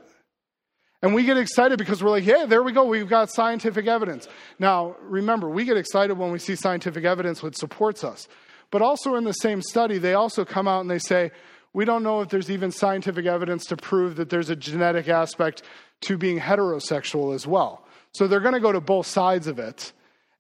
And 1.01 1.13
we 1.13 1.25
get 1.25 1.38
excited 1.38 1.77
because 1.77 2.01
we're 2.01 2.10
like, 2.10 2.23
hey, 2.23 2.45
there 2.45 2.63
we 2.63 2.71
go. 2.71 2.86
We've 2.86 3.10
got 3.10 3.29
scientific 3.29 3.86
evidence. 3.86 4.29
Now, 4.60 4.95
remember, 5.01 5.49
we 5.49 5.65
get 5.65 5.75
excited 5.75 6.17
when 6.17 6.31
we 6.31 6.39
see 6.39 6.55
scientific 6.55 7.03
evidence 7.03 7.43
which 7.43 7.58
supports 7.58 8.05
us. 8.05 8.29
But 8.71 8.81
also 8.81 9.15
in 9.15 9.25
the 9.25 9.34
same 9.34 9.62
study, 9.62 9.97
they 9.97 10.13
also 10.13 10.45
come 10.45 10.69
out 10.69 10.79
and 10.79 10.89
they 10.89 10.99
say, 10.99 11.31
we 11.73 11.84
don't 11.84 12.01
know 12.01 12.21
if 12.21 12.29
there's 12.29 12.49
even 12.49 12.71
scientific 12.71 13.25
evidence 13.25 13.65
to 13.65 13.75
prove 13.75 14.15
that 14.15 14.29
there's 14.29 14.49
a 14.49 14.55
genetic 14.55 15.10
aspect 15.10 15.63
to 16.03 16.17
being 16.17 16.39
heterosexual 16.39 17.36
as 17.36 17.45
well. 17.45 17.86
So 18.13 18.25
they're 18.25 18.39
going 18.39 18.53
to 18.53 18.62
go 18.62 18.71
to 18.71 18.79
both 18.79 19.05
sides 19.05 19.47
of 19.47 19.60
it. 19.60 19.91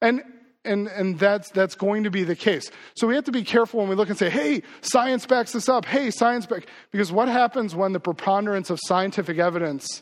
And 0.01 0.23
and, 0.65 0.87
and 0.87 1.19
that's, 1.19 1.49
that's 1.51 1.75
going 1.75 2.03
to 2.03 2.11
be 2.11 2.23
the 2.23 2.35
case. 2.35 2.69
So 2.95 3.07
we 3.07 3.15
have 3.15 3.23
to 3.25 3.31
be 3.31 3.43
careful 3.43 3.79
when 3.79 3.89
we 3.89 3.95
look 3.95 4.09
and 4.09 4.17
say, 4.17 4.29
hey, 4.29 4.63
science 4.81 5.25
backs 5.25 5.51
this 5.51 5.69
up. 5.69 5.85
Hey, 5.85 6.11
science 6.11 6.45
back. 6.45 6.67
Because 6.91 7.11
what 7.11 7.27
happens 7.27 7.75
when 7.75 7.93
the 7.93 7.99
preponderance 7.99 8.69
of 8.69 8.79
scientific 8.85 9.37
evidence 9.37 10.01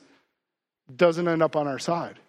doesn't 0.95 1.28
end 1.28 1.41
up 1.41 1.56
on 1.56 1.67
our 1.67 1.80
side? 1.80 2.19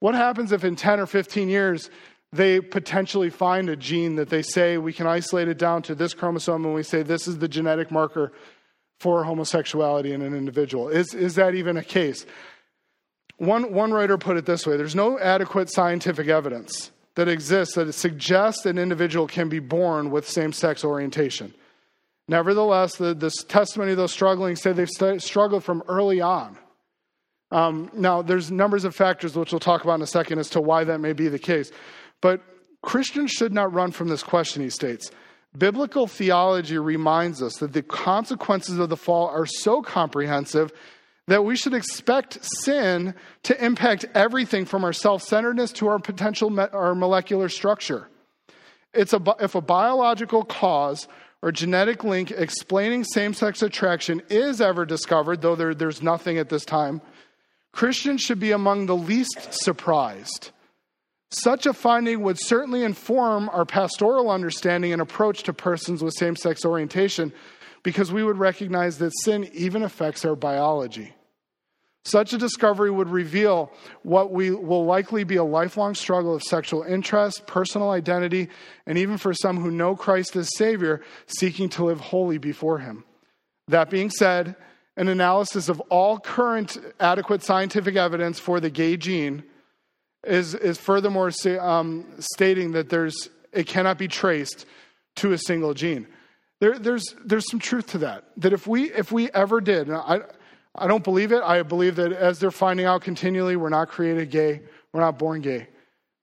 What 0.00 0.14
happens 0.14 0.52
if 0.52 0.64
in 0.64 0.76
10 0.76 1.00
or 1.00 1.06
15 1.06 1.48
years 1.48 1.90
they 2.32 2.60
potentially 2.60 3.30
find 3.30 3.68
a 3.68 3.76
gene 3.76 4.16
that 4.16 4.28
they 4.28 4.42
say 4.42 4.78
we 4.78 4.92
can 4.92 5.06
isolate 5.06 5.48
it 5.48 5.58
down 5.58 5.82
to 5.82 5.94
this 5.94 6.12
chromosome 6.12 6.64
and 6.64 6.74
we 6.74 6.82
say 6.82 7.02
this 7.02 7.26
is 7.26 7.38
the 7.38 7.48
genetic 7.48 7.90
marker 7.90 8.32
for 8.98 9.24
homosexuality 9.24 10.12
in 10.12 10.22
an 10.22 10.34
individual. 10.34 10.88
Is, 10.88 11.14
is 11.14 11.34
that 11.36 11.54
even 11.54 11.76
a 11.76 11.84
case? 11.84 12.26
One, 13.38 13.72
one 13.72 13.92
writer 13.92 14.16
put 14.16 14.36
it 14.36 14.46
this 14.46 14.66
way 14.66 14.76
there's 14.76 14.94
no 14.94 15.18
adequate 15.18 15.72
scientific 15.72 16.28
evidence 16.28 16.90
that 17.16 17.28
exists 17.28 17.74
that 17.74 17.92
suggests 17.92 18.64
an 18.66 18.78
individual 18.78 19.26
can 19.26 19.48
be 19.48 19.58
born 19.58 20.10
with 20.10 20.28
same 20.28 20.52
sex 20.52 20.84
orientation. 20.84 21.52
Nevertheless, 22.28 22.96
the, 22.96 23.14
the 23.14 23.30
testimony 23.48 23.92
of 23.92 23.96
those 23.96 24.12
struggling 24.12 24.56
say 24.56 24.72
they've 24.72 24.88
st- 24.88 25.22
struggled 25.22 25.64
from 25.64 25.82
early 25.88 26.20
on. 26.20 26.56
Um, 27.50 27.90
now, 27.94 28.22
there's 28.22 28.50
numbers 28.50 28.84
of 28.84 28.94
factors 28.94 29.36
which 29.36 29.52
we'll 29.52 29.60
talk 29.60 29.84
about 29.84 29.94
in 29.94 30.02
a 30.02 30.06
second 30.06 30.38
as 30.38 30.50
to 30.50 30.60
why 30.60 30.84
that 30.84 30.98
may 31.00 31.12
be 31.12 31.28
the 31.28 31.38
case. 31.38 31.70
But 32.20 32.42
Christians 32.82 33.30
should 33.30 33.52
not 33.52 33.72
run 33.72 33.92
from 33.92 34.08
this 34.08 34.22
question, 34.22 34.62
he 34.62 34.70
states. 34.70 35.10
Biblical 35.56 36.06
theology 36.06 36.78
reminds 36.78 37.42
us 37.42 37.54
that 37.56 37.72
the 37.72 37.82
consequences 37.82 38.78
of 38.78 38.90
the 38.90 38.96
fall 38.96 39.28
are 39.28 39.46
so 39.46 39.80
comprehensive 39.80 40.72
that 41.28 41.44
we 41.44 41.56
should 41.56 41.74
expect 41.74 42.38
sin 42.62 43.14
to 43.42 43.64
impact 43.64 44.04
everything 44.14 44.64
from 44.64 44.84
our 44.84 44.92
self 44.92 45.22
centeredness 45.22 45.72
to 45.72 45.88
our 45.88 45.98
potential 45.98 46.50
me- 46.50 46.66
our 46.72 46.94
molecular 46.94 47.48
structure. 47.48 48.08
It's 48.94 49.12
a, 49.12 49.22
if 49.40 49.54
a 49.54 49.60
biological 49.60 50.44
cause 50.44 51.08
or 51.42 51.52
genetic 51.52 52.02
link 52.04 52.30
explaining 52.30 53.04
same 53.04 53.34
sex 53.34 53.62
attraction 53.62 54.22
is 54.30 54.60
ever 54.60 54.86
discovered, 54.86 55.42
though 55.42 55.54
there, 55.54 55.74
there's 55.74 56.02
nothing 56.02 56.38
at 56.38 56.48
this 56.48 56.64
time, 56.64 57.02
Christians 57.72 58.22
should 58.22 58.40
be 58.40 58.52
among 58.52 58.86
the 58.86 58.96
least 58.96 59.48
surprised 59.50 60.50
such 61.30 61.66
a 61.66 61.72
finding 61.72 62.22
would 62.22 62.38
certainly 62.40 62.84
inform 62.84 63.48
our 63.50 63.64
pastoral 63.64 64.30
understanding 64.30 64.92
and 64.92 65.02
approach 65.02 65.42
to 65.44 65.52
persons 65.52 66.02
with 66.02 66.14
same 66.14 66.36
sex 66.36 66.64
orientation 66.64 67.32
because 67.82 68.12
we 68.12 68.22
would 68.22 68.38
recognize 68.38 68.98
that 68.98 69.12
sin 69.22 69.48
even 69.52 69.82
affects 69.82 70.24
our 70.24 70.36
biology. 70.36 71.14
Such 72.06 72.32
a 72.32 72.38
discovery 72.38 72.92
would 72.92 73.08
reveal 73.08 73.72
what 74.04 74.30
we 74.30 74.52
will 74.52 74.84
likely 74.84 75.24
be 75.24 75.34
a 75.36 75.42
lifelong 75.42 75.96
struggle 75.96 76.36
of 76.36 76.42
sexual 76.44 76.84
interest, 76.84 77.48
personal 77.48 77.90
identity, 77.90 78.48
and 78.86 78.96
even 78.96 79.18
for 79.18 79.34
some 79.34 79.60
who 79.60 79.72
know 79.72 79.96
Christ 79.96 80.36
as 80.36 80.48
Savior, 80.56 81.02
seeking 81.26 81.68
to 81.70 81.86
live 81.86 81.98
holy 81.98 82.38
before 82.38 82.78
Him. 82.78 83.04
That 83.66 83.90
being 83.90 84.10
said, 84.10 84.54
an 84.96 85.08
analysis 85.08 85.68
of 85.68 85.80
all 85.90 86.20
current 86.20 86.78
adequate 87.00 87.42
scientific 87.42 87.96
evidence 87.96 88.38
for 88.38 88.60
the 88.60 88.70
gay 88.70 88.96
gene 88.96 89.42
is, 90.22 90.54
is 90.54 90.78
furthermore 90.78 91.32
um, 91.58 92.06
stating 92.20 92.70
that 92.70 92.88
there's, 92.88 93.30
it 93.52 93.66
cannot 93.66 93.98
be 93.98 94.06
traced 94.06 94.64
to 95.16 95.32
a 95.32 95.38
single 95.38 95.74
gene. 95.74 96.06
There, 96.60 96.78
there's, 96.78 97.16
there's 97.24 97.50
some 97.50 97.58
truth 97.58 97.88
to 97.88 97.98
that. 97.98 98.26
That 98.36 98.52
if 98.52 98.68
we, 98.68 98.92
if 98.92 99.10
we 99.10 99.28
ever 99.32 99.60
did, 99.60 99.90
I, 99.90 100.20
I 100.78 100.86
don't 100.86 101.04
believe 101.04 101.32
it. 101.32 101.42
I 101.42 101.62
believe 101.62 101.96
that 101.96 102.12
as 102.12 102.38
they're 102.38 102.50
finding 102.50 102.86
out 102.86 103.02
continually, 103.02 103.56
we're 103.56 103.70
not 103.70 103.88
created 103.88 104.30
gay, 104.30 104.62
we're 104.92 105.00
not 105.00 105.18
born 105.18 105.40
gay. 105.40 105.68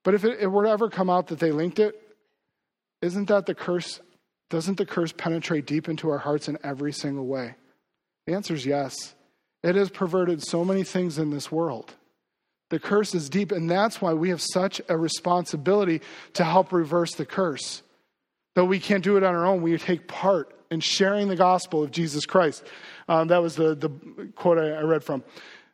But 0.03 0.13
if 0.13 0.23
it, 0.23 0.39
it 0.39 0.47
were 0.47 0.63
to 0.63 0.69
ever 0.69 0.89
come 0.89 1.09
out 1.09 1.27
that 1.27 1.39
they 1.39 1.51
linked 1.51 1.79
it, 1.79 1.99
isn't 3.01 3.27
that 3.29 3.45
the 3.45 3.55
curse? 3.55 3.99
Doesn't 4.49 4.77
the 4.77 4.85
curse 4.85 5.11
penetrate 5.11 5.65
deep 5.65 5.89
into 5.89 6.09
our 6.09 6.19
hearts 6.19 6.47
in 6.47 6.57
every 6.63 6.93
single 6.93 7.25
way? 7.25 7.55
The 8.27 8.33
answer 8.33 8.53
is 8.53 8.65
yes. 8.65 9.15
It 9.63 9.75
has 9.75 9.89
perverted 9.89 10.43
so 10.43 10.63
many 10.63 10.83
things 10.83 11.17
in 11.17 11.29
this 11.29 11.51
world. 11.51 11.93
The 12.69 12.79
curse 12.79 13.13
is 13.15 13.29
deep, 13.29 13.51
and 13.51 13.69
that's 13.69 14.01
why 14.01 14.13
we 14.13 14.29
have 14.29 14.41
such 14.41 14.81
a 14.89 14.97
responsibility 14.97 16.01
to 16.33 16.43
help 16.43 16.71
reverse 16.71 17.15
the 17.15 17.25
curse. 17.25 17.81
Though 18.55 18.65
we 18.65 18.79
can't 18.79 19.03
do 19.03 19.17
it 19.17 19.23
on 19.23 19.35
our 19.35 19.45
own, 19.45 19.61
we 19.61 19.77
take 19.77 20.07
part 20.07 20.53
in 20.69 20.79
sharing 20.79 21.27
the 21.27 21.35
gospel 21.35 21.83
of 21.83 21.91
Jesus 21.91 22.25
Christ. 22.25 22.63
Um, 23.07 23.27
that 23.27 23.41
was 23.41 23.55
the, 23.55 23.75
the 23.75 23.89
quote 24.35 24.57
I, 24.57 24.71
I 24.71 24.81
read 24.81 25.03
from. 25.03 25.23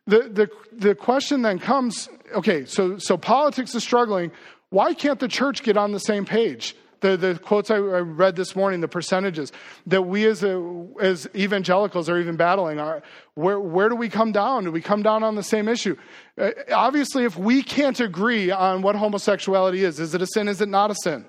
The, 0.06 0.20
the, 0.22 0.50
the 0.72 0.94
question 0.94 1.42
then 1.42 1.58
comes 1.58 2.08
okay, 2.34 2.64
so, 2.64 2.98
so 2.98 3.16
politics 3.16 3.74
is 3.74 3.82
struggling. 3.82 4.32
Why 4.70 4.94
can't 4.94 5.18
the 5.18 5.28
church 5.28 5.62
get 5.62 5.76
on 5.76 5.92
the 5.92 6.00
same 6.00 6.24
page? 6.24 6.76
The, 7.00 7.16
the 7.16 7.38
quotes 7.42 7.70
I 7.70 7.78
read 7.78 8.36
this 8.36 8.54
morning, 8.54 8.80
the 8.80 8.88
percentages 8.88 9.52
that 9.86 10.02
we 10.02 10.26
as, 10.26 10.44
a, 10.44 10.86
as 11.00 11.28
evangelicals 11.34 12.10
are 12.10 12.18
even 12.18 12.36
battling 12.36 12.78
are 12.78 13.02
where, 13.34 13.58
where 13.58 13.88
do 13.88 13.96
we 13.96 14.10
come 14.10 14.32
down? 14.32 14.64
Do 14.64 14.72
we 14.72 14.82
come 14.82 15.02
down 15.02 15.22
on 15.22 15.34
the 15.34 15.42
same 15.42 15.66
issue? 15.66 15.96
Uh, 16.36 16.50
obviously, 16.72 17.24
if 17.24 17.38
we 17.38 17.62
can't 17.62 17.98
agree 18.00 18.50
on 18.50 18.82
what 18.82 18.96
homosexuality 18.96 19.82
is, 19.82 19.98
is 19.98 20.14
it 20.14 20.20
a 20.20 20.26
sin? 20.26 20.46
Is 20.46 20.60
it 20.60 20.68
not 20.68 20.90
a 20.90 20.94
sin? 20.94 21.24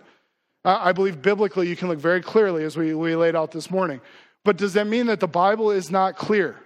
Uh, 0.65 0.77
I 0.81 0.91
believe 0.91 1.21
biblically 1.21 1.69
you 1.69 1.77
can 1.77 1.87
look 1.87 1.99
very 1.99 2.21
clearly 2.21 2.65
as 2.65 2.75
we, 2.75 2.93
we 2.93 3.15
laid 3.15 3.35
out 3.35 3.51
this 3.51 3.71
morning. 3.71 4.01
But 4.43 4.57
does 4.57 4.73
that 4.73 4.87
mean 4.87 5.07
that 5.07 5.19
the 5.19 5.27
Bible 5.27 5.71
is 5.71 5.91
not 5.91 6.17
clear? 6.17 6.57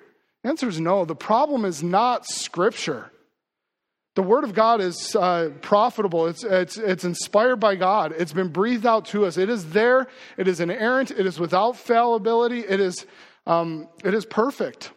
The 0.43 0.49
answer 0.49 0.69
is 0.69 0.79
no. 0.79 1.05
The 1.05 1.15
problem 1.15 1.65
is 1.65 1.83
not 1.83 2.25
Scripture. 2.25 3.11
The 4.15 4.23
Word 4.23 4.45
of 4.45 4.53
God 4.53 4.79
is 4.79 5.13
uh, 5.15 5.49
profitable. 5.61 6.27
It's, 6.27 6.43
it's, 6.43 6.77
it's 6.77 7.03
inspired 7.03 7.57
by 7.57 7.75
God. 7.75 8.13
It's 8.17 8.31
been 8.31 8.47
breathed 8.47 8.85
out 8.85 9.05
to 9.07 9.25
us. 9.25 9.37
It 9.37 9.49
is 9.49 9.71
there. 9.71 10.07
It 10.37 10.47
is 10.47 10.61
inerrant. 10.61 11.11
It 11.11 11.25
is 11.25 11.37
without 11.37 11.75
fallibility. 11.75 12.59
It 12.59 12.79
is, 12.79 13.05
um, 13.45 13.89
it 14.05 14.13
is 14.13 14.25
perfect. 14.25 14.91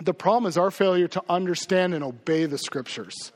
The 0.00 0.14
problem 0.14 0.46
is 0.48 0.56
our 0.56 0.70
failure 0.70 1.08
to 1.08 1.22
understand 1.28 1.94
and 1.94 2.04
obey 2.04 2.46
the 2.46 2.58
Scriptures. 2.58 3.32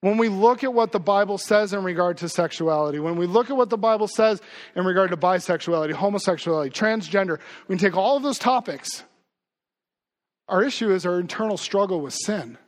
When 0.00 0.16
we 0.16 0.28
look 0.28 0.62
at 0.62 0.72
what 0.72 0.92
the 0.92 1.00
Bible 1.00 1.38
says 1.38 1.72
in 1.72 1.82
regard 1.82 2.18
to 2.18 2.28
sexuality, 2.28 3.00
when 3.00 3.16
we 3.16 3.26
look 3.26 3.50
at 3.50 3.56
what 3.56 3.68
the 3.68 3.78
Bible 3.78 4.06
says 4.06 4.40
in 4.76 4.84
regard 4.84 5.10
to 5.10 5.16
bisexuality, 5.16 5.92
homosexuality, 5.92 6.70
transgender, 6.70 7.40
we 7.66 7.76
can 7.76 7.78
take 7.78 7.96
all 7.96 8.16
of 8.16 8.22
those 8.22 8.38
topics. 8.38 9.02
Our 10.48 10.62
issue 10.62 10.92
is 10.92 11.04
our 11.04 11.18
internal 11.18 11.56
struggle 11.56 12.00
with 12.00 12.14
sin, 12.14 12.58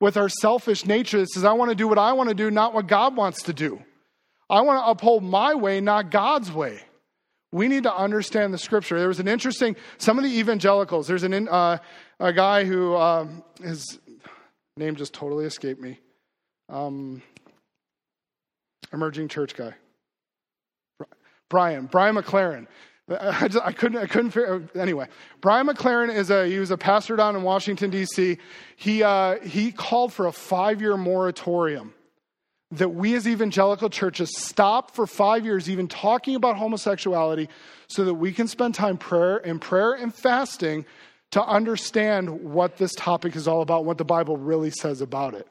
with 0.00 0.18
our 0.18 0.28
selfish 0.28 0.84
nature 0.84 1.18
that 1.18 1.30
says, 1.30 1.44
I 1.44 1.54
want 1.54 1.70
to 1.70 1.74
do 1.74 1.88
what 1.88 1.98
I 1.98 2.12
want 2.12 2.28
to 2.28 2.34
do, 2.34 2.50
not 2.50 2.74
what 2.74 2.86
God 2.86 3.16
wants 3.16 3.44
to 3.44 3.54
do. 3.54 3.82
I 4.50 4.60
want 4.60 4.78
to 4.78 4.90
uphold 4.90 5.24
my 5.24 5.54
way, 5.54 5.80
not 5.80 6.10
God's 6.10 6.52
way. 6.52 6.82
We 7.52 7.68
need 7.68 7.84
to 7.84 7.96
understand 7.96 8.52
the 8.52 8.58
scripture. 8.58 8.98
There 8.98 9.08
was 9.08 9.18
an 9.18 9.28
interesting, 9.28 9.76
some 9.96 10.18
of 10.18 10.24
the 10.24 10.38
evangelicals, 10.38 11.06
there's 11.06 11.22
an, 11.22 11.48
uh, 11.48 11.78
a 12.20 12.32
guy 12.34 12.64
who, 12.64 12.94
uh, 12.94 13.26
his 13.62 13.98
name 14.76 14.94
just 14.94 15.14
totally 15.14 15.46
escaped 15.46 15.80
me 15.80 16.00
um, 16.68 17.22
emerging 18.92 19.28
church 19.28 19.54
guy. 19.54 19.74
Brian, 21.48 21.86
Brian 21.86 22.16
McLaren. 22.16 22.66
I, 23.08 23.46
just, 23.46 23.64
I 23.64 23.70
couldn't, 23.70 23.98
I 23.98 24.06
couldn't 24.06 24.32
figure, 24.32 24.68
anyway. 24.74 25.06
Brian 25.40 25.68
McLaren 25.68 26.12
is 26.12 26.30
a, 26.30 26.48
he 26.48 26.58
was 26.58 26.72
a 26.72 26.76
pastor 26.76 27.14
down 27.14 27.36
in 27.36 27.42
Washington, 27.42 27.90
D.C. 27.90 28.38
He, 28.74 29.02
uh, 29.04 29.38
he 29.40 29.70
called 29.70 30.12
for 30.12 30.26
a 30.26 30.32
five 30.32 30.80
year 30.80 30.96
moratorium 30.96 31.94
that 32.72 32.88
we 32.88 33.14
as 33.14 33.28
evangelical 33.28 33.88
churches 33.88 34.36
stop 34.36 34.90
for 34.90 35.06
five 35.06 35.44
years 35.44 35.70
even 35.70 35.86
talking 35.86 36.34
about 36.34 36.56
homosexuality 36.56 37.48
so 37.86 38.04
that 38.04 38.14
we 38.14 38.32
can 38.32 38.48
spend 38.48 38.74
time 38.74 38.98
prayer 38.98 39.36
and 39.36 39.60
prayer 39.60 39.92
and 39.92 40.12
fasting 40.12 40.84
to 41.30 41.44
understand 41.44 42.28
what 42.42 42.76
this 42.76 42.92
topic 42.96 43.36
is 43.36 43.46
all 43.46 43.62
about, 43.62 43.84
what 43.84 43.98
the 43.98 44.04
Bible 44.04 44.36
really 44.36 44.70
says 44.70 45.00
about 45.00 45.34
it 45.34 45.46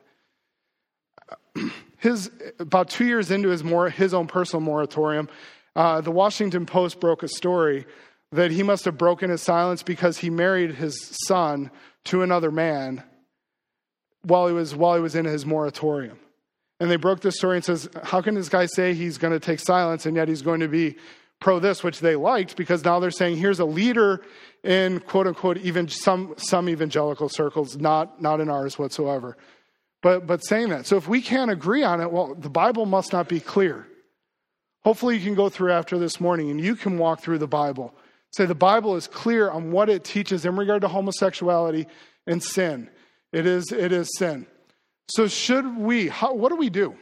his 1.98 2.30
about 2.60 2.90
two 2.90 3.06
years 3.06 3.32
into 3.32 3.50
his 3.50 3.64
more 3.64 3.90
his 3.90 4.14
own 4.14 4.28
personal 4.28 4.62
moratorium, 4.62 5.30
uh, 5.76 6.02
the 6.02 6.12
Washington 6.12 6.66
Post 6.66 7.00
broke 7.00 7.24
a 7.24 7.28
story 7.28 7.86
that 8.32 8.52
he 8.52 8.64
must 8.64 8.86
have 8.86 8.98
broken 8.98 9.30
his 9.30 9.42
silence 9.42 9.84
because 9.84 10.18
he 10.18 10.30
married 10.30 10.76
his 10.76 10.98
son 11.28 11.72
to 12.06 12.22
another 12.22 12.52
man 12.52 13.04
while 14.24 14.48
he 14.48 14.54
was 14.54 14.76
while 14.76 14.96
he 14.96 15.02
was 15.02 15.16
in 15.16 15.26
his 15.26 15.46
moratorium. 15.46 16.20
And 16.80 16.92
they 16.92 16.98
broke 16.98 17.22
this 17.22 17.38
story 17.38 17.56
and 17.56 17.64
says, 17.64 17.90
how 18.04 18.22
can 18.22 18.36
this 18.36 18.50
guy 18.50 18.66
say 18.66 18.94
he's 18.94 19.18
going 19.18 19.32
to 19.32 19.40
take 19.40 19.60
silence 19.60 20.06
and 20.06 20.16
yet 20.16 20.28
he's 20.28 20.42
going 20.42 20.60
to 20.60 20.68
be 20.68 20.98
pro 21.40 21.60
this, 21.60 21.84
which 21.84 22.00
they 22.00 22.16
liked 22.16 22.58
because 22.58 22.84
now 22.84 23.00
they're 23.00 23.12
saying 23.12 23.38
here's 23.38 23.60
a 23.60 23.66
leader 23.66 24.22
in 24.64 25.00
quote 25.00 25.28
unquote 25.28 25.58
even 25.58 25.88
some 25.88 26.34
some 26.38 26.68
evangelical 26.68 27.30
circles, 27.30 27.78
not 27.78 28.22
not 28.22 28.40
in 28.42 28.50
ours 28.50 28.78
whatsoever. 28.78 29.38
But, 30.06 30.28
but 30.28 30.46
saying 30.46 30.70
that. 30.70 30.86
So 30.86 30.98
if 30.98 31.08
we 31.08 31.20
can't 31.20 31.50
agree 31.50 31.82
on 31.82 32.00
it, 32.00 32.12
well, 32.12 32.36
the 32.36 32.48
Bible 32.48 32.86
must 32.86 33.12
not 33.12 33.28
be 33.28 33.40
clear. 33.40 33.88
Hopefully, 34.84 35.18
you 35.18 35.24
can 35.24 35.34
go 35.34 35.50
through 35.50 35.72
after 35.72 35.98
this 35.98 36.22
morning 36.22 36.52
and 36.52 36.62
you 36.62 36.76
can 36.76 37.00
walk 37.00 37.22
through 37.22 37.40
the 37.40 37.48
Bible. 37.48 37.92
Say 38.32 38.46
the 38.46 38.54
Bible 38.54 38.96
is 38.98 39.08
clear 39.08 39.50
on 39.50 39.72
what 39.72 39.90
it 39.90 40.04
teaches 40.04 40.46
in 40.46 40.58
regard 40.58 40.82
to 40.82 40.88
homosexuality 40.90 41.88
and 42.28 42.44
sin. 42.44 42.88
It 43.34 43.48
is, 43.48 43.72
it 43.72 43.92
is 43.92 44.08
sin. 44.20 44.46
So, 45.10 45.28
should 45.28 45.76
we, 45.76 46.08
how, 46.10 46.36
what 46.36 46.50
do 46.50 46.56
we 46.56 46.70
do? 46.70 46.96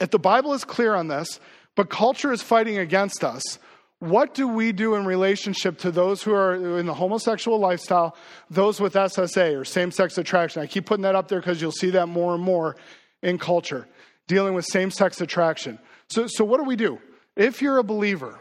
If 0.00 0.10
the 0.10 0.18
Bible 0.18 0.54
is 0.54 0.64
clear 0.64 0.96
on 0.96 1.06
this, 1.06 1.38
but 1.76 1.88
culture 1.88 2.32
is 2.32 2.42
fighting 2.42 2.78
against 2.78 3.22
us, 3.22 3.60
what 4.00 4.32
do 4.32 4.46
we 4.46 4.70
do 4.70 4.94
in 4.94 5.04
relationship 5.04 5.78
to 5.78 5.90
those 5.90 6.22
who 6.22 6.32
are 6.32 6.54
in 6.78 6.86
the 6.86 6.94
homosexual 6.94 7.58
lifestyle, 7.58 8.16
those 8.48 8.80
with 8.80 8.94
SSA 8.94 9.58
or 9.58 9.64
same 9.64 9.90
sex 9.90 10.16
attraction? 10.18 10.62
I 10.62 10.66
keep 10.66 10.86
putting 10.86 11.02
that 11.02 11.16
up 11.16 11.28
there 11.28 11.40
because 11.40 11.60
you'll 11.60 11.72
see 11.72 11.90
that 11.90 12.06
more 12.06 12.34
and 12.34 12.42
more 12.42 12.76
in 13.22 13.38
culture, 13.38 13.88
dealing 14.28 14.54
with 14.54 14.64
same 14.64 14.92
sex 14.92 15.20
attraction. 15.20 15.80
So, 16.08 16.28
so, 16.28 16.44
what 16.44 16.58
do 16.58 16.64
we 16.64 16.76
do? 16.76 17.00
If 17.36 17.60
you're 17.60 17.78
a 17.78 17.84
believer, 17.84 18.38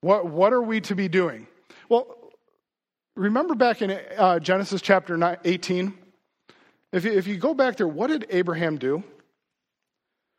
what, 0.00 0.26
what 0.26 0.52
are 0.52 0.62
we 0.62 0.80
to 0.82 0.96
be 0.96 1.08
doing? 1.08 1.46
Well, 1.88 2.32
remember 3.14 3.54
back 3.54 3.82
in 3.82 3.92
uh, 4.16 4.40
Genesis 4.40 4.82
chapter 4.82 5.38
18? 5.44 5.94
If 6.92 7.04
you, 7.04 7.12
if 7.12 7.26
you 7.26 7.36
go 7.36 7.54
back 7.54 7.76
there, 7.76 7.88
what 7.88 8.08
did 8.08 8.26
Abraham 8.30 8.78
do? 8.78 9.04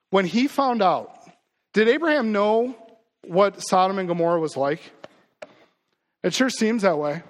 When 0.09 0.25
he 0.25 0.47
found 0.47 0.81
out, 0.81 1.17
did 1.73 1.87
Abraham 1.87 2.31
know 2.31 2.75
what 3.25 3.61
Sodom 3.61 3.99
and 3.99 4.07
Gomorrah 4.07 4.39
was 4.39 4.57
like? 4.57 4.81
It 6.23 6.33
sure 6.33 6.49
seems 6.49 6.81
that 6.81 6.97
way. 6.97 7.23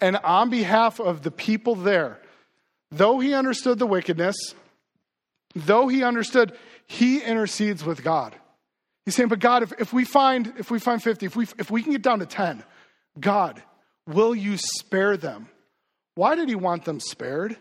And 0.00 0.16
on 0.16 0.50
behalf 0.50 0.98
of 0.98 1.22
the 1.22 1.30
people 1.30 1.74
there, 1.74 2.20
though 2.90 3.20
he 3.20 3.34
understood 3.34 3.78
the 3.78 3.86
wickedness, 3.86 4.36
though 5.54 5.88
he 5.88 6.02
understood, 6.02 6.56
he 6.86 7.20
intercedes 7.20 7.84
with 7.84 8.02
God. 8.02 8.34
He's 9.04 9.14
saying, 9.14 9.28
but 9.28 9.40
God, 9.40 9.62
if, 9.62 9.72
if 9.78 9.92
we 9.92 10.04
find 10.04 10.54
if 10.58 10.70
we 10.70 10.78
find 10.78 11.02
50, 11.02 11.26
if 11.26 11.36
we 11.36 11.46
if 11.58 11.70
we 11.70 11.82
can 11.82 11.92
get 11.92 12.02
down 12.02 12.20
to 12.20 12.26
10, 12.26 12.62
God, 13.18 13.62
will 14.06 14.34
you 14.34 14.56
spare 14.56 15.16
them? 15.16 15.48
Why 16.14 16.34
did 16.34 16.48
he 16.48 16.54
want 16.54 16.84
them 16.84 17.00
spared? 17.00 17.56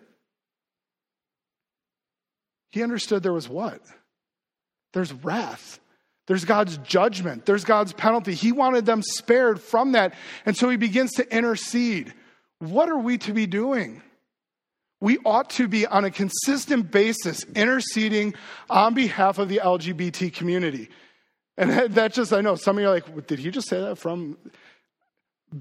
He 2.72 2.84
understood 2.84 3.24
there 3.24 3.34
was 3.34 3.50
what? 3.50 3.82
There's 4.94 5.14
wrath. 5.14 5.80
There's 6.30 6.46
God's 6.46 6.78
judgment. 6.78 7.48
There's 7.48 7.66
God's 7.66 7.92
penalty. 7.92 8.36
He 8.36 8.52
wanted 8.52 8.86
them 8.86 9.02
spared 9.02 9.60
from 9.60 9.94
that. 9.94 10.14
And 10.46 10.56
so 10.56 10.70
he 10.70 10.78
begins 10.78 11.14
to 11.14 11.36
intercede. 11.36 12.14
What 12.60 12.88
are 12.88 13.00
we 13.00 13.18
to 13.18 13.34
be 13.34 13.48
doing? 13.48 14.04
We 15.02 15.18
ought 15.26 15.50
to 15.52 15.68
be 15.68 15.88
on 15.88 16.06
a 16.06 16.12
consistent 16.12 16.92
basis 16.92 17.46
interceding 17.56 18.36
on 18.70 18.94
behalf 18.94 19.40
of 19.40 19.50
the 19.50 19.62
LGBT 19.64 20.32
community. 20.32 20.90
And 21.58 21.96
that 21.96 22.14
just, 22.14 22.32
I 22.32 22.42
know 22.42 22.54
some 22.54 22.78
of 22.78 22.84
you 22.84 22.90
are 22.90 22.94
like, 22.94 23.26
did 23.26 23.40
he 23.40 23.50
just 23.50 23.68
say 23.68 23.82
that 23.82 23.98
from 23.98 24.38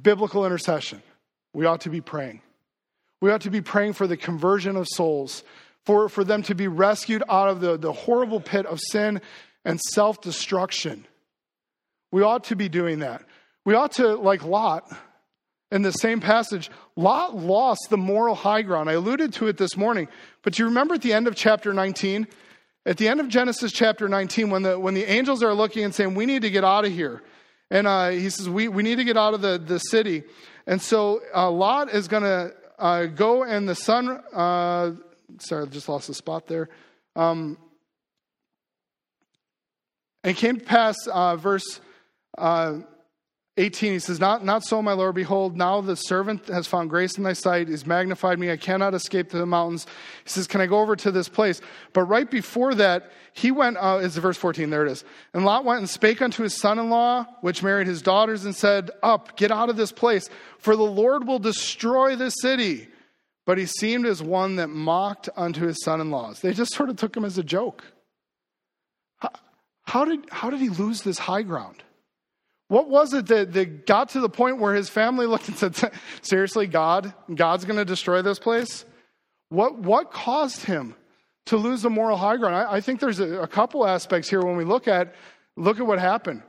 biblical 0.02 0.44
intercession? 0.44 1.02
We 1.54 1.64
ought 1.64 1.80
to 1.80 1.90
be 1.90 2.02
praying. 2.02 2.42
We 3.22 3.30
ought 3.30 3.40
to 3.40 3.50
be 3.50 3.62
praying 3.62 3.94
for 3.94 4.06
the 4.06 4.18
conversion 4.18 4.76
of 4.76 4.86
souls, 4.86 5.44
for, 5.86 6.10
for 6.10 6.24
them 6.24 6.42
to 6.42 6.54
be 6.54 6.68
rescued 6.68 7.22
out 7.26 7.48
of 7.48 7.60
the, 7.60 7.78
the 7.78 7.92
horrible 7.92 8.38
pit 8.38 8.66
of 8.66 8.78
sin 8.90 9.22
and 9.68 9.78
self 9.78 10.22
destruction. 10.22 11.06
We 12.10 12.22
ought 12.22 12.44
to 12.44 12.56
be 12.56 12.70
doing 12.70 13.00
that. 13.00 13.22
We 13.66 13.74
ought 13.74 13.92
to, 13.92 14.14
like 14.14 14.42
Lot, 14.42 14.90
in 15.70 15.82
the 15.82 15.92
same 15.92 16.20
passage, 16.20 16.70
Lot 16.96 17.36
lost 17.36 17.88
the 17.90 17.98
moral 17.98 18.34
high 18.34 18.62
ground. 18.62 18.88
I 18.88 18.94
alluded 18.94 19.34
to 19.34 19.46
it 19.46 19.58
this 19.58 19.76
morning, 19.76 20.08
but 20.42 20.58
you 20.58 20.64
remember 20.64 20.94
at 20.94 21.02
the 21.02 21.12
end 21.12 21.28
of 21.28 21.36
chapter 21.36 21.74
19, 21.74 22.26
At 22.86 22.96
the 22.96 23.08
end 23.08 23.20
of 23.20 23.28
Genesis 23.28 23.70
chapter 23.70 24.08
19, 24.08 24.48
when 24.48 24.62
the, 24.62 24.80
when 24.80 24.94
the 24.94 25.04
angels 25.04 25.42
are 25.42 25.52
looking 25.52 25.84
and 25.84 25.94
saying, 25.94 26.14
We 26.14 26.24
need 26.24 26.42
to 26.42 26.50
get 26.50 26.64
out 26.64 26.86
of 26.86 26.92
here, 26.92 27.22
and 27.70 27.86
uh, 27.86 28.08
he 28.08 28.30
says, 28.30 28.48
we, 28.48 28.68
we 28.68 28.82
need 28.82 28.96
to 28.96 29.04
get 29.04 29.18
out 29.18 29.34
of 29.34 29.42
the, 29.42 29.58
the 29.58 29.78
city. 29.78 30.22
And 30.66 30.80
so 30.80 31.20
uh, 31.34 31.50
Lot 31.50 31.90
is 31.90 32.08
going 32.08 32.22
to 32.22 32.54
uh, 32.78 33.04
go, 33.04 33.44
and 33.44 33.68
the 33.68 33.74
sun, 33.74 34.08
uh, 34.32 34.92
sorry, 35.40 35.64
I 35.64 35.66
just 35.66 35.90
lost 35.90 36.06
the 36.06 36.14
spot 36.14 36.46
there. 36.46 36.70
Um, 37.14 37.58
and 40.24 40.36
came 40.36 40.58
to 40.58 40.64
pass, 40.64 40.96
uh, 41.06 41.36
verse 41.36 41.80
uh, 42.36 42.78
18, 43.58 43.92
he 43.92 43.98
says, 43.98 44.20
not, 44.20 44.44
not 44.44 44.62
so, 44.62 44.80
my 44.80 44.92
Lord. 44.92 45.16
Behold, 45.16 45.56
now 45.56 45.80
the 45.80 45.96
servant 45.96 46.46
has 46.46 46.68
found 46.68 46.90
grace 46.90 47.18
in 47.18 47.24
thy 47.24 47.32
sight. 47.32 47.66
He's 47.66 47.84
magnified 47.84 48.38
me. 48.38 48.52
I 48.52 48.56
cannot 48.56 48.94
escape 48.94 49.30
to 49.30 49.38
the 49.38 49.46
mountains. 49.46 49.84
He 50.22 50.30
says, 50.30 50.46
Can 50.46 50.60
I 50.60 50.66
go 50.66 50.78
over 50.78 50.94
to 50.94 51.10
this 51.10 51.28
place? 51.28 51.60
But 51.92 52.04
right 52.04 52.30
before 52.30 52.76
that, 52.76 53.10
he 53.32 53.50
went, 53.50 53.76
uh, 53.76 53.98
is 54.00 54.16
verse 54.16 54.36
14, 54.36 54.70
there 54.70 54.86
it 54.86 54.92
is. 54.92 55.04
And 55.34 55.44
Lot 55.44 55.64
went 55.64 55.80
and 55.80 55.90
spake 55.90 56.22
unto 56.22 56.44
his 56.44 56.54
son 56.54 56.78
in 56.78 56.88
law, 56.88 57.26
which 57.40 57.64
married 57.64 57.88
his 57.88 58.00
daughters, 58.00 58.44
and 58.44 58.54
said, 58.54 58.92
Up, 59.02 59.36
get 59.36 59.50
out 59.50 59.70
of 59.70 59.76
this 59.76 59.90
place, 59.90 60.30
for 60.58 60.76
the 60.76 60.84
Lord 60.84 61.26
will 61.26 61.40
destroy 61.40 62.14
this 62.14 62.34
city. 62.40 62.86
But 63.44 63.58
he 63.58 63.66
seemed 63.66 64.06
as 64.06 64.22
one 64.22 64.56
that 64.56 64.68
mocked 64.68 65.30
unto 65.36 65.66
his 65.66 65.82
son 65.82 66.00
in 66.00 66.12
laws. 66.12 66.40
They 66.40 66.52
just 66.52 66.74
sort 66.74 66.90
of 66.90 66.96
took 66.96 67.16
him 67.16 67.24
as 67.24 67.38
a 67.38 67.42
joke. 67.42 67.82
How, 69.89 70.05
did, 70.05 70.26
how 70.30 70.51
did 70.51 70.61
he 70.61 70.68
lose 70.68 71.01
this 71.01 71.18
high 71.18 71.41
ground? 71.41 71.82
What 72.68 72.91
was 72.91 73.14
it 73.14 73.26
that, 73.28 73.55
that 73.55 73.86
got 73.86 74.11
to 74.11 74.20
the 74.20 74.28
point 74.28 74.59
where 74.59 74.74
his 74.74 74.91
family 74.91 75.24
looked 75.32 75.49
and 75.49 75.57
said, 75.57 75.93
Seriously, 76.20 76.66
God? 76.66 77.14
God's 77.34 77.64
going 77.64 77.78
to 77.78 77.86
destroy 77.86 78.20
this 78.20 78.39
place? 78.39 78.84
What, 79.49 79.78
what 79.78 80.12
caused 80.12 80.66
him 80.66 80.95
to 81.47 81.57
lose 81.57 81.80
the 81.80 81.89
moral 81.89 82.18
high 82.18 82.36
ground? 82.36 82.55
I, 82.55 82.74
I 82.74 82.80
think 82.82 83.01
there's 83.01 83.18
a, 83.18 83.41
a 83.41 83.47
couple 83.47 83.86
aspects 83.86 84.28
here 84.28 84.43
when 84.43 84.57
we 84.57 84.64
look 84.64 84.86
at 84.89 85.14
look 85.57 85.80
at 85.80 85.86
what 85.86 85.99
happened. 85.99 86.43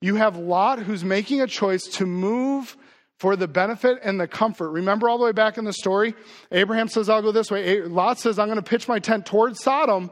You 0.00 0.14
have 0.14 0.38
Lot 0.38 0.78
who's 0.78 1.04
making 1.04 1.42
a 1.42 1.46
choice 1.46 1.84
to 1.84 2.06
move 2.06 2.78
for 3.18 3.36
the 3.36 3.46
benefit 3.46 3.98
and 4.02 4.18
the 4.18 4.26
comfort. 4.26 4.70
Remember 4.70 5.10
all 5.10 5.18
the 5.18 5.24
way 5.24 5.32
back 5.32 5.58
in 5.58 5.66
the 5.66 5.72
story? 5.72 6.14
Abraham 6.50 6.88
says, 6.88 7.10
I'll 7.10 7.22
go 7.22 7.30
this 7.30 7.50
way. 7.50 7.82
Lot 7.82 8.18
says, 8.18 8.38
I'm 8.38 8.48
going 8.48 8.56
to 8.56 8.62
pitch 8.62 8.88
my 8.88 8.98
tent 8.98 9.26
towards 9.26 9.62
Sodom 9.62 10.10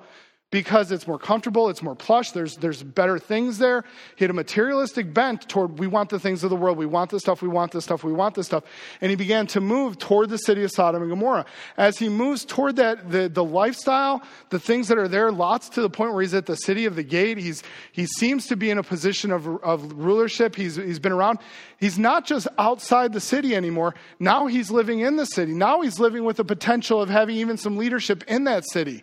because 0.55 0.93
it's 0.93 1.09
more 1.09 1.19
comfortable, 1.19 1.69
it's 1.69 1.83
more 1.83 1.97
plush, 1.97 2.31
there's, 2.31 2.59
there's 2.59 2.81
better 2.81 3.19
things 3.19 3.59
there. 3.59 3.83
He 4.15 4.23
had 4.23 4.31
a 4.31 4.35
materialistic 4.35 5.13
bent 5.13 5.49
toward 5.49 5.81
we 5.81 5.89
want 5.89 6.11
the 6.11 6.21
things 6.21 6.45
of 6.45 6.51
the 6.51 6.55
world, 6.55 6.79
we 6.79 6.87
want 6.87 7.11
this 7.11 7.23
stuff, 7.23 7.43
we 7.43 7.49
want 7.49 7.73
this 7.73 7.83
stuff, 7.83 8.05
we 8.05 8.13
want 8.13 8.37
this 8.37 8.47
stuff. 8.47 8.63
And 9.01 9.11
he 9.11 9.17
began 9.17 9.49
to 9.49 9.61
move 9.61 9.99
toward 9.99 10.29
the 10.29 10.39
city 10.39 10.63
of 10.63 10.71
Sodom 10.71 11.03
and 11.03 11.11
Gomorrah. 11.11 11.45
As 11.77 11.99
he 11.99 12.09
moves 12.09 12.45
toward 12.45 12.77
that, 12.77 13.11
the, 13.11 13.29
the 13.29 13.43
lifestyle, 13.43 14.23
the 14.51 14.61
things 14.61 14.87
that 14.87 14.97
are 14.97 15.09
there, 15.09 15.33
Lot's 15.33 15.69
to 15.71 15.83
the 15.83 15.91
point 15.91 16.13
where 16.13 16.23
he's 16.23 16.35
at 16.35 16.47
the 16.47 16.55
city 16.55 16.85
of 16.85 16.95
the 16.95 17.03
gate. 17.03 17.37
He's, 17.37 17.65
he 17.91 18.07
seems 18.07 18.47
to 18.47 18.55
be 18.55 18.71
in 18.71 18.79
a 18.79 18.85
position 18.85 19.33
of, 19.33 19.49
of 19.65 19.93
rulership. 19.95 20.55
He's, 20.55 20.77
he's 20.77 21.01
been 21.01 21.11
around. 21.11 21.41
He's 21.81 21.99
not 21.99 22.27
just 22.27 22.47
outside 22.59 23.13
the 23.13 23.21
city 23.21 23.57
anymore. 23.57 23.97
Now 24.21 24.47
he's 24.47 24.71
living 24.71 25.01
in 25.01 25.17
the 25.17 25.27
city. 25.27 25.53
Now 25.53 25.81
he's 25.81 25.99
living 25.99 26.23
with 26.23 26.37
the 26.37 26.45
potential 26.45 27.03
of 27.03 27.09
having 27.11 27.35
even 27.39 27.57
some 27.57 27.77
leadership 27.77 28.23
in 28.29 28.45
that 28.45 28.63
city. 28.71 29.03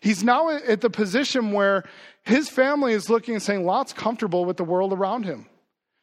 He's 0.00 0.22
now 0.22 0.50
at 0.50 0.80
the 0.80 0.90
position 0.90 1.52
where 1.52 1.84
his 2.22 2.48
family 2.48 2.92
is 2.92 3.10
looking 3.10 3.34
and 3.34 3.42
saying, 3.42 3.64
Lot's 3.64 3.92
comfortable 3.92 4.44
with 4.44 4.56
the 4.56 4.64
world 4.64 4.92
around 4.92 5.24
him. 5.24 5.46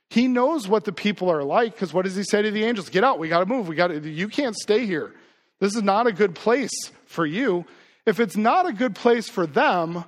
He 0.10 0.28
knows 0.28 0.68
what 0.68 0.86
the 0.86 0.92
people 0.92 1.32
are 1.32 1.44
like 1.44 1.74
because 1.74 1.94
what 1.94 2.06
does 2.06 2.16
he 2.16 2.24
say 2.24 2.42
to 2.42 2.52
the 2.52 2.64
angels? 2.64 2.90
Get 2.90 3.04
out, 3.04 3.20
we 3.20 3.30
got 3.30 3.40
to 3.40 3.46
move. 3.46 3.68
We 3.68 3.76
got 3.76 4.04
you 4.04 4.28
can't 4.28 4.56
stay 4.56 4.86
here. 4.86 5.14
This 5.60 5.76
is 5.76 5.84
not 5.84 6.08
a 6.08 6.12
good 6.12 6.36
place 6.36 6.92
for 7.06 7.26
you. 7.26 7.66
If 8.06 8.20
it's 8.20 8.38
not 8.38 8.68
a 8.68 8.74
good 8.74 8.96
place 8.96 9.30
for 9.30 9.48
them, 9.48 10.06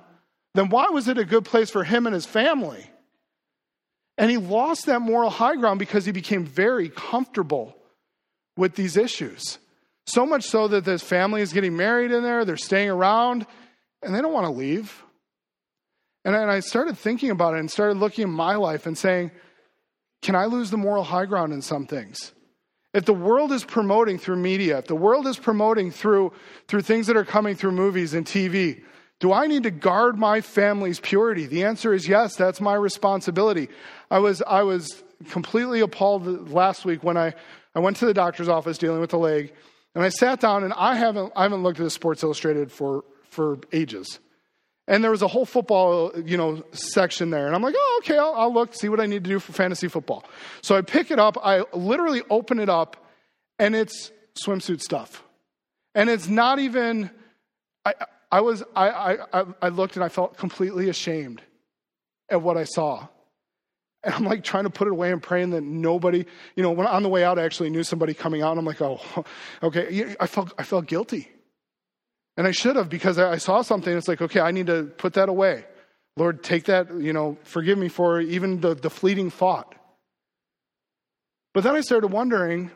then 0.54 0.68
why 0.68 0.88
was 0.88 1.08
it 1.08 1.18
a 1.18 1.24
good 1.24 1.44
place 1.44 1.70
for 1.70 1.84
him 1.84 2.06
and 2.06 2.14
his 2.14 2.26
family? 2.26 2.88
And 4.16 4.30
he 4.30 4.36
lost 4.36 4.86
that 4.86 5.00
moral 5.00 5.30
high 5.30 5.56
ground 5.56 5.78
because 5.78 6.04
he 6.04 6.12
became 6.12 6.44
very 6.44 6.88
comfortable 6.88 7.76
with 8.56 8.74
these 8.74 8.96
issues. 8.96 9.58
So 10.06 10.26
much 10.26 10.44
so 10.44 10.68
that 10.68 10.86
his 10.86 11.02
family 11.02 11.42
is 11.42 11.52
getting 11.52 11.76
married 11.76 12.10
in 12.10 12.22
there, 12.22 12.44
they're 12.44 12.56
staying 12.56 12.90
around, 12.90 13.46
and 14.02 14.14
they 14.14 14.20
don't 14.20 14.32
want 14.32 14.46
to 14.46 14.52
leave. 14.52 15.02
And 16.24 16.36
I 16.36 16.60
started 16.60 16.98
thinking 16.98 17.30
about 17.30 17.54
it 17.54 17.60
and 17.60 17.70
started 17.70 17.96
looking 17.96 18.24
at 18.24 18.28
my 18.28 18.56
life 18.56 18.86
and 18.86 18.98
saying, 18.98 19.30
can 20.20 20.34
I 20.34 20.46
lose 20.46 20.70
the 20.70 20.76
moral 20.76 21.04
high 21.04 21.26
ground 21.26 21.52
in 21.52 21.62
some 21.62 21.86
things? 21.86 22.32
If 22.92 23.04
the 23.04 23.14
world 23.14 23.52
is 23.52 23.64
promoting 23.64 24.18
through 24.18 24.36
media, 24.36 24.78
if 24.78 24.86
the 24.86 24.96
world 24.96 25.26
is 25.26 25.38
promoting 25.38 25.90
through, 25.90 26.32
through 26.66 26.82
things 26.82 27.06
that 27.06 27.16
are 27.16 27.24
coming 27.24 27.54
through 27.54 27.72
movies 27.72 28.14
and 28.14 28.26
TV, 28.26 28.82
do 29.20 29.32
I 29.32 29.46
need 29.46 29.64
to 29.64 29.70
guard 29.70 30.18
my 30.18 30.40
family's 30.40 31.00
purity? 31.00 31.46
The 31.46 31.64
answer 31.64 31.92
is 31.92 32.08
yes, 32.08 32.36
that's 32.36 32.60
my 32.60 32.74
responsibility. 32.74 33.68
I 34.10 34.18
was, 34.18 34.42
I 34.42 34.62
was 34.62 35.02
completely 35.30 35.80
appalled 35.80 36.50
last 36.50 36.84
week 36.84 37.02
when 37.02 37.16
I, 37.16 37.34
I 37.74 37.80
went 37.80 37.96
to 37.98 38.06
the 38.06 38.14
doctor's 38.14 38.48
office 38.48 38.78
dealing 38.78 39.00
with 39.00 39.10
the 39.10 39.18
leg, 39.18 39.52
and 39.94 40.04
I 40.04 40.08
sat 40.08 40.40
down 40.40 40.64
and 40.64 40.72
I 40.74 40.94
haven't, 40.94 41.32
I 41.36 41.42
haven't 41.44 41.62
looked 41.62 41.80
at 41.80 41.84
the 41.84 41.90
Sports 41.90 42.22
Illustrated 42.22 42.70
for 42.70 43.04
for 43.30 43.58
ages. 43.72 44.18
And 44.88 45.04
there 45.04 45.10
was 45.10 45.20
a 45.20 45.28
whole 45.28 45.44
football, 45.44 46.12
you 46.18 46.38
know, 46.38 46.64
section 46.72 47.28
there. 47.28 47.46
And 47.46 47.54
I'm 47.54 47.62
like, 47.62 47.74
oh, 47.76 48.00
okay, 48.02 48.16
I'll, 48.16 48.32
I'll, 48.34 48.52
look, 48.52 48.74
see 48.74 48.88
what 48.88 49.00
I 49.00 49.06
need 49.06 49.22
to 49.22 49.30
do 49.30 49.38
for 49.38 49.52
fantasy 49.52 49.86
football. 49.86 50.24
So 50.62 50.76
I 50.76 50.80
pick 50.80 51.10
it 51.10 51.18
up, 51.18 51.36
I 51.44 51.64
literally 51.74 52.22
open 52.30 52.58
it 52.58 52.70
up, 52.70 52.96
and 53.58 53.76
it's 53.76 54.10
swimsuit 54.42 54.80
stuff. 54.80 55.22
And 55.94 56.08
it's 56.08 56.26
not 56.26 56.58
even, 56.58 57.10
I, 57.84 57.94
I 58.32 58.40
was, 58.40 58.62
I, 58.74 59.18
I, 59.32 59.44
I 59.60 59.68
looked 59.68 59.96
and 59.96 60.04
I 60.04 60.08
felt 60.08 60.38
completely 60.38 60.88
ashamed 60.88 61.42
at 62.30 62.40
what 62.40 62.56
I 62.56 62.64
saw. 62.64 63.08
And 64.04 64.14
I'm 64.14 64.24
like 64.24 64.42
trying 64.42 64.64
to 64.64 64.70
put 64.70 64.86
it 64.86 64.92
away 64.92 65.12
and 65.12 65.22
praying 65.22 65.50
that 65.50 65.62
nobody, 65.62 66.24
you 66.54 66.62
know, 66.62 66.70
when 66.70 66.86
on 66.86 67.02
the 67.02 67.08
way 67.08 67.24
out, 67.24 67.38
I 67.38 67.44
actually 67.44 67.68
knew 67.68 67.82
somebody 67.82 68.14
coming 68.14 68.42
out. 68.42 68.52
And 68.52 68.60
I'm 68.60 68.64
like, 68.64 68.80
oh, 68.80 69.00
okay. 69.62 70.14
I 70.18 70.26
felt, 70.26 70.54
I 70.56 70.62
felt 70.62 70.86
guilty. 70.86 71.30
And 72.38 72.46
I 72.46 72.52
should 72.52 72.76
have 72.76 72.88
because 72.88 73.18
I 73.18 73.36
saw 73.36 73.62
something. 73.62 73.94
It's 73.94 74.06
like, 74.06 74.22
okay, 74.22 74.38
I 74.38 74.52
need 74.52 74.68
to 74.68 74.84
put 74.84 75.14
that 75.14 75.28
away. 75.28 75.64
Lord, 76.16 76.44
take 76.44 76.66
that, 76.66 76.94
you 76.94 77.12
know, 77.12 77.36
forgive 77.42 77.76
me 77.76 77.88
for 77.88 78.20
even 78.20 78.60
the, 78.60 78.76
the 78.76 78.90
fleeting 78.90 79.28
thought. 79.28 79.74
But 81.52 81.64
then 81.64 81.74
I 81.74 81.80
started 81.80 82.12
wondering 82.12 82.70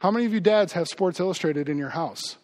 how 0.00 0.10
many 0.10 0.26
of 0.26 0.34
you 0.34 0.40
dads 0.40 0.74
have 0.74 0.86
Sports 0.86 1.18
Illustrated 1.18 1.70
in 1.70 1.78
your 1.78 1.88
house? 1.88 2.36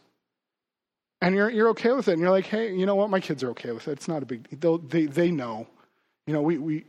And 1.20 1.34
you're, 1.34 1.50
you're 1.50 1.68
okay 1.68 1.92
with 1.92 2.08
it. 2.08 2.12
And 2.12 2.22
you're 2.22 2.30
like, 2.30 2.46
hey, 2.46 2.74
you 2.74 2.86
know 2.86 2.94
what? 2.94 3.10
My 3.10 3.20
kids 3.20 3.42
are 3.44 3.50
okay 3.50 3.72
with 3.72 3.86
it. 3.86 3.92
It's 3.92 4.08
not 4.08 4.22
a 4.22 4.26
big 4.26 4.60
deal. 4.60 4.78
They, 4.78 5.04
they 5.04 5.30
know. 5.30 5.66
You 6.26 6.32
know, 6.32 6.40
we, 6.40 6.56
we, 6.56 6.84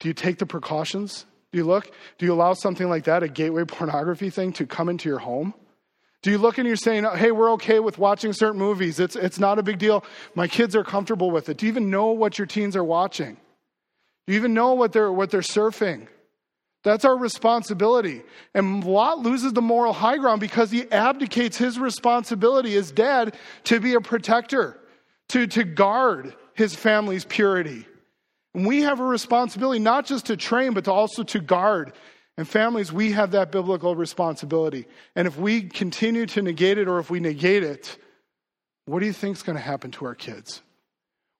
do 0.00 0.08
you 0.08 0.14
take 0.14 0.38
the 0.38 0.46
precautions? 0.46 1.26
Do 1.52 1.58
you 1.58 1.64
look? 1.64 1.92
Do 2.18 2.26
you 2.26 2.32
allow 2.32 2.54
something 2.54 2.88
like 2.88 3.04
that, 3.04 3.22
a 3.22 3.28
gateway 3.28 3.64
pornography 3.64 4.30
thing, 4.30 4.52
to 4.54 4.66
come 4.66 4.88
into 4.88 5.08
your 5.08 5.20
home? 5.20 5.54
Do 6.22 6.30
you 6.30 6.38
look 6.38 6.58
and 6.58 6.66
you're 6.66 6.76
saying, 6.76 7.04
hey, 7.16 7.32
we're 7.32 7.52
okay 7.54 7.80
with 7.80 7.98
watching 7.98 8.32
certain 8.32 8.60
movies? 8.60 9.00
It's, 9.00 9.16
it's 9.16 9.40
not 9.40 9.58
a 9.58 9.62
big 9.62 9.78
deal. 9.78 10.04
My 10.34 10.46
kids 10.46 10.76
are 10.76 10.84
comfortable 10.84 11.32
with 11.32 11.48
it. 11.48 11.58
Do 11.58 11.66
you 11.66 11.72
even 11.72 11.90
know 11.90 12.12
what 12.12 12.38
your 12.38 12.46
teens 12.46 12.76
are 12.76 12.84
watching? 12.84 13.36
Do 14.26 14.32
you 14.32 14.38
even 14.38 14.54
know 14.54 14.74
what 14.74 14.92
they're, 14.92 15.12
what 15.12 15.30
they're 15.30 15.40
surfing? 15.40 16.06
That's 16.84 17.04
our 17.04 17.16
responsibility. 17.16 18.22
And 18.54 18.84
Lot 18.84 19.18
loses 19.18 19.52
the 19.52 19.62
moral 19.62 19.92
high 19.92 20.16
ground 20.16 20.40
because 20.40 20.70
he 20.70 20.90
abdicates 20.90 21.56
his 21.56 21.78
responsibility 21.78 22.76
as 22.76 22.92
dad 22.92 23.36
to 23.64 23.80
be 23.80 23.94
a 23.94 24.00
protector, 24.00 24.78
to, 25.30 25.48
to 25.48 25.64
guard 25.64 26.34
his 26.54 26.74
family's 26.74 27.24
purity. 27.24 27.86
And 28.54 28.66
we 28.66 28.82
have 28.82 29.00
a 29.00 29.04
responsibility 29.04 29.80
not 29.80 30.06
just 30.06 30.26
to 30.26 30.36
train, 30.36 30.74
but 30.74 30.84
to 30.84 30.92
also 30.92 31.22
to 31.24 31.40
guard 31.40 31.92
and 32.38 32.48
families, 32.48 32.92
we 32.92 33.12
have 33.12 33.32
that 33.32 33.52
biblical 33.52 33.94
responsibility. 33.94 34.86
And 35.14 35.26
if 35.28 35.36
we 35.36 35.62
continue 35.62 36.26
to 36.26 36.42
negate 36.42 36.78
it 36.78 36.88
or 36.88 36.98
if 36.98 37.10
we 37.10 37.20
negate 37.20 37.62
it, 37.62 37.98
what 38.86 39.00
do 39.00 39.06
you 39.06 39.12
think 39.12 39.36
is 39.36 39.42
going 39.42 39.56
to 39.56 39.62
happen 39.62 39.90
to 39.92 40.06
our 40.06 40.14
kids? 40.14 40.62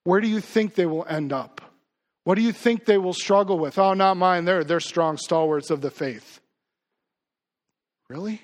Where 0.04 0.20
do 0.20 0.28
you 0.28 0.40
think 0.40 0.74
they 0.74 0.86
will 0.86 1.06
end 1.08 1.32
up? 1.32 1.60
What 2.24 2.36
do 2.36 2.42
you 2.42 2.52
think 2.52 2.84
they 2.84 2.98
will 2.98 3.14
struggle 3.14 3.58
with? 3.58 3.78
Oh, 3.78 3.94
not 3.94 4.16
mine. 4.16 4.44
They're, 4.44 4.64
they're 4.64 4.80
strong 4.80 5.16
stalwarts 5.16 5.70
of 5.70 5.80
the 5.80 5.90
faith. 5.90 6.40
Really? 8.08 8.42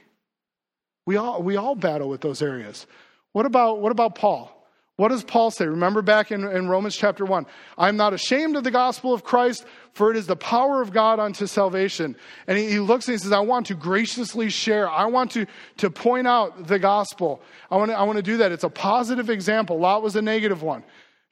We 1.07 1.17
all, 1.17 1.43
we 1.43 1.57
all 1.57 1.75
battle 1.75 2.09
with 2.09 2.23
those 2.23 2.43
areas. 2.43 2.87
What 3.33 3.47
about, 3.47 3.81
what 3.81 3.93
about 3.93 4.15
Paul? 4.15 4.58
What 4.99 5.11
does 5.11 5.23
Paul 5.23 5.53
say? 5.53 5.65
Remember 5.65 6.03
back 6.03 6.33
in, 6.33 6.43
in 6.43 6.69
Romans 6.69 6.97
chapter 6.97 7.25
1 7.25 7.47
I'm 7.79 7.97
not 7.97 8.15
ashamed 8.15 8.57
of 8.57 8.65
the 8.65 8.73
gospel 8.73 9.15
of 9.15 9.23
Christ, 9.23 9.65
for 9.93 10.11
it 10.11 10.17
is 10.17 10.27
the 10.27 10.35
power 10.35 10.83
of 10.83 10.93
God 10.93 11.21
unto 11.21 11.47
salvation. 11.47 12.17
And 12.49 12.59
he, 12.59 12.69
he 12.69 12.79
looks 12.81 13.07
and 13.07 13.15
he 13.15 13.19
says, 13.19 13.31
I 13.31 13.39
want 13.39 13.67
to 13.67 13.75
graciously 13.75 14.51
share. 14.51 14.91
I 14.91 15.07
want 15.07 15.31
to, 15.33 15.47
to 15.77 15.89
point 15.89 16.27
out 16.27 16.67
the 16.67 16.81
gospel. 16.81 17.41
I 17.71 17.77
want, 17.77 17.93
to, 17.93 17.97
I 17.97 18.03
want 18.03 18.17
to 18.17 18.25
do 18.25 18.39
that. 18.39 18.51
It's 18.51 18.65
a 18.65 18.69
positive 18.69 19.31
example. 19.31 19.79
Lot 19.79 20.03
was 20.03 20.17
a 20.17 20.23
negative 20.23 20.63
one. 20.63 20.83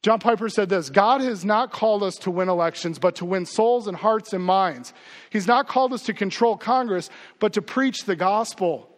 John 0.01 0.21
Piper 0.21 0.49
said 0.49 0.69
this 0.69 0.89
God 0.89 1.21
has 1.21 1.45
not 1.45 1.73
called 1.73 2.05
us 2.05 2.15
to 2.19 2.31
win 2.31 2.49
elections, 2.49 3.01
but 3.01 3.17
to 3.17 3.25
win 3.25 3.47
souls 3.47 3.89
and 3.89 3.97
hearts 3.97 4.33
and 4.33 4.45
minds. 4.45 4.95
He's 5.31 5.49
not 5.49 5.67
called 5.67 5.93
us 5.93 6.03
to 6.05 6.15
control 6.15 6.57
Congress, 6.57 7.11
but 7.41 7.53
to 7.55 7.63
preach 7.63 8.05
the 8.05 8.15
gospel. 8.15 8.96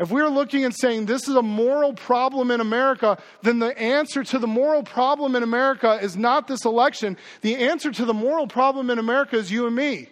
If 0.00 0.10
we're 0.10 0.30
looking 0.30 0.64
and 0.64 0.74
saying 0.74 1.04
this 1.04 1.28
is 1.28 1.36
a 1.36 1.42
moral 1.42 1.92
problem 1.92 2.50
in 2.50 2.62
America, 2.62 3.18
then 3.42 3.58
the 3.58 3.78
answer 3.78 4.24
to 4.24 4.38
the 4.38 4.46
moral 4.46 4.82
problem 4.82 5.36
in 5.36 5.42
America 5.42 5.98
is 6.02 6.16
not 6.16 6.48
this 6.48 6.64
election. 6.64 7.18
The 7.42 7.56
answer 7.56 7.92
to 7.92 8.06
the 8.06 8.14
moral 8.14 8.46
problem 8.46 8.88
in 8.88 8.98
America 8.98 9.36
is 9.36 9.52
you 9.52 9.66
and 9.66 9.76
me. 9.76 10.08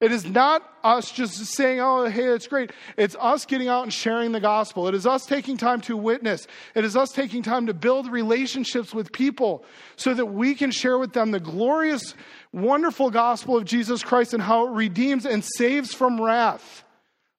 It 0.00 0.12
is 0.12 0.24
not 0.24 0.62
us 0.84 1.10
just 1.10 1.34
saying, 1.46 1.80
oh, 1.80 2.06
hey, 2.06 2.26
it's 2.26 2.46
great. 2.46 2.70
It's 2.96 3.16
us 3.18 3.44
getting 3.44 3.66
out 3.66 3.82
and 3.82 3.92
sharing 3.92 4.30
the 4.30 4.40
gospel. 4.40 4.86
It 4.86 4.94
is 4.94 5.06
us 5.06 5.26
taking 5.26 5.56
time 5.56 5.80
to 5.82 5.96
witness. 5.96 6.46
It 6.76 6.84
is 6.84 6.96
us 6.96 7.10
taking 7.10 7.42
time 7.42 7.66
to 7.66 7.74
build 7.74 8.08
relationships 8.08 8.94
with 8.94 9.12
people 9.12 9.64
so 9.96 10.14
that 10.14 10.26
we 10.26 10.54
can 10.54 10.70
share 10.70 10.98
with 10.98 11.12
them 11.12 11.32
the 11.32 11.40
glorious, 11.40 12.14
wonderful 12.52 13.10
gospel 13.10 13.56
of 13.56 13.64
Jesus 13.64 14.04
Christ 14.04 14.32
and 14.32 14.42
how 14.42 14.68
it 14.68 14.70
redeems 14.70 15.26
and 15.26 15.44
saves 15.44 15.92
from 15.92 16.20
wrath. 16.20 16.84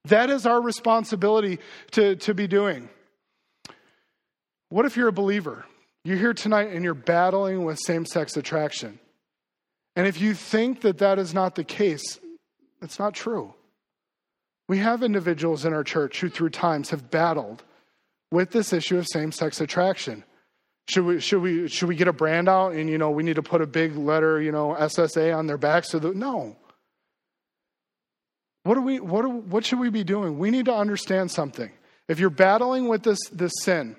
That 0.06 0.30
is 0.30 0.46
our 0.46 0.62
responsibility 0.62 1.60
to, 1.92 2.16
to 2.18 2.34
be 2.34 2.48
doing. 2.48 2.90
What 4.70 4.86
if 4.86 4.98
you're 4.98 5.08
a 5.08 5.14
believer? 5.14 5.66
You're 6.04 6.18
here 6.18 6.34
tonight 6.34 6.72
and 6.72 6.84
you're 6.84 6.94
battling 6.94 7.64
with 7.64 7.80
same 7.80 8.06
sex 8.06 8.36
attraction. 8.36 9.00
And 9.96 10.08
if 10.08 10.20
you 10.20 10.34
think 10.34 10.82
that 10.82 10.98
that 10.98 11.20
is 11.20 11.34
not 11.34 11.56
the 11.56 11.64
case, 11.64 12.20
it's 12.82 13.00
not 13.00 13.14
true. 13.14 13.54
We 14.68 14.80
have 14.80 15.04
individuals 15.04 15.66
in 15.66 15.74
our 15.74 15.84
church 15.84 16.20
who, 16.20 16.30
through 16.30 16.50
times, 16.50 16.90
have 16.90 17.12
battled 17.12 17.64
with 18.32 18.52
this 18.52 18.74
issue 18.74 18.98
of 18.98 19.08
same 19.08 19.32
sex 19.32 19.62
attraction. 19.62 20.24
Should 20.90 21.06
we, 21.06 21.20
should, 21.22 21.42
we, 21.42 21.68
should 21.70 21.88
we 21.88 21.96
get 21.96 22.08
a 22.08 22.14
brand 22.14 22.50
out 22.50 22.74
and, 22.74 22.90
you 22.90 22.98
know, 22.98 23.12
we 23.12 23.24
need 23.24 23.36
to 23.36 23.44
put 23.44 23.62
a 23.62 23.68
big 23.68 23.96
letter, 23.96 24.42
you 24.42 24.52
know, 24.52 24.76
SSA 24.78 25.38
on 25.38 25.48
their 25.48 25.58
back 25.58 25.86
so 25.86 26.00
that, 26.00 26.16
no. 26.16 26.58
What, 28.64 28.78
are 28.78 28.82
we, 28.82 29.00
what, 29.00 29.26
are, 29.26 29.30
what 29.30 29.66
should 29.66 29.80
we 29.80 29.90
be 29.90 30.04
doing? 30.04 30.40
We 30.40 30.50
need 30.50 30.66
to 30.66 30.74
understand 30.74 31.32
something. 31.32 31.72
If 32.08 32.20
you're 32.20 32.30
battling 32.30 32.88
with 32.88 33.04
this, 33.04 33.20
this 33.32 33.52
sin, 33.62 33.96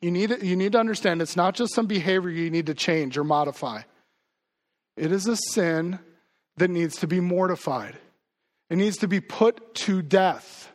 you 0.00 0.10
need, 0.10 0.42
you 0.42 0.56
need 0.56 0.72
to 0.72 0.78
understand 0.78 1.22
it's 1.22 1.36
not 1.36 1.54
just 1.54 1.74
some 1.74 1.86
behavior 1.86 2.30
you 2.30 2.50
need 2.50 2.66
to 2.66 2.74
change 2.74 3.16
or 3.16 3.24
modify. 3.24 3.82
It 4.96 5.10
is 5.12 5.26
a 5.26 5.36
sin 5.52 5.98
that 6.56 6.70
needs 6.70 6.96
to 6.98 7.06
be 7.06 7.20
mortified. 7.20 7.96
It 8.70 8.76
needs 8.76 8.98
to 8.98 9.08
be 9.08 9.20
put 9.20 9.74
to 9.76 10.02
death. 10.02 10.70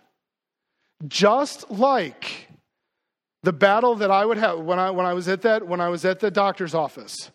Just 1.08 1.70
like 1.72 2.50
the 3.44 3.54
battle 3.54 3.96
that 3.96 4.12
I 4.12 4.26
would 4.26 4.38
have 4.38 4.60
when 4.60 4.80
I, 4.80 4.92
when 4.92 5.06
I 5.06 5.14
was 5.14 5.28
at 5.30 5.44
that 5.44 5.66
when 5.66 5.80
I 5.80 5.90
was 5.90 6.04
at 6.04 6.20
the 6.20 6.30
doctor's 6.30 6.76
office. 6.76 7.32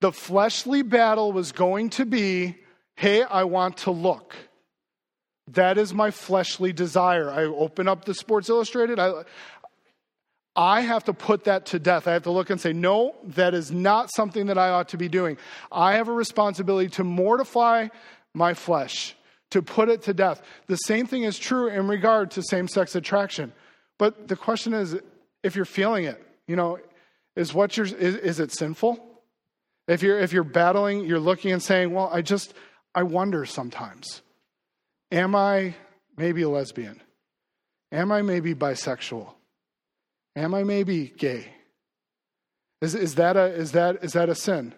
The 0.00 0.12
fleshly 0.12 0.82
battle 0.82 1.32
was 1.32 1.52
going 1.52 1.90
to 1.90 2.04
be, 2.04 2.56
hey, 2.96 3.22
I 3.22 3.44
want 3.44 3.78
to 3.78 3.90
look. 3.90 4.36
That 5.48 5.78
is 5.78 5.92
my 5.92 6.10
fleshly 6.10 6.72
desire. 6.72 7.30
I 7.30 7.44
open 7.44 7.88
up 7.88 8.04
the 8.04 8.14
Sports 8.14 8.48
Illustrated. 8.48 8.98
I, 8.98 9.24
I 10.54 10.82
have 10.82 11.04
to 11.04 11.14
put 11.14 11.44
that 11.44 11.66
to 11.66 11.78
death. 11.78 12.06
I 12.06 12.12
have 12.12 12.24
to 12.24 12.30
look 12.30 12.50
and 12.50 12.60
say, 12.60 12.72
no, 12.72 13.16
that 13.24 13.54
is 13.54 13.70
not 13.70 14.10
something 14.14 14.46
that 14.46 14.58
I 14.58 14.68
ought 14.68 14.88
to 14.90 14.98
be 14.98 15.08
doing. 15.08 15.38
I 15.70 15.94
have 15.94 16.08
a 16.08 16.12
responsibility 16.12 16.90
to 16.90 17.04
mortify 17.04 17.88
my 18.34 18.54
flesh, 18.54 19.16
to 19.50 19.62
put 19.62 19.88
it 19.88 20.02
to 20.02 20.14
death. 20.14 20.42
The 20.66 20.76
same 20.76 21.06
thing 21.06 21.24
is 21.24 21.38
true 21.38 21.68
in 21.68 21.88
regard 21.88 22.30
to 22.32 22.42
same 22.42 22.68
sex 22.68 22.94
attraction. 22.94 23.52
But 23.98 24.28
the 24.28 24.36
question 24.36 24.74
is 24.74 24.96
if 25.42 25.56
you're 25.56 25.64
feeling 25.64 26.04
it, 26.04 26.22
you 26.46 26.56
know, 26.56 26.78
is 27.34 27.54
what 27.54 27.76
you're, 27.76 27.86
is, 27.86 28.16
is 28.16 28.40
it 28.40 28.52
sinful? 28.52 28.98
If 29.88 30.02
you're, 30.02 30.18
if 30.18 30.32
you're 30.32 30.44
battling, 30.44 31.04
you're 31.04 31.18
looking 31.18 31.52
and 31.52 31.62
saying, 31.62 31.92
well, 31.92 32.10
I 32.12 32.22
just, 32.22 32.54
I 32.94 33.02
wonder 33.02 33.44
sometimes, 33.46 34.22
am 35.12 35.36
I 35.36 35.74
maybe 36.16 36.42
a 36.42 36.48
lesbian? 36.48 37.00
Am 37.92 38.10
I 38.10 38.22
maybe 38.22 38.54
bisexual? 38.54 39.28
Am 40.34 40.54
I 40.54 40.64
maybe 40.64 41.12
gay? 41.16 41.46
Is, 42.80 42.94
is, 42.94 43.14
that 43.16 43.36
a, 43.36 43.44
is, 43.44 43.72
that, 43.72 44.02
is 44.02 44.14
that 44.14 44.28
a 44.28 44.34
sin? 44.34 44.74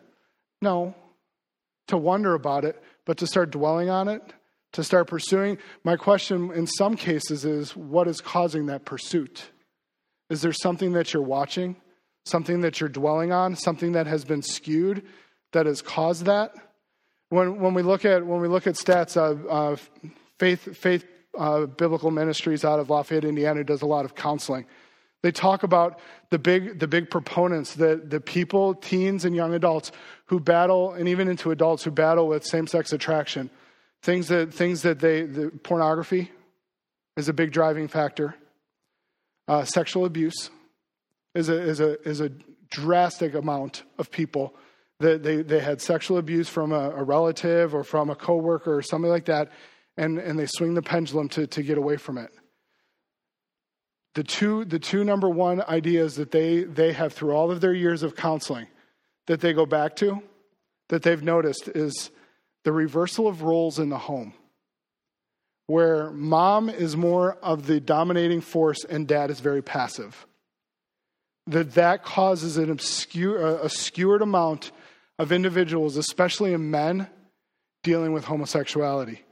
No. 0.60 0.94
To 1.88 1.96
wonder 1.96 2.34
about 2.34 2.64
it, 2.64 2.82
but 3.06 3.18
to 3.18 3.26
start 3.26 3.50
dwelling 3.50 3.88
on 3.88 4.08
it, 4.08 4.22
to 4.72 4.82
start 4.82 5.06
pursuing. 5.06 5.58
My 5.84 5.96
question 5.96 6.50
in 6.52 6.66
some 6.66 6.96
cases 6.96 7.44
is 7.44 7.76
what 7.76 8.08
is 8.08 8.20
causing 8.20 8.66
that 8.66 8.84
pursuit? 8.84 9.50
Is 10.28 10.42
there 10.42 10.52
something 10.52 10.92
that 10.92 11.12
you're 11.12 11.22
watching, 11.22 11.76
something 12.24 12.62
that 12.62 12.80
you're 12.80 12.88
dwelling 12.88 13.32
on, 13.32 13.54
something 13.54 13.92
that 13.92 14.06
has 14.06 14.24
been 14.24 14.42
skewed 14.42 15.04
that 15.52 15.66
has 15.66 15.80
caused 15.80 16.24
that? 16.24 16.54
When, 17.28 17.60
when, 17.60 17.74
we, 17.74 17.82
look 17.82 18.04
at, 18.04 18.26
when 18.26 18.40
we 18.40 18.48
look 18.48 18.66
at 18.66 18.74
stats, 18.74 19.16
uh, 19.16 19.48
uh, 19.48 19.76
Faith, 20.38 20.76
Faith 20.76 21.04
uh, 21.38 21.66
Biblical 21.66 22.10
Ministries 22.10 22.64
out 22.64 22.80
of 22.80 22.90
Lafayette, 22.90 23.24
Indiana, 23.24 23.64
does 23.64 23.82
a 23.82 23.86
lot 23.86 24.04
of 24.04 24.14
counseling. 24.14 24.66
They 25.22 25.32
talk 25.32 25.62
about 25.62 26.00
the 26.30 26.38
big, 26.38 26.78
the 26.78 26.86
big 26.86 27.10
proponents, 27.10 27.74
the, 27.74 27.96
the 28.04 28.20
people, 28.20 28.74
teens 28.74 29.24
and 29.24 29.34
young 29.34 29.54
adults 29.54 29.90
who 30.26 30.38
battle, 30.38 30.92
and 30.92 31.08
even 31.08 31.28
into 31.28 31.50
adults 31.50 31.82
who 31.84 31.90
battle 31.90 32.28
with 32.28 32.44
same 32.44 32.66
sex 32.66 32.92
attraction. 32.92 33.48
Things 34.02 34.28
that, 34.28 34.52
things 34.52 34.82
that 34.82 34.98
they, 34.98 35.22
the 35.22 35.50
pornography 35.50 36.30
is 37.16 37.28
a 37.28 37.32
big 37.32 37.52
driving 37.52 37.88
factor. 37.88 38.34
Uh, 39.48 39.64
sexual 39.64 40.04
abuse 40.04 40.50
is 41.34 41.48
a, 41.48 41.58
is, 41.58 41.80
a, 41.80 42.00
is 42.06 42.20
a 42.20 42.30
drastic 42.70 43.34
amount 43.34 43.82
of 43.98 44.10
people 44.10 44.54
that 45.00 45.22
they, 45.22 45.42
they 45.42 45.60
had 45.60 45.80
sexual 45.80 46.18
abuse 46.18 46.48
from 46.48 46.72
a, 46.72 46.90
a 46.90 47.02
relative 47.02 47.74
or 47.74 47.82
from 47.82 48.10
a 48.10 48.14
coworker 48.14 48.76
or 48.76 48.82
something 48.82 49.10
like 49.10 49.24
that, 49.24 49.50
and, 49.96 50.18
and 50.18 50.38
they 50.38 50.46
swing 50.46 50.74
the 50.74 50.82
pendulum 50.82 51.28
to, 51.30 51.46
to 51.46 51.62
get 51.62 51.78
away 51.78 51.96
from 51.96 52.18
it 52.18 52.30
the 54.14 54.24
two, 54.24 54.64
the 54.64 54.78
two 54.78 55.04
number 55.04 55.28
one 55.28 55.62
ideas 55.62 56.16
that 56.16 56.30
they, 56.30 56.62
they 56.62 56.92
have 56.92 57.12
through 57.12 57.32
all 57.32 57.50
of 57.50 57.60
their 57.60 57.74
years 57.74 58.02
of 58.02 58.16
counseling 58.16 58.68
that 59.26 59.40
they 59.40 59.52
go 59.52 59.66
back 59.66 59.96
to, 59.96 60.22
that 60.88 61.02
they've 61.02 61.22
noticed, 61.22 61.68
is 61.68 62.10
the 62.62 62.72
reversal 62.72 63.26
of 63.26 63.42
roles 63.42 63.78
in 63.78 63.88
the 63.88 63.98
home, 63.98 64.32
where 65.66 66.10
mom 66.10 66.68
is 66.68 66.96
more 66.96 67.36
of 67.42 67.66
the 67.66 67.80
dominating 67.80 68.40
force 68.40 68.84
and 68.84 69.08
dad 69.08 69.30
is 69.30 69.40
very 69.40 69.62
passive. 69.62 70.26
That 71.46 71.74
that 71.74 72.04
causes 72.04 72.56
an 72.56 72.70
obscure, 72.70 73.58
a 73.58 73.68
skewed 73.68 74.22
amount 74.22 74.70
of 75.18 75.32
individuals, 75.32 75.96
especially 75.96 76.52
in 76.52 76.70
men, 76.70 77.08
dealing 77.82 78.12
with 78.12 78.24
homosexuality. 78.24 79.22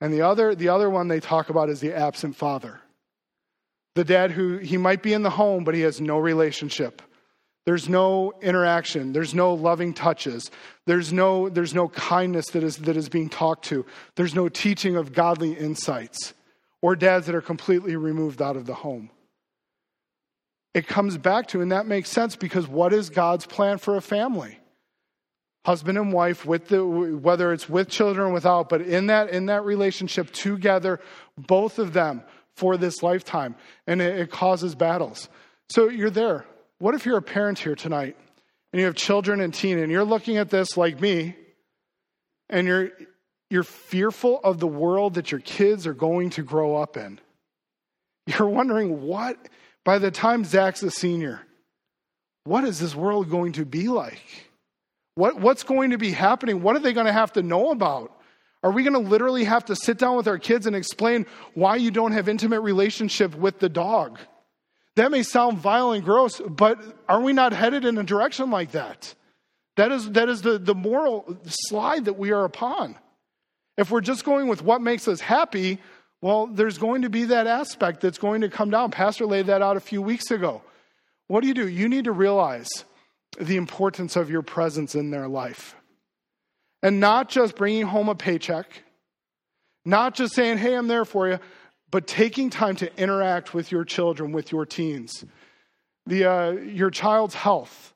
And 0.00 0.12
the 0.12 0.22
other, 0.22 0.54
the 0.54 0.68
other 0.68 0.88
one 0.88 1.08
they 1.08 1.20
talk 1.20 1.50
about 1.50 1.68
is 1.68 1.80
the 1.80 1.94
absent 1.94 2.36
father 2.36 2.80
the 3.98 4.04
dad 4.04 4.30
who 4.30 4.58
he 4.58 4.76
might 4.76 5.02
be 5.02 5.12
in 5.12 5.24
the 5.24 5.30
home, 5.30 5.64
but 5.64 5.74
he 5.74 5.80
has 5.80 6.00
no 6.00 6.18
relationship. 6.18 7.02
There's 7.66 7.88
no 7.88 8.32
interaction. 8.40 9.12
There's 9.12 9.34
no 9.34 9.54
loving 9.54 9.92
touches. 9.92 10.52
There's 10.86 11.12
no, 11.12 11.48
there's 11.48 11.74
no 11.74 11.88
kindness 11.88 12.46
that 12.50 12.62
is, 12.62 12.76
that 12.78 12.96
is 12.96 13.08
being 13.08 13.28
talked 13.28 13.64
to. 13.66 13.84
There's 14.14 14.36
no 14.36 14.48
teaching 14.48 14.94
of 14.94 15.12
godly 15.12 15.52
insights 15.52 16.32
or 16.80 16.94
dads 16.94 17.26
that 17.26 17.34
are 17.34 17.42
completely 17.42 17.96
removed 17.96 18.40
out 18.40 18.56
of 18.56 18.66
the 18.66 18.74
home. 18.74 19.10
It 20.74 20.86
comes 20.86 21.18
back 21.18 21.48
to, 21.48 21.60
and 21.60 21.72
that 21.72 21.86
makes 21.86 22.08
sense 22.08 22.36
because 22.36 22.68
what 22.68 22.92
is 22.92 23.10
God's 23.10 23.46
plan 23.46 23.78
for 23.78 23.96
a 23.96 24.00
family? 24.00 24.60
Husband 25.68 25.98
and 25.98 26.14
wife, 26.14 26.46
with 26.46 26.68
the, 26.68 26.82
whether 26.82 27.52
it's 27.52 27.68
with 27.68 27.90
children 27.90 28.28
or 28.28 28.32
without, 28.32 28.70
but 28.70 28.80
in 28.80 29.08
that, 29.08 29.28
in 29.28 29.44
that 29.46 29.66
relationship 29.66 30.32
together, 30.32 30.98
both 31.36 31.78
of 31.78 31.92
them 31.92 32.22
for 32.56 32.78
this 32.78 33.02
lifetime, 33.02 33.54
and 33.86 34.00
it, 34.00 34.18
it 34.18 34.30
causes 34.30 34.74
battles. 34.74 35.28
So 35.68 35.90
you're 35.90 36.08
there. 36.08 36.46
What 36.78 36.94
if 36.94 37.04
you're 37.04 37.18
a 37.18 37.22
parent 37.22 37.58
here 37.58 37.74
tonight 37.74 38.16
and 38.72 38.80
you 38.80 38.86
have 38.86 38.94
children 38.94 39.42
and 39.42 39.52
teen, 39.52 39.78
and 39.78 39.92
you're 39.92 40.06
looking 40.06 40.38
at 40.38 40.48
this 40.48 40.78
like 40.78 41.02
me, 41.02 41.36
and 42.48 42.66
you're 42.66 42.90
you're 43.50 43.62
fearful 43.62 44.40
of 44.42 44.60
the 44.60 44.66
world 44.66 45.14
that 45.14 45.30
your 45.30 45.42
kids 45.42 45.86
are 45.86 45.92
going 45.92 46.30
to 46.30 46.42
grow 46.42 46.76
up 46.76 46.96
in. 46.96 47.20
You're 48.26 48.48
wondering 48.48 49.02
what, 49.02 49.36
by 49.84 49.98
the 49.98 50.10
time 50.10 50.44
Zach's 50.44 50.82
a 50.82 50.90
senior, 50.90 51.42
what 52.44 52.64
is 52.64 52.80
this 52.80 52.94
world 52.94 53.28
going 53.28 53.52
to 53.52 53.66
be 53.66 53.88
like? 53.88 54.47
What, 55.18 55.40
what's 55.40 55.64
going 55.64 55.90
to 55.90 55.98
be 55.98 56.12
happening? 56.12 56.62
What 56.62 56.76
are 56.76 56.78
they 56.78 56.92
going 56.92 57.06
to 57.06 57.12
have 57.12 57.32
to 57.32 57.42
know 57.42 57.72
about? 57.72 58.16
Are 58.62 58.70
we 58.70 58.84
going 58.84 58.92
to 58.92 59.10
literally 59.10 59.42
have 59.42 59.64
to 59.64 59.74
sit 59.74 59.98
down 59.98 60.16
with 60.16 60.28
our 60.28 60.38
kids 60.38 60.64
and 60.64 60.76
explain 60.76 61.26
why 61.54 61.74
you 61.74 61.90
don't 61.90 62.12
have 62.12 62.28
intimate 62.28 62.60
relationship 62.60 63.34
with 63.34 63.58
the 63.58 63.68
dog? 63.68 64.20
That 64.94 65.10
may 65.10 65.24
sound 65.24 65.58
vile 65.58 65.90
and 65.90 66.04
gross, 66.04 66.40
but 66.40 66.80
are 67.08 67.20
we 67.20 67.32
not 67.32 67.52
headed 67.52 67.84
in 67.84 67.98
a 67.98 68.04
direction 68.04 68.50
like 68.50 68.70
that? 68.72 69.12
That 69.76 69.90
is, 69.90 70.08
that 70.12 70.28
is 70.28 70.42
the, 70.42 70.56
the 70.56 70.76
moral 70.76 71.36
slide 71.46 72.04
that 72.04 72.16
we 72.16 72.30
are 72.30 72.44
upon. 72.44 72.96
If 73.76 73.90
we're 73.90 74.02
just 74.02 74.24
going 74.24 74.46
with 74.46 74.62
what 74.62 74.80
makes 74.80 75.08
us 75.08 75.18
happy, 75.18 75.80
well, 76.20 76.46
there's 76.46 76.78
going 76.78 77.02
to 77.02 77.10
be 77.10 77.24
that 77.24 77.48
aspect 77.48 78.02
that's 78.02 78.18
going 78.18 78.42
to 78.42 78.48
come 78.48 78.70
down. 78.70 78.92
Pastor 78.92 79.26
laid 79.26 79.46
that 79.46 79.62
out 79.62 79.76
a 79.76 79.80
few 79.80 80.00
weeks 80.00 80.30
ago. 80.30 80.62
What 81.26 81.40
do 81.40 81.48
you 81.48 81.54
do? 81.54 81.66
You 81.66 81.88
need 81.88 82.04
to 82.04 82.12
realize 82.12 82.68
the 83.40 83.56
importance 83.56 84.16
of 84.16 84.30
your 84.30 84.42
presence 84.42 84.94
in 84.94 85.10
their 85.10 85.28
life. 85.28 85.74
And 86.82 87.00
not 87.00 87.28
just 87.28 87.56
bringing 87.56 87.86
home 87.86 88.08
a 88.08 88.14
paycheck, 88.14 88.84
not 89.84 90.14
just 90.14 90.34
saying, 90.34 90.58
hey, 90.58 90.74
I'm 90.74 90.86
there 90.86 91.04
for 91.04 91.28
you, 91.28 91.38
but 91.90 92.06
taking 92.06 92.50
time 92.50 92.76
to 92.76 93.00
interact 93.00 93.54
with 93.54 93.72
your 93.72 93.84
children, 93.84 94.32
with 94.32 94.52
your 94.52 94.66
teens. 94.66 95.24
The, 96.06 96.24
uh, 96.24 96.50
your 96.52 96.90
child's 96.90 97.34
health, 97.34 97.94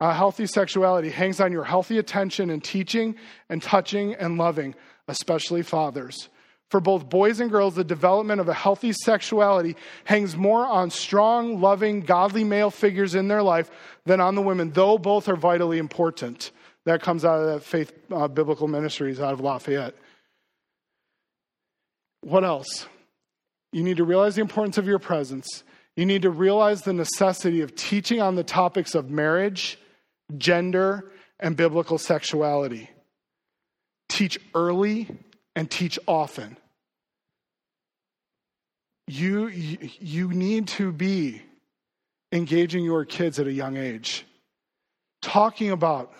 uh, 0.00 0.12
healthy 0.12 0.46
sexuality 0.46 1.10
hangs 1.10 1.40
on 1.40 1.52
your 1.52 1.64
healthy 1.64 1.98
attention 1.98 2.50
and 2.50 2.62
teaching 2.62 3.16
and 3.48 3.62
touching 3.62 4.14
and 4.14 4.38
loving, 4.38 4.74
especially 5.08 5.62
fathers. 5.62 6.28
For 6.74 6.80
both 6.80 7.08
boys 7.08 7.38
and 7.38 7.52
girls, 7.52 7.76
the 7.76 7.84
development 7.84 8.40
of 8.40 8.48
a 8.48 8.52
healthy 8.52 8.92
sexuality 8.92 9.76
hangs 10.02 10.36
more 10.36 10.66
on 10.66 10.90
strong, 10.90 11.60
loving, 11.60 12.00
godly 12.00 12.42
male 12.42 12.72
figures 12.72 13.14
in 13.14 13.28
their 13.28 13.44
life 13.44 13.70
than 14.06 14.20
on 14.20 14.34
the 14.34 14.42
women, 14.42 14.72
though 14.72 14.98
both 14.98 15.28
are 15.28 15.36
vitally 15.36 15.78
important. 15.78 16.50
That 16.84 17.00
comes 17.00 17.24
out 17.24 17.38
of 17.38 17.46
that 17.46 17.62
Faith 17.62 17.92
uh, 18.10 18.26
Biblical 18.26 18.66
Ministries 18.66 19.20
out 19.20 19.32
of 19.32 19.40
Lafayette. 19.40 19.94
What 22.22 22.42
else? 22.42 22.88
You 23.70 23.84
need 23.84 23.98
to 23.98 24.04
realize 24.04 24.34
the 24.34 24.40
importance 24.40 24.76
of 24.76 24.88
your 24.88 24.98
presence. 24.98 25.62
You 25.94 26.06
need 26.06 26.22
to 26.22 26.30
realize 26.30 26.82
the 26.82 26.92
necessity 26.92 27.60
of 27.60 27.76
teaching 27.76 28.20
on 28.20 28.34
the 28.34 28.42
topics 28.42 28.96
of 28.96 29.10
marriage, 29.10 29.78
gender, 30.36 31.12
and 31.38 31.56
biblical 31.56 31.98
sexuality. 31.98 32.90
Teach 34.08 34.40
early 34.56 35.06
and 35.54 35.70
teach 35.70 36.00
often. 36.08 36.56
You, 39.06 39.48
you, 39.48 40.28
need 40.28 40.68
to 40.68 40.90
be 40.90 41.42
engaging 42.32 42.84
your 42.84 43.04
kids 43.04 43.38
at 43.38 43.46
a 43.46 43.52
young 43.52 43.76
age, 43.76 44.24
talking 45.20 45.70
about 45.70 46.12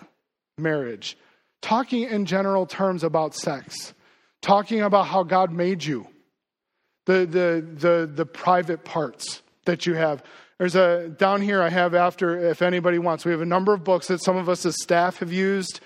marriage, 0.59 1.17
talking 1.61 2.03
in 2.03 2.25
general 2.25 2.67
terms 2.67 3.03
about 3.03 3.33
sex, 3.33 3.93
talking 4.41 4.81
about 4.81 5.07
how 5.07 5.23
God 5.23 5.51
made 5.51 5.83
you, 5.83 6.07
the, 7.07 7.25
the, 7.25 7.67
the, 7.73 8.11
the 8.13 8.25
private 8.25 8.85
parts 8.85 9.41
that 9.65 9.87
you 9.87 9.95
have. 9.95 10.23
There's 10.59 10.75
a, 10.75 11.09
down 11.09 11.41
here 11.41 11.61
I 11.61 11.69
have 11.69 11.95
after, 11.95 12.49
if 12.49 12.61
anybody 12.61 12.99
wants, 12.99 13.25
we 13.25 13.31
have 13.31 13.41
a 13.41 13.45
number 13.45 13.73
of 13.73 13.83
books 13.83 14.07
that 14.07 14.23
some 14.23 14.37
of 14.37 14.47
us 14.47 14.65
as 14.65 14.75
staff 14.81 15.17
have 15.17 15.33
used 15.33 15.79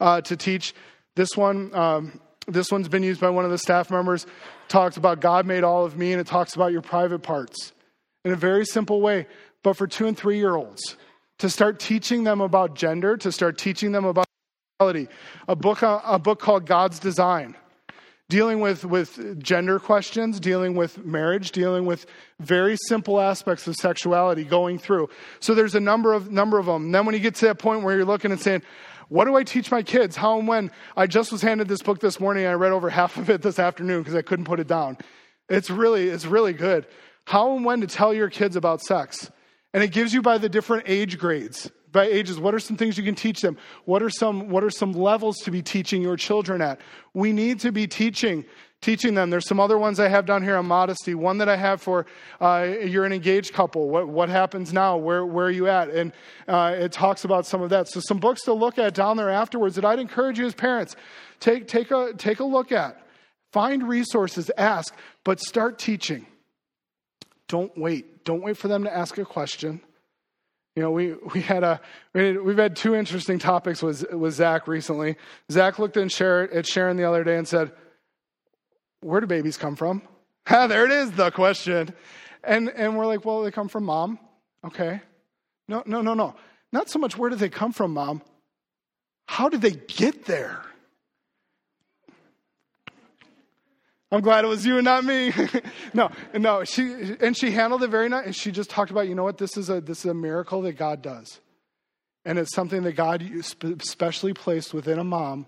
uh, 0.00 0.22
to 0.22 0.36
teach. 0.36 0.74
This 1.14 1.36
one, 1.36 1.72
um, 1.74 2.20
this 2.46 2.70
one's 2.70 2.88
been 2.88 3.02
used 3.02 3.20
by 3.20 3.30
one 3.30 3.44
of 3.44 3.50
the 3.50 3.58
staff 3.58 3.90
members, 3.90 4.26
talks 4.68 4.96
about 4.96 5.20
God 5.20 5.46
made 5.46 5.64
all 5.64 5.84
of 5.84 5.96
me, 5.96 6.12
and 6.12 6.20
it 6.20 6.26
talks 6.26 6.54
about 6.54 6.72
your 6.72 6.82
private 6.82 7.20
parts 7.20 7.72
in 8.24 8.32
a 8.32 8.36
very 8.36 8.64
simple 8.64 9.00
way. 9.00 9.26
But 9.62 9.76
for 9.76 9.86
two 9.86 10.06
and 10.06 10.16
three 10.16 10.38
year 10.38 10.54
olds, 10.54 10.96
to 11.38 11.50
start 11.50 11.80
teaching 11.80 12.24
them 12.24 12.40
about 12.40 12.74
gender, 12.74 13.16
to 13.18 13.32
start 13.32 13.58
teaching 13.58 13.92
them 13.92 14.04
about 14.04 14.26
sexuality, 14.78 15.08
a 15.48 15.56
book, 15.56 15.82
uh, 15.82 16.00
a 16.04 16.18
book 16.18 16.38
called 16.38 16.66
God's 16.66 16.98
Design, 16.98 17.56
dealing 18.28 18.60
with, 18.60 18.84
with 18.84 19.42
gender 19.42 19.78
questions, 19.78 20.40
dealing 20.40 20.74
with 20.74 21.04
marriage, 21.04 21.52
dealing 21.52 21.84
with 21.84 22.06
very 22.40 22.76
simple 22.88 23.20
aspects 23.20 23.66
of 23.66 23.74
sexuality 23.76 24.44
going 24.44 24.78
through. 24.78 25.08
So 25.40 25.54
there's 25.54 25.74
a 25.74 25.80
number 25.80 26.12
of 26.12 26.30
number 26.30 26.58
of 26.58 26.66
them. 26.66 26.86
And 26.86 26.94
then 26.94 27.06
when 27.06 27.14
you 27.14 27.20
get 27.20 27.34
to 27.36 27.46
that 27.46 27.58
point 27.58 27.82
where 27.82 27.96
you're 27.96 28.04
looking 28.04 28.30
and 28.30 28.40
saying, 28.40 28.62
what 29.08 29.26
do 29.26 29.36
I 29.36 29.44
teach 29.44 29.70
my 29.70 29.82
kids? 29.82 30.16
How 30.16 30.38
and 30.38 30.48
when? 30.48 30.70
I 30.96 31.06
just 31.06 31.30
was 31.32 31.42
handed 31.42 31.68
this 31.68 31.82
book 31.82 32.00
this 32.00 32.18
morning. 32.18 32.46
I 32.46 32.52
read 32.52 32.72
over 32.72 32.90
half 32.90 33.16
of 33.16 33.30
it 33.30 33.42
this 33.42 33.58
afternoon 33.58 34.02
because 34.02 34.14
I 34.14 34.22
couldn't 34.22 34.46
put 34.46 34.60
it 34.60 34.66
down. 34.66 34.98
It's 35.48 35.70
really, 35.70 36.08
it's 36.08 36.26
really 36.26 36.52
good. 36.52 36.86
How 37.24 37.54
and 37.54 37.64
when 37.64 37.80
to 37.80 37.86
tell 37.86 38.12
your 38.12 38.30
kids 38.30 38.56
about 38.56 38.80
sex. 38.80 39.30
And 39.74 39.82
it 39.82 39.92
gives 39.92 40.14
you 40.14 40.22
by 40.22 40.38
the 40.38 40.48
different 40.48 40.84
age 40.86 41.18
grades. 41.18 41.70
By 41.92 42.06
ages, 42.06 42.38
what 42.38 42.54
are 42.54 42.58
some 42.58 42.76
things 42.76 42.98
you 42.98 43.04
can 43.04 43.14
teach 43.14 43.40
them? 43.40 43.56
What 43.84 44.02
are 44.02 44.10
some, 44.10 44.48
what 44.48 44.64
are 44.64 44.70
some 44.70 44.92
levels 44.92 45.36
to 45.38 45.50
be 45.50 45.62
teaching 45.62 46.02
your 46.02 46.16
children 46.16 46.60
at? 46.60 46.80
We 47.14 47.32
need 47.32 47.60
to 47.60 47.72
be 47.72 47.86
teaching 47.86 48.44
teaching 48.80 49.14
them. 49.14 49.30
There's 49.30 49.48
some 49.48 49.58
other 49.58 49.78
ones 49.78 49.98
I 49.98 50.08
have 50.08 50.26
down 50.26 50.42
here 50.42 50.56
on 50.56 50.66
modesty. 50.66 51.14
One 51.14 51.38
that 51.38 51.48
I 51.48 51.56
have 51.56 51.82
for 51.82 52.06
uh, 52.40 52.74
you're 52.84 53.04
an 53.04 53.12
engaged 53.12 53.52
couple. 53.52 53.88
What, 53.88 54.08
what 54.08 54.28
happens 54.28 54.72
now? 54.72 54.96
Where, 54.96 55.26
where 55.26 55.46
are 55.46 55.50
you 55.50 55.68
at? 55.68 55.90
And 55.90 56.12
uh, 56.46 56.74
it 56.78 56.92
talks 56.92 57.24
about 57.24 57.46
some 57.46 57.62
of 57.62 57.70
that. 57.70 57.88
So 57.88 58.00
some 58.00 58.18
books 58.18 58.42
to 58.42 58.52
look 58.52 58.78
at 58.78 58.94
down 58.94 59.16
there 59.16 59.30
afterwards 59.30 59.74
that 59.76 59.84
I'd 59.84 59.98
encourage 59.98 60.38
you 60.38 60.46
as 60.46 60.54
parents 60.54 60.94
take 61.40 61.68
take 61.68 61.90
a 61.90 62.12
take 62.16 62.40
a 62.40 62.44
look 62.44 62.72
at. 62.72 63.02
Find 63.52 63.88
resources, 63.88 64.50
ask, 64.58 64.94
but 65.24 65.40
start 65.40 65.78
teaching. 65.78 66.26
Don't 67.48 67.76
wait. 67.78 68.24
Don't 68.24 68.42
wait 68.42 68.56
for 68.56 68.68
them 68.68 68.84
to 68.84 68.94
ask 68.94 69.18
a 69.18 69.24
question. 69.24 69.80
You 70.74 70.82
know, 70.82 70.90
we, 70.90 71.14
we 71.32 71.40
had 71.40 71.64
a, 71.64 71.80
we've 72.12 72.58
had 72.58 72.76
two 72.76 72.94
interesting 72.94 73.38
topics 73.38 73.82
with, 73.82 74.12
with 74.12 74.34
Zach 74.34 74.68
recently. 74.68 75.16
Zach 75.50 75.78
looked 75.78 75.96
at 75.96 76.12
Sharon, 76.12 76.50
at 76.52 76.66
Sharon 76.66 76.98
the 76.98 77.04
other 77.04 77.24
day 77.24 77.38
and 77.38 77.48
said, 77.48 77.72
where 79.00 79.20
do 79.20 79.26
babies 79.26 79.56
come 79.56 79.76
from? 79.76 80.02
Ah, 80.48 80.68
there 80.68 80.84
it 80.84 80.92
is, 80.92 81.10
the 81.10 81.32
question. 81.32 81.92
And, 82.44 82.68
and 82.68 82.96
we're 82.96 83.06
like, 83.06 83.24
well, 83.24 83.42
they 83.42 83.50
come 83.50 83.66
from 83.66 83.82
mom. 83.82 84.16
Okay. 84.64 85.00
No, 85.66 85.82
no, 85.86 86.02
no, 86.02 86.14
no. 86.14 86.36
Not 86.70 86.88
so 86.88 87.00
much 87.00 87.18
where 87.18 87.30
do 87.30 87.34
they 87.34 87.48
come 87.48 87.72
from, 87.72 87.94
mom? 87.94 88.22
How 89.26 89.48
did 89.48 89.60
they 89.60 89.72
get 89.72 90.24
there? 90.24 90.62
I'm 94.12 94.20
glad 94.20 94.44
it 94.44 94.48
was 94.48 94.64
you 94.64 94.76
and 94.76 94.84
not 94.84 95.04
me. 95.04 95.32
no, 95.94 96.10
no. 96.32 96.64
She 96.64 97.16
and 97.20 97.36
she 97.36 97.50
handled 97.50 97.82
it 97.82 97.88
very 97.88 98.08
nice. 98.08 98.36
She 98.36 98.52
just 98.52 98.70
talked 98.70 98.90
about, 98.92 99.08
you 99.08 99.16
know 99.16 99.24
what, 99.24 99.36
this 99.36 99.56
is 99.56 99.68
a 99.68 99.80
this 99.80 100.00
is 100.00 100.06
a 100.06 100.14
miracle 100.14 100.62
that 100.62 100.74
God 100.74 101.02
does, 101.02 101.40
and 102.24 102.38
it's 102.38 102.54
something 102.54 102.84
that 102.84 102.92
God 102.92 103.24
specially 103.82 104.32
placed 104.32 104.72
within 104.72 105.00
a 105.00 105.04
mom 105.04 105.46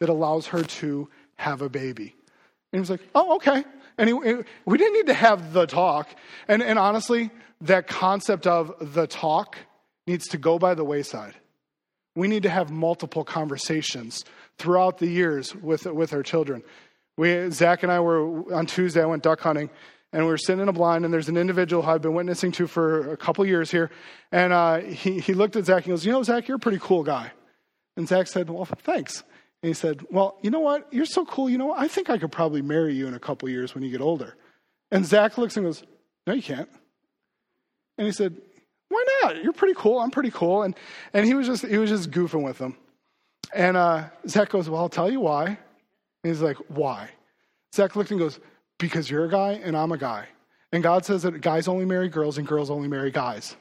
that 0.00 0.08
allows 0.08 0.48
her 0.48 0.64
to 0.64 1.08
have 1.36 1.62
a 1.62 1.68
baby. 1.68 2.16
And 2.72 2.78
he 2.78 2.80
was 2.80 2.90
like, 2.90 3.02
oh, 3.14 3.36
okay. 3.36 3.64
And 3.98 4.08
he, 4.08 4.14
we 4.14 4.78
didn't 4.78 4.94
need 4.94 5.06
to 5.06 5.14
have 5.14 5.52
the 5.52 5.66
talk. 5.66 6.08
And, 6.48 6.62
and 6.62 6.78
honestly, 6.78 7.30
that 7.62 7.86
concept 7.86 8.46
of 8.46 8.94
the 8.94 9.06
talk 9.06 9.56
needs 10.06 10.28
to 10.28 10.38
go 10.38 10.58
by 10.58 10.74
the 10.74 10.84
wayside. 10.84 11.34
We 12.16 12.28
need 12.28 12.44
to 12.44 12.50
have 12.50 12.70
multiple 12.70 13.24
conversations 13.24 14.24
throughout 14.58 14.98
the 14.98 15.06
years 15.06 15.54
with, 15.54 15.86
with 15.86 16.12
our 16.12 16.22
children. 16.22 16.62
We, 17.16 17.50
Zach 17.50 17.82
and 17.82 17.92
I 17.92 18.00
were 18.00 18.54
on 18.54 18.66
Tuesday, 18.66 19.02
I 19.02 19.06
went 19.06 19.22
duck 19.22 19.40
hunting, 19.40 19.70
and 20.12 20.24
we 20.24 20.30
were 20.30 20.38
sitting 20.38 20.62
in 20.62 20.68
a 20.68 20.72
blind, 20.72 21.04
and 21.04 21.14
there's 21.14 21.28
an 21.28 21.36
individual 21.36 21.84
I've 21.84 22.02
been 22.02 22.14
witnessing 22.14 22.50
to 22.52 22.66
for 22.66 23.12
a 23.12 23.16
couple 23.16 23.44
years 23.46 23.70
here. 23.70 23.90
And 24.32 24.52
uh, 24.52 24.78
he, 24.78 25.20
he 25.20 25.34
looked 25.34 25.56
at 25.56 25.66
Zach 25.66 25.84
and 25.84 25.92
goes, 25.92 26.04
You 26.04 26.12
know, 26.12 26.22
Zach, 26.22 26.48
you're 26.48 26.56
a 26.56 26.60
pretty 26.60 26.80
cool 26.80 27.02
guy. 27.02 27.30
And 27.96 28.08
Zach 28.08 28.26
said, 28.26 28.50
Well, 28.50 28.64
thanks. 28.64 29.22
And 29.62 29.68
he 29.68 29.74
said, 29.74 30.04
Well, 30.10 30.38
you 30.42 30.50
know 30.50 30.60
what? 30.60 30.92
You're 30.92 31.04
so 31.04 31.24
cool. 31.24 31.50
You 31.50 31.58
know 31.58 31.66
what? 31.66 31.78
I 31.78 31.88
think 31.88 32.10
I 32.10 32.18
could 32.18 32.32
probably 32.32 32.62
marry 32.62 32.94
you 32.94 33.06
in 33.06 33.14
a 33.14 33.18
couple 33.18 33.48
years 33.48 33.74
when 33.74 33.84
you 33.84 33.90
get 33.90 34.00
older. 34.00 34.34
And 34.90 35.04
Zach 35.04 35.38
looks 35.38 35.56
and 35.56 35.66
goes, 35.66 35.82
No, 36.26 36.32
you 36.32 36.42
can't. 36.42 36.68
And 37.98 38.06
he 38.06 38.12
said, 38.12 38.36
Why 38.88 39.04
not? 39.22 39.42
You're 39.42 39.52
pretty 39.52 39.74
cool. 39.76 39.98
I'm 39.98 40.10
pretty 40.10 40.30
cool. 40.30 40.62
And, 40.62 40.74
and 41.12 41.26
he 41.26 41.34
was 41.34 41.46
just 41.46 41.66
he 41.66 41.78
was 41.78 41.90
just 41.90 42.10
goofing 42.10 42.42
with 42.42 42.58
him. 42.58 42.76
And 43.52 43.76
uh, 43.76 44.04
Zach 44.26 44.48
goes, 44.48 44.70
Well, 44.70 44.80
I'll 44.80 44.88
tell 44.88 45.10
you 45.10 45.20
why. 45.20 45.46
And 45.46 45.58
he's 46.24 46.40
like, 46.40 46.56
Why? 46.68 47.10
Zach 47.74 47.96
looked 47.96 48.10
and 48.10 48.20
goes, 48.20 48.40
Because 48.78 49.10
you're 49.10 49.26
a 49.26 49.30
guy 49.30 49.52
and 49.62 49.76
I'm 49.76 49.92
a 49.92 49.98
guy. 49.98 50.26
And 50.72 50.82
God 50.82 51.04
says 51.04 51.22
that 51.22 51.40
guys 51.40 51.66
only 51.68 51.84
marry 51.84 52.08
girls 52.08 52.38
and 52.38 52.46
girls 52.46 52.70
only 52.70 52.88
marry 52.88 53.10
guys. 53.10 53.56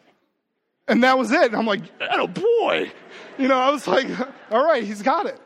And 0.87 1.03
that 1.03 1.17
was 1.17 1.31
it. 1.31 1.45
And 1.45 1.55
I'm 1.55 1.65
like, 1.65 1.81
oh 2.01 2.27
boy. 2.27 2.91
You 3.37 3.47
know, 3.47 3.57
I 3.57 3.69
was 3.69 3.87
like, 3.87 4.07
all 4.51 4.63
right, 4.65 4.83
he's 4.83 5.01
got 5.01 5.25
it. 5.25 5.39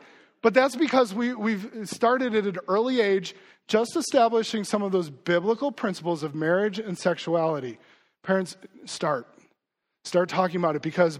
But 0.44 0.52
that's 0.52 0.76
because 0.76 1.14
we, 1.14 1.32
we've 1.32 1.88
started 1.88 2.34
at 2.34 2.44
an 2.44 2.58
early 2.68 3.00
age 3.00 3.34
just 3.66 3.96
establishing 3.96 4.62
some 4.62 4.82
of 4.82 4.92
those 4.92 5.08
biblical 5.08 5.72
principles 5.72 6.22
of 6.22 6.34
marriage 6.34 6.78
and 6.78 6.98
sexuality. 6.98 7.78
Parents, 8.22 8.54
start. 8.84 9.26
Start 10.04 10.28
talking 10.28 10.56
about 10.56 10.76
it 10.76 10.82
because 10.82 11.18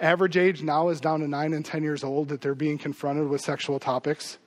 average 0.00 0.36
age 0.36 0.60
now 0.60 0.88
is 0.88 1.00
down 1.00 1.20
to 1.20 1.28
nine 1.28 1.52
and 1.52 1.64
10 1.64 1.84
years 1.84 2.02
old 2.02 2.30
that 2.30 2.40
they're 2.40 2.56
being 2.56 2.76
confronted 2.76 3.28
with 3.28 3.42
sexual 3.42 3.78
topics. 3.78 4.38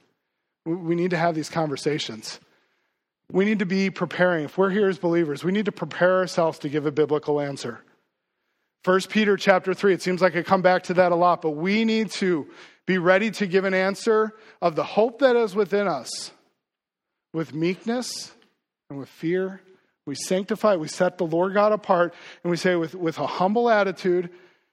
We 0.65 0.93
need 0.93 1.11
to 1.11 1.17
have 1.17 1.34
these 1.34 1.49
conversations. 1.49 2.41
We 3.32 3.45
need 3.45 3.59
to 3.59 3.65
be 3.65 3.89
preparing. 3.89 4.43
If 4.43 4.57
we're 4.57 4.71
here 4.71 4.89
as 4.89 4.97
believers, 4.97 5.45
we 5.45 5.53
need 5.53 5.67
to 5.67 5.71
prepare 5.71 6.17
ourselves 6.17 6.59
to 6.59 6.67
give 6.67 6.86
a 6.86 6.91
biblical 6.91 7.39
answer. 7.39 7.80
First 8.84 9.09
Peter 9.09 9.38
chapter 9.38 9.73
3, 9.73 9.93
it 9.93 10.01
seems 10.01 10.21
like 10.21 10.36
I 10.36 10.43
come 10.43 10.61
back 10.61 10.84
to 10.84 10.93
that 10.95 11.13
a 11.13 11.15
lot, 11.15 11.41
but 11.41 11.51
we 11.51 11.86
need 11.86 12.11
to 12.11 12.45
be 12.88 12.97
ready 12.97 13.29
to 13.29 13.45
give 13.45 13.65
an 13.65 13.75
answer 13.75 14.33
of 14.61 14.75
the 14.75 14.83
hope 14.83 15.19
that 15.19 15.35
is 15.35 15.53
within 15.53 15.88
us 15.88 16.31
with 17.33 17.53
meekness 17.53 18.31
and 18.89 18.97
with 18.97 19.09
fear. 19.09 19.61
We 20.07 20.15
sanctify, 20.15 20.77
we 20.77 20.88
set 20.88 21.17
the 21.17 21.25
Lord 21.25 21.53
God 21.53 21.73
apart, 21.73 22.15
and 22.43 22.49
we 22.49 22.57
say 22.57 22.75
with, 22.75 22.95
with 22.95 23.19
a 23.19 23.27
humble 23.27 23.69
attitude, 23.69 24.29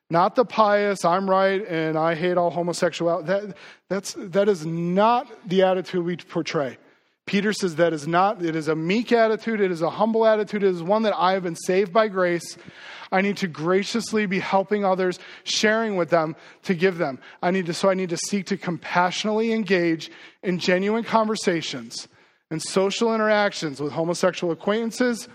not 0.09 0.37
the 0.37 0.45
pious, 0.45 1.05
I'm 1.05 1.29
right 1.29 1.67
and 1.67 1.99
I 1.99 2.15
hate 2.15 2.37
all 2.37 2.51
homosexuality. 2.51 3.27
That, 3.27 3.57
that's, 3.91 4.15
that 4.17 4.49
is 4.49 4.65
not 4.65 5.29
the 5.49 5.62
attitude 5.62 6.05
we 6.05 6.17
portray. 6.17 6.79
Peter 7.27 7.53
says 7.53 7.77
that 7.77 7.93
is 7.93 8.07
not, 8.07 8.45
it 8.45 8.55
is 8.55 8.68
a 8.68 8.77
meek 8.77 9.11
attitude, 9.11 9.61
it 9.61 9.70
is 9.70 9.81
a 9.81 9.91
humble 9.91 10.27
attitude, 10.27 10.62
it 10.62 10.68
is 10.68 10.83
one 10.83 11.03
that 11.03 11.14
I 11.16 11.33
have 11.33 11.43
been 11.43 11.57
saved 11.57 11.93
by 11.93 12.09
grace. 12.09 12.59
I 13.11 13.22
need 13.22 13.37
to 13.39 13.49
graciously 13.49 14.27
be 14.27 14.41
helping 14.41 14.85
others, 14.85 15.18
sharing 15.45 15.97
with 15.97 16.11
them 16.11 16.37
to 16.64 16.75
give 16.75 16.99
them. 16.99 17.18
I 17.43 17.51
need 17.51 17.66
to, 17.66 17.75
so 17.75 17.89
I 17.89 17.95
need 17.95 18.11
to 18.11 18.16
seek 18.16 18.47
to 18.47 18.57
compassionately 18.57 19.53
engage 19.53 20.11
in 20.43 20.59
genuine 20.59 21.05
conversations 21.05 22.09
and 22.51 22.61
social 22.61 23.14
interactions 23.14 23.81
with 23.81 23.93
homosexual 23.93 24.53
acquaintances 24.53 25.29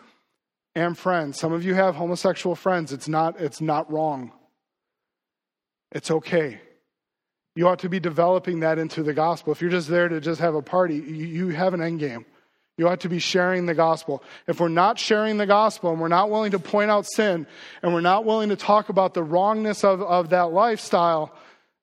and 0.76 0.98
friends. 0.98 1.40
Some 1.40 1.54
of 1.54 1.64
you 1.64 1.74
have 1.74 1.96
homosexual 1.96 2.56
friends. 2.56 2.94
It's 2.94 3.08
not, 3.08 3.40
it's 3.40 3.62
not 3.62 3.92
wrong. 3.92 4.32
It's 5.92 6.12
okay. 6.12 6.62
You 7.60 7.68
ought 7.68 7.80
to 7.80 7.90
be 7.90 8.00
developing 8.00 8.62
that 8.62 8.80
into 8.80 9.04
the 9.04 9.12
gospel. 9.12 9.52
If 9.52 9.60
you're 9.60 9.70
just 9.70 9.90
there 9.90 10.08
to 10.08 10.22
just 10.22 10.40
have 10.40 10.56
a 10.56 10.62
party, 10.62 10.96
you, 10.96 11.50
have 11.50 11.74
an 11.74 11.82
end 11.82 12.00
game. 12.00 12.26
You 12.78 12.88
ought 12.88 13.02
to 13.02 13.10
be 13.10 13.20
sharing 13.20 13.66
the 13.66 13.74
gospel. 13.74 14.24
If 14.48 14.62
we're 14.62 14.70
not 14.70 14.98
sharing 14.98 15.36
the 15.36 15.46
gospel 15.46 15.92
and 15.92 16.00
we're 16.00 16.08
not 16.08 16.30
willing 16.30 16.52
to 16.52 16.60
point 16.60 16.90
out 16.90 17.06
sin 17.06 17.46
and 17.84 17.94
we're 17.94 18.00
not 18.00 18.24
willing 18.24 18.48
to 18.48 18.56
talk 18.56 18.88
about 18.88 19.14
the 19.14 19.24
wrongness 19.24 19.84
of, 19.84 20.02
of 20.02 20.30
that 20.30 20.54
lifestyle, 20.54 21.36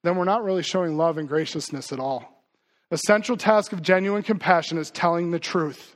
then 0.02 0.16
we're 0.16 0.24
not 0.24 0.42
really 0.42 0.62
showing 0.62 0.96
love 0.96 1.18
and 1.18 1.28
graciousness 1.28 1.92
at 1.92 2.00
all. 2.00 2.42
The 2.88 2.96
central 2.96 3.36
task 3.36 3.74
of 3.74 3.82
genuine 3.82 4.22
compassion 4.22 4.78
is 4.78 4.90
telling 4.90 5.30
the 5.30 5.38
truth. 5.38 5.94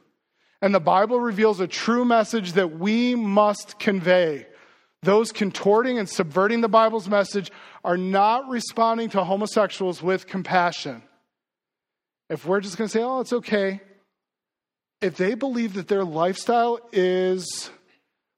And 0.61 0.75
the 0.75 0.81
Bible 0.81 1.19
reveals 1.21 1.59
a 1.59 1.67
true 1.67 2.05
message 2.05 2.53
that 2.53 2.79
we 2.79 3.15
must 3.15 3.79
convey. 3.79 4.47
Those 5.03 5.33
contorting 5.33 5.99
and 5.99 6.09
subverting 6.09 6.61
the 6.61 6.69
Bible's 6.69 7.09
message 7.09 7.51
are 7.85 7.97
not 7.97 8.49
responding 8.49 9.09
to 9.11 9.25
homosexuals 9.25 10.03
with 10.03 10.27
compassion. 10.27 11.03
If 12.29 12.45
we're 12.45 12.61
just 12.61 12.77
going 12.77 12.89
to 12.89 12.93
say, 12.93 13.03
oh, 13.03 13.21
it's 13.21 13.33
okay, 13.33 13.81
if 15.01 15.17
they 15.17 15.35
believe 15.35 15.75
that 15.75 15.89
their 15.89 16.05
lifestyle 16.05 16.79
is 16.93 17.71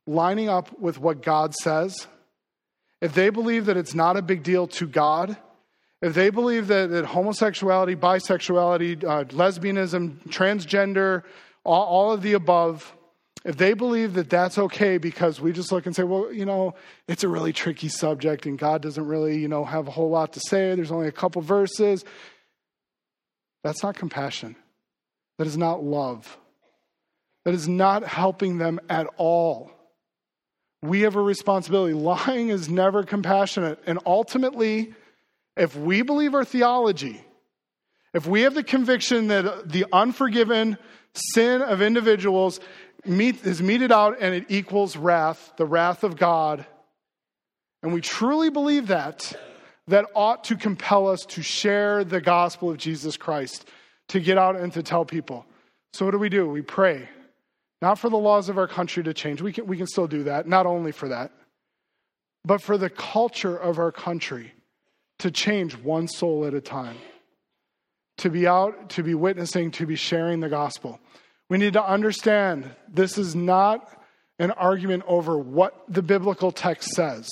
lining 0.06 0.48
up 0.48 0.78
with 0.78 0.98
what 0.98 1.22
God 1.22 1.54
says, 1.54 2.06
if 3.00 3.14
they 3.14 3.30
believe 3.30 3.66
that 3.66 3.76
it's 3.76 3.94
not 3.94 4.16
a 4.16 4.22
big 4.22 4.44
deal 4.44 4.68
to 4.68 4.86
God, 4.86 5.36
if 6.00 6.14
they 6.14 6.30
believe 6.30 6.68
that, 6.68 6.90
that 6.90 7.04
homosexuality, 7.04 7.96
bisexuality, 7.96 9.04
uh, 9.04 9.24
lesbianism, 9.24 10.18
transgender, 10.28 11.24
all, 11.64 11.84
all 11.84 12.12
of 12.12 12.22
the 12.22 12.34
above, 12.34 12.94
if 13.44 13.56
they 13.56 13.74
believe 13.74 14.14
that 14.14 14.30
that's 14.30 14.56
okay 14.56 14.98
because 14.98 15.40
we 15.40 15.52
just 15.52 15.72
look 15.72 15.86
and 15.86 15.96
say, 15.96 16.04
well, 16.04 16.32
you 16.32 16.44
know, 16.44 16.74
it's 17.08 17.24
a 17.24 17.28
really 17.28 17.52
tricky 17.52 17.88
subject 17.88 18.46
and 18.46 18.58
God 18.58 18.82
doesn't 18.82 19.06
really, 19.06 19.38
you 19.38 19.48
know, 19.48 19.64
have 19.64 19.88
a 19.88 19.90
whole 19.90 20.10
lot 20.10 20.32
to 20.34 20.40
say, 20.40 20.74
there's 20.74 20.92
only 20.92 21.08
a 21.08 21.12
couple 21.12 21.42
verses, 21.42 22.04
that's 23.64 23.82
not 23.82 23.96
compassion. 23.96 24.56
That 25.38 25.46
is 25.46 25.56
not 25.56 25.82
love. 25.82 26.38
That 27.44 27.54
is 27.54 27.66
not 27.66 28.04
helping 28.04 28.58
them 28.58 28.80
at 28.88 29.08
all. 29.16 29.72
We 30.82 31.00
have 31.02 31.16
a 31.16 31.22
responsibility. 31.22 31.94
Lying 31.94 32.48
is 32.48 32.68
never 32.68 33.02
compassionate. 33.02 33.80
And 33.86 33.98
ultimately, 34.06 34.94
if 35.56 35.76
we 35.76 36.02
believe 36.02 36.34
our 36.34 36.44
theology, 36.44 37.24
if 38.14 38.26
we 38.26 38.42
have 38.42 38.54
the 38.54 38.62
conviction 38.62 39.28
that 39.28 39.68
the 39.68 39.86
unforgiven 39.92 40.76
sin 41.14 41.62
of 41.62 41.82
individuals 41.82 42.60
meet, 43.04 43.44
is 43.44 43.62
meted 43.62 43.92
out 43.92 44.16
and 44.20 44.34
it 44.34 44.46
equals 44.48 44.96
wrath, 44.96 45.52
the 45.56 45.66
wrath 45.66 46.04
of 46.04 46.16
God, 46.16 46.66
and 47.82 47.92
we 47.92 48.00
truly 48.00 48.48
believe 48.48 48.88
that, 48.88 49.32
that 49.88 50.06
ought 50.14 50.44
to 50.44 50.56
compel 50.56 51.08
us 51.08 51.22
to 51.30 51.42
share 51.42 52.04
the 52.04 52.20
gospel 52.20 52.70
of 52.70 52.76
Jesus 52.76 53.16
Christ, 53.16 53.68
to 54.08 54.20
get 54.20 54.38
out 54.38 54.56
and 54.56 54.72
to 54.74 54.82
tell 54.82 55.04
people. 55.04 55.44
So, 55.92 56.04
what 56.04 56.12
do 56.12 56.18
we 56.18 56.28
do? 56.28 56.48
We 56.48 56.62
pray. 56.62 57.08
Not 57.80 57.98
for 57.98 58.08
the 58.08 58.16
laws 58.16 58.48
of 58.48 58.58
our 58.58 58.68
country 58.68 59.02
to 59.02 59.12
change. 59.12 59.42
We 59.42 59.52
can, 59.52 59.66
we 59.66 59.76
can 59.76 59.88
still 59.88 60.06
do 60.06 60.22
that, 60.24 60.46
not 60.46 60.66
only 60.66 60.92
for 60.92 61.08
that, 61.08 61.32
but 62.44 62.62
for 62.62 62.78
the 62.78 62.88
culture 62.88 63.56
of 63.56 63.78
our 63.78 63.90
country 63.90 64.52
to 65.18 65.32
change 65.32 65.76
one 65.76 66.06
soul 66.06 66.44
at 66.44 66.54
a 66.54 66.60
time. 66.60 66.96
To 68.18 68.30
be 68.30 68.46
out, 68.46 68.90
to 68.90 69.02
be 69.02 69.14
witnessing, 69.14 69.72
to 69.72 69.86
be 69.86 69.96
sharing 69.96 70.38
the 70.38 70.48
gospel. 70.48 71.00
We 71.52 71.58
need 71.58 71.74
to 71.74 71.86
understand 71.86 72.70
this 72.88 73.18
is 73.18 73.36
not 73.36 73.86
an 74.38 74.52
argument 74.52 75.02
over 75.06 75.36
what 75.36 75.84
the 75.86 76.00
biblical 76.00 76.50
text 76.50 76.92
says. 76.92 77.28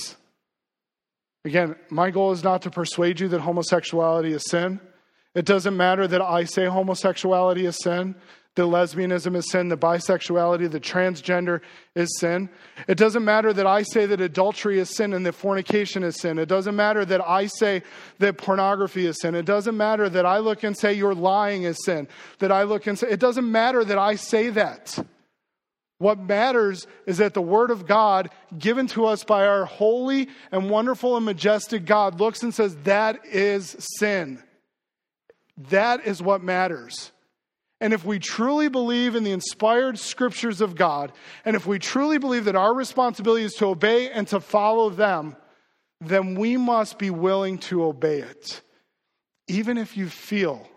Again, 1.47 1.75
my 1.89 2.11
goal 2.11 2.33
is 2.33 2.45
not 2.45 2.61
to 2.63 2.71
persuade 2.71 3.19
you 3.19 3.29
that 3.29 3.41
homosexuality 3.41 4.33
is 4.33 4.45
sin. 4.47 4.79
It 5.35 5.47
doesn't 5.47 5.75
matter 5.75 6.07
that 6.07 6.21
I 6.21 6.45
say 6.45 6.67
homosexuality 6.67 7.65
is 7.65 7.79
sin 7.83 8.15
that 8.57 8.63
lesbianism 8.63 9.37
is 9.37 9.49
sin, 9.51 9.69
the 9.69 9.77
bisexuality, 9.77 10.71
the 10.71 10.81
transgender 10.81 11.61
is 11.95 12.19
sin. 12.19 12.51
It 12.89 12.99
doesn't 12.99 13.25
matter 13.25 13.53
that 13.53 13.67
I 13.67 13.83
say 13.83 14.07
that 14.07 14.21
adultery 14.21 14.81
is 14.81 14.91
sin 14.91 15.13
and 15.13 15.25
that 15.25 15.35
fornication 15.35 16.03
is 16.03 16.21
sin. 16.21 16.39
It 16.39 16.49
doesn't 16.49 16.75
matter 16.75 17.05
that 17.05 17.27
I 17.27 17.47
say 17.47 17.83
that 18.19 18.39
pornography 18.39 19.07
is 19.07 19.21
sin. 19.21 19.37
It 19.37 19.45
doesn't 19.45 19.77
matter 19.77 20.09
that 20.09 20.27
I 20.27 20.39
look 20.39 20.65
and 20.65 20.77
say 20.77 20.93
you're 20.93 21.15
lying 21.15 21.63
is 21.63 21.79
sin. 21.85 22.09
That 22.41 22.51
I 22.51 22.65
look 22.65 22.87
and 22.89 22.99
say, 22.99 23.09
it 23.09 23.21
doesn't 23.21 23.51
matter 23.51 23.85
that 23.85 23.99
I 23.99 24.17
say 24.17 24.51
that. 24.51 24.99
What 25.99 26.19
matters 26.19 26.87
is 27.07 27.19
that 27.19 27.35
the 27.35 27.43
Word 27.43 27.71
of 27.71 27.87
God, 27.87 28.31
given 28.59 28.87
to 28.89 29.05
us 29.05 29.23
by 29.23 29.47
our 29.47 29.67
holy 29.67 30.29
and 30.51 30.71
wonderful 30.71 31.17
and 31.17 31.25
majestic 31.27 31.85
God, 31.85 32.19
looks 32.19 32.43
and 32.43 32.53
says, 32.55 32.75
that 32.85 33.27
is 33.27 33.77
sin. 33.99 34.43
That 35.69 36.07
is 36.07 36.23
what 36.23 36.43
matters. 36.43 37.13
And 37.81 37.95
if 37.95 38.05
we 38.05 38.19
truly 38.19 38.69
believe 38.69 39.15
in 39.15 39.25
the 39.25 39.33
inspired 39.33 39.99
scriptures 39.99 40.61
of 40.61 40.75
God, 40.75 41.13
and 41.45 41.57
if 41.57 41.67
we 41.67 41.79
truly 41.79 42.19
believe 42.19 42.45
that 42.45 42.57
our 42.57 42.75
responsibility 42.75 43.45
is 43.45 43.55
to 43.55 43.67
obey 43.67 44.11
and 44.11 44.29
to 44.29 44.41
follow 44.41 44.91
them, 44.91 45.35
then 46.01 46.35
we 46.35 46.57
must 46.57 46.99
be 46.99 47.11
willing 47.11 47.59
to 47.59 47.85
obey 47.85 48.19
it. 48.21 48.61
Even 49.49 49.79
if 49.79 49.97
you 49.97 50.09
feel 50.09 50.69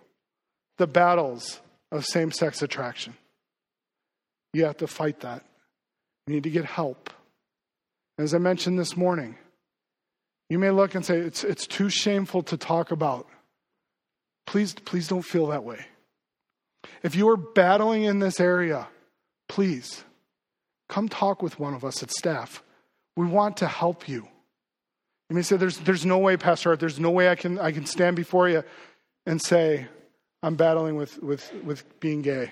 the 0.78 0.88
battles 0.88 1.60
of 1.92 2.06
same 2.06 2.32
sex 2.32 2.62
attraction, 2.62 3.16
you 4.54 4.66
have 4.66 4.78
to 4.78 4.88
fight 4.88 5.20
that. 5.22 5.44
You 6.28 6.36
need 6.36 6.44
to 6.44 6.50
get 6.50 6.66
help. 6.66 7.10
As 8.18 8.34
I 8.34 8.38
mentioned 8.38 8.80
this 8.80 8.96
morning, 8.96 9.38
you 10.50 10.58
may 10.58 10.70
look 10.70 10.96
and 10.96 11.06
say, 11.06 11.18
it's, 11.18 11.44
it's 11.44 11.68
too 11.68 11.90
shameful 11.90 12.44
to 12.44 12.58
talk 12.58 12.92
about. 12.92 13.28
Please, 14.46 14.74
please 14.74 15.08
don't 15.08 15.24
feel 15.24 15.48
that 15.48 15.64
way. 15.64 15.86
If 17.02 17.16
you 17.16 17.30
are 17.30 17.38
battling 17.38 18.04
in 18.04 18.20
this 18.20 18.40
area, 18.40 18.88
please 19.48 20.04
come 20.90 21.10
talk 21.10 21.42
with 21.42 21.60
one 21.60 21.74
of 21.74 21.84
us 21.84 22.04
at 22.04 22.12
staff. 22.12 22.64
We 23.16 23.26
want 23.26 23.58
to 23.58 23.68
help 23.68 24.08
you. 24.08 24.28
You 25.30 25.36
may 25.36 25.42
say, 25.42 25.58
There's, 25.58 25.78
there's 25.80 26.06
no 26.06 26.18
way, 26.18 26.38
Pastor 26.38 26.70
Art, 26.70 26.80
there's 26.80 27.00
no 27.00 27.12
way 27.12 27.30
I 27.30 27.36
can, 27.36 27.60
I 27.60 27.72
can 27.72 27.86
stand 27.86 28.16
before 28.16 28.50
you 28.50 28.64
and 29.26 29.42
say, 29.42 29.88
I'm 30.42 30.56
battling 30.56 30.96
with, 30.96 31.22
with, 31.24 31.52
with 31.64 32.00
being 32.00 32.22
gay. 32.22 32.52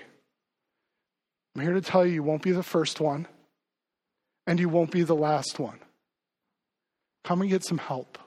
I'm 1.54 1.62
here 1.62 1.74
to 1.74 1.82
tell 1.82 2.06
you, 2.06 2.14
you 2.14 2.22
won't 2.22 2.42
be 2.42 2.52
the 2.52 2.62
first 2.62 3.00
one, 3.00 3.28
and 4.46 4.58
you 4.58 4.68
won't 4.68 4.90
be 4.90 5.02
the 5.02 5.14
last 5.14 5.58
one. 5.58 5.78
Come 7.24 7.42
and 7.42 7.50
get 7.50 7.64
some 7.64 7.78
help. 7.78 8.18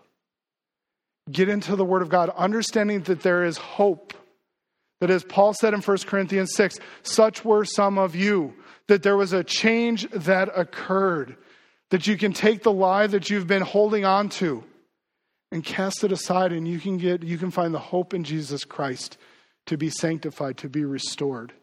Get 1.31 1.49
into 1.49 1.75
the 1.75 1.83
Word 1.83 2.03
of 2.03 2.09
God, 2.09 2.29
understanding 2.37 3.01
that 3.01 3.21
there 3.21 3.43
is 3.43 3.57
hope 3.57 4.13
that 4.99 5.09
as 5.09 5.23
Paul 5.23 5.53
said 5.53 5.73
in 5.73 5.81
1 5.81 5.97
Corinthians 6.05 6.53
6, 6.55 6.79
such 7.03 7.43
were 7.43 7.65
some 7.65 7.97
of 7.97 8.15
you, 8.15 8.53
that 8.87 9.03
there 9.03 9.17
was 9.17 9.33
a 9.33 9.43
change 9.43 10.09
that 10.11 10.49
occurred, 10.55 11.35
that 11.89 12.07
you 12.07 12.17
can 12.17 12.33
take 12.33 12.63
the 12.63 12.71
lie 12.71 13.07
that 13.07 13.29
you've 13.29 13.47
been 13.47 13.61
holding 13.61 14.05
on 14.05 14.29
to 14.29 14.63
and 15.51 15.63
cast 15.63 16.03
it 16.03 16.11
aside 16.11 16.51
and 16.51 16.67
you 16.67 16.79
can 16.79 16.97
get 16.97 17.23
you 17.23 17.37
can 17.37 17.51
find 17.51 17.73
the 17.73 17.79
hope 17.79 18.13
in 18.13 18.23
Jesus 18.23 18.63
Christ 18.63 19.17
to 19.67 19.77
be 19.77 19.89
sanctified, 19.89 20.57
to 20.57 20.69
be 20.69 20.85
restored. 20.85 21.53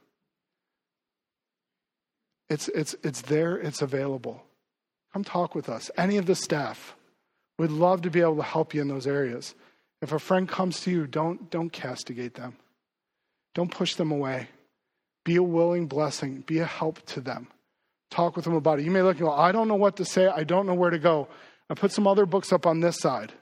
It's 2.48 2.68
it's 2.68 2.94
it's 3.02 3.22
there, 3.22 3.56
it's 3.56 3.82
available. 3.82 4.44
Come 5.12 5.24
talk 5.24 5.54
with 5.54 5.68
us. 5.68 5.90
Any 5.96 6.16
of 6.16 6.26
the 6.26 6.34
staff. 6.34 6.96
We'd 7.58 7.70
love 7.70 8.02
to 8.02 8.10
be 8.10 8.20
able 8.20 8.36
to 8.36 8.42
help 8.42 8.74
you 8.74 8.80
in 8.80 8.88
those 8.88 9.06
areas. 9.06 9.54
If 10.00 10.12
a 10.12 10.18
friend 10.18 10.48
comes 10.48 10.80
to 10.80 10.90
you, 10.90 11.06
don't 11.06 11.50
don't 11.50 11.70
castigate 11.70 12.34
them. 12.34 12.56
Don't 13.55 13.70
push 13.70 13.94
them 13.94 14.11
away. 14.11 14.48
Be 15.24 15.36
a 15.36 15.42
willing 15.42 15.86
blessing. 15.86 16.42
Be 16.46 16.59
a 16.59 16.64
help 16.64 17.05
to 17.07 17.20
them. 17.20 17.48
Talk 18.11 18.36
with 18.36 18.44
them 18.44 18.55
about 18.55 18.78
it. 18.78 18.84
You 18.84 18.90
may 18.90 19.03
look 19.03 19.18
and 19.18 19.26
go, 19.26 19.32
I 19.32 19.53
don't 19.53 19.68
know 19.68 19.74
what 19.74 19.96
to 19.96 20.05
say. 20.05 20.26
I 20.26 20.44
don't 20.44 20.66
know 20.66 20.74
where 20.74 20.90
to 20.90 20.98
go. 20.98 21.28
I 21.70 21.74
put 21.74 21.92
some 21.92 22.07
other 22.07 22.26
books 22.26 22.53
up 22.53 22.66
on 22.66 22.80
this 22.80 22.98
side 22.98 23.32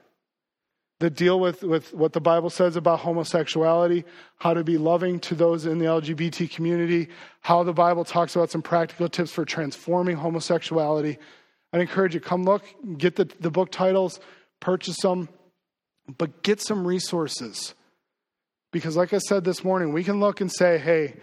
that 1.01 1.15
deal 1.15 1.39
with, 1.39 1.63
with 1.63 1.93
what 1.93 2.13
the 2.13 2.21
Bible 2.21 2.49
says 2.49 2.75
about 2.75 2.99
homosexuality, 2.99 4.05
how 4.37 4.53
to 4.53 4.63
be 4.63 4.77
loving 4.77 5.19
to 5.19 5.35
those 5.35 5.65
in 5.65 5.79
the 5.79 5.85
LGBT 5.85 6.49
community, 6.49 7.09
how 7.41 7.63
the 7.63 7.73
Bible 7.73 8.05
talks 8.05 8.35
about 8.35 8.51
some 8.51 8.61
practical 8.61 9.09
tips 9.09 9.31
for 9.31 9.43
transforming 9.43 10.15
homosexuality. 10.15 11.17
I'd 11.73 11.81
encourage 11.81 12.13
you, 12.13 12.19
come 12.19 12.43
look, 12.43 12.63
get 12.97 13.15
the, 13.15 13.29
the 13.39 13.51
book 13.51 13.71
titles, 13.71 14.19
purchase 14.59 14.97
them, 15.01 15.27
but 16.17 16.43
get 16.43 16.61
some 16.61 16.87
resources. 16.87 17.73
Because, 18.71 18.95
like 18.95 19.13
I 19.13 19.17
said 19.17 19.43
this 19.43 19.63
morning, 19.63 19.91
we 19.91 20.03
can 20.03 20.19
look 20.19 20.41
and 20.41 20.51
say, 20.51 20.77
hey, 20.77 21.15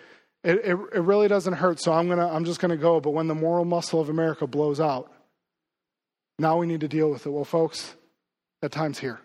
it, 0.45 0.57
it, 0.65 0.79
it 0.95 1.01
really 1.01 1.29
doesn't 1.29 1.55
hurt, 1.55 1.81
so 1.81 1.93
I'm, 1.93 2.09
gonna, 2.09 2.29
I'm 2.29 2.45
just 2.45 2.61
going 2.61 2.71
to 2.71 2.77
go. 2.77 3.01
But 3.01 3.11
when 3.11 3.27
the 3.27 3.35
moral 3.35 3.65
muscle 3.65 4.01
of 4.01 4.09
America 4.09 4.47
blows 4.47 4.81
out, 4.81 5.13
now 6.39 6.59
we 6.59 6.67
need 6.67 6.81
to 6.81 6.89
deal 6.89 7.11
with 7.11 7.27
it. 7.27 7.31
Well, 7.31 7.45
folks, 7.45 7.95
that 8.63 8.71
time's 8.71 8.99
here. 8.99 9.21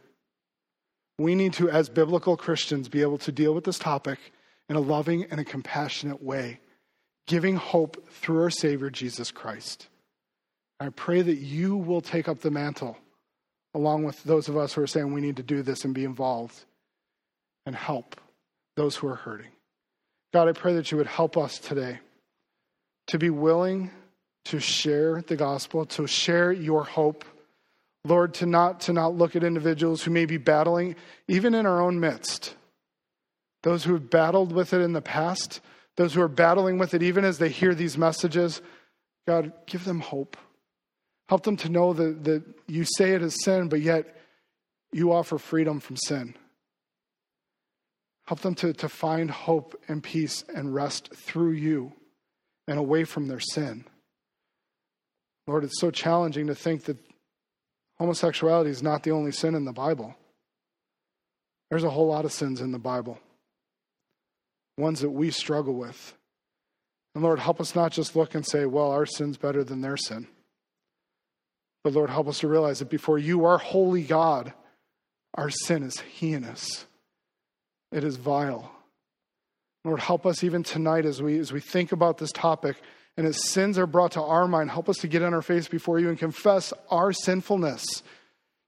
We 1.20 1.36
need 1.36 1.54
to, 1.54 1.70
as 1.70 1.90
biblical 1.90 2.36
Christians, 2.36 2.90
be 2.90 3.02
able 3.02 3.20
to 3.20 3.32
deal 3.32 3.54
with 3.54 3.66
this 3.66 3.78
topic 3.78 4.20
in 4.68 4.76
a 4.76 4.80
loving 4.80 5.26
and 5.30 5.40
a 5.40 5.46
compassionate 5.46 6.24
way, 6.24 6.60
giving 7.28 7.56
hope 7.56 8.10
through 8.10 8.42
our 8.42 8.50
Savior, 8.50 8.90
Jesus 8.90 9.30
Christ. 9.30 9.90
I 10.80 10.90
pray 10.90 11.22
that 11.22 11.36
you 11.36 11.78
will 11.78 12.02
take 12.02 12.28
up 12.28 12.40
the 12.40 12.52
mantle 12.52 12.98
along 13.76 14.04
with 14.04 14.24
those 14.24 14.50
of 14.50 14.58
us 14.58 14.74
who 14.74 14.82
are 14.82 14.88
saying 14.88 15.14
we 15.14 15.22
need 15.22 15.38
to 15.38 15.44
do 15.44 15.62
this 15.62 15.86
and 15.86 15.94
be 15.94 16.04
involved 16.04 16.66
and 17.66 17.76
help 17.76 18.20
those 18.76 18.96
who 18.96 19.08
are 19.08 19.16
hurting. 19.16 19.52
God, 20.34 20.48
I 20.48 20.54
pray 20.54 20.74
that 20.76 20.92
you 20.92 20.98
would 20.98 21.08
help 21.08 21.38
us 21.38 21.60
today 21.60 22.00
to 23.08 23.20
be 23.20 23.30
willing 23.30 23.92
to 24.46 24.60
share 24.60 25.22
the 25.22 25.36
gospel, 25.36 25.86
to 25.86 26.08
share 26.08 26.52
your 26.52 26.84
hope. 26.84 27.24
Lord, 28.06 28.34
to 28.36 28.46
not, 28.46 28.82
to 28.82 28.94
not 28.94 29.16
look 29.16 29.36
at 29.36 29.44
individuals 29.44 30.04
who 30.04 30.12
may 30.12 30.26
be 30.26 30.38
battling, 30.38 30.96
even 31.28 31.54
in 31.54 31.66
our 31.66 31.82
own 31.82 32.00
midst. 32.00 32.56
Those 33.62 33.86
who 33.86 33.94
have 33.94 34.10
battled 34.10 34.52
with 34.52 34.74
it 34.74 34.82
in 34.82 34.92
the 34.92 35.02
past, 35.02 35.62
those 35.96 36.14
who 36.14 36.22
are 36.22 36.28
battling 36.28 36.78
with 36.78 36.94
it 36.94 37.02
even 37.02 37.24
as 37.24 37.38
they 37.38 37.48
hear 37.48 37.74
these 37.74 37.98
messages, 37.98 38.62
God, 39.26 39.54
give 39.68 39.86
them 39.86 40.02
hope. 40.02 40.36
Help 41.30 41.44
them 41.44 41.56
to 41.58 41.70
know 41.70 41.94
that, 41.94 42.26
that 42.26 42.44
you 42.68 42.84
say 42.84 43.12
it 43.12 43.22
is 43.22 43.42
sin, 43.44 43.70
but 43.70 43.80
yet 43.80 44.18
you 44.92 45.14
offer 45.14 45.38
freedom 45.38 45.80
from 45.80 45.96
sin. 45.96 46.36
Help 48.26 48.40
them 48.40 48.56
to, 48.56 48.74
to 48.74 48.90
find 48.90 49.30
hope 49.30 49.80
and 49.88 50.02
peace 50.02 50.44
and 50.54 50.74
rest 50.74 51.14
through 51.14 51.52
you 51.52 51.92
and 52.68 52.80
away 52.80 53.04
from 53.04 53.28
their 53.28 53.40
sin. 53.40 53.86
Lord, 55.46 55.66
it's 55.66 55.80
so 55.80 55.92
challenging 55.92 56.48
to 56.48 56.56
think 56.56 56.86
that 56.86 56.98
homosexuality 57.98 58.70
is 58.70 58.82
not 58.82 59.04
the 59.04 59.12
only 59.12 59.32
sin 59.32 59.56
in 59.56 59.66
the 59.66 59.74
Bible. 59.74 60.16
There's 61.70 61.84
a 61.84 61.90
whole 61.90 62.08
lot 62.08 62.24
of 62.24 62.32
sins 62.32 62.62
in 62.62 62.72
the 62.72 62.80
Bible, 62.80 63.20
ones 64.78 65.02
that 65.02 65.10
we 65.10 65.32
struggle 65.32 65.74
with. 65.74 66.14
And 67.16 67.24
Lord, 67.24 67.40
help 67.40 67.60
us 67.60 67.76
not 67.76 67.92
just 67.92 68.16
look 68.16 68.36
and 68.36 68.46
say, 68.46 68.66
well, 68.66 68.92
our 68.92 69.06
sin's 69.06 69.38
better 69.38 69.64
than 69.64 69.82
their 69.82 69.98
sin. 69.98 70.28
But 71.84 71.94
Lord, 71.94 72.10
help 72.10 72.28
us 72.28 72.40
to 72.40 72.48
realize 72.48 72.80
that 72.80 72.90
before 72.90 73.18
you, 73.18 73.46
our 73.46 73.58
holy 73.58 74.04
God, 74.04 74.54
our 75.36 75.50
sin 75.50 75.84
is 75.84 76.00
heinous. 76.00 76.86
It 77.94 78.04
is 78.04 78.16
vile. 78.16 78.72
Lord, 79.86 80.00
help 80.00 80.26
us 80.26 80.44
even 80.44 80.64
tonight 80.64 81.06
as 81.06 81.22
we, 81.22 81.38
as 81.38 81.54
we 81.54 81.60
think 81.60 81.92
about 81.92 82.18
this 82.18 82.32
topic 82.32 82.78
and 83.18 83.28
as 83.28 83.44
sins 83.44 83.78
are 83.78 83.86
brought 83.86 84.14
to 84.14 84.22
our 84.22 84.48
mind, 84.48 84.72
help 84.72 84.90
us 84.90 84.98
to 85.00 85.08
get 85.08 85.22
on 85.22 85.34
our 85.34 85.42
face 85.44 85.68
before 85.68 86.00
you 86.00 86.10
and 86.10 86.18
confess 86.18 86.74
our 86.90 87.14
sinfulness 87.14 88.02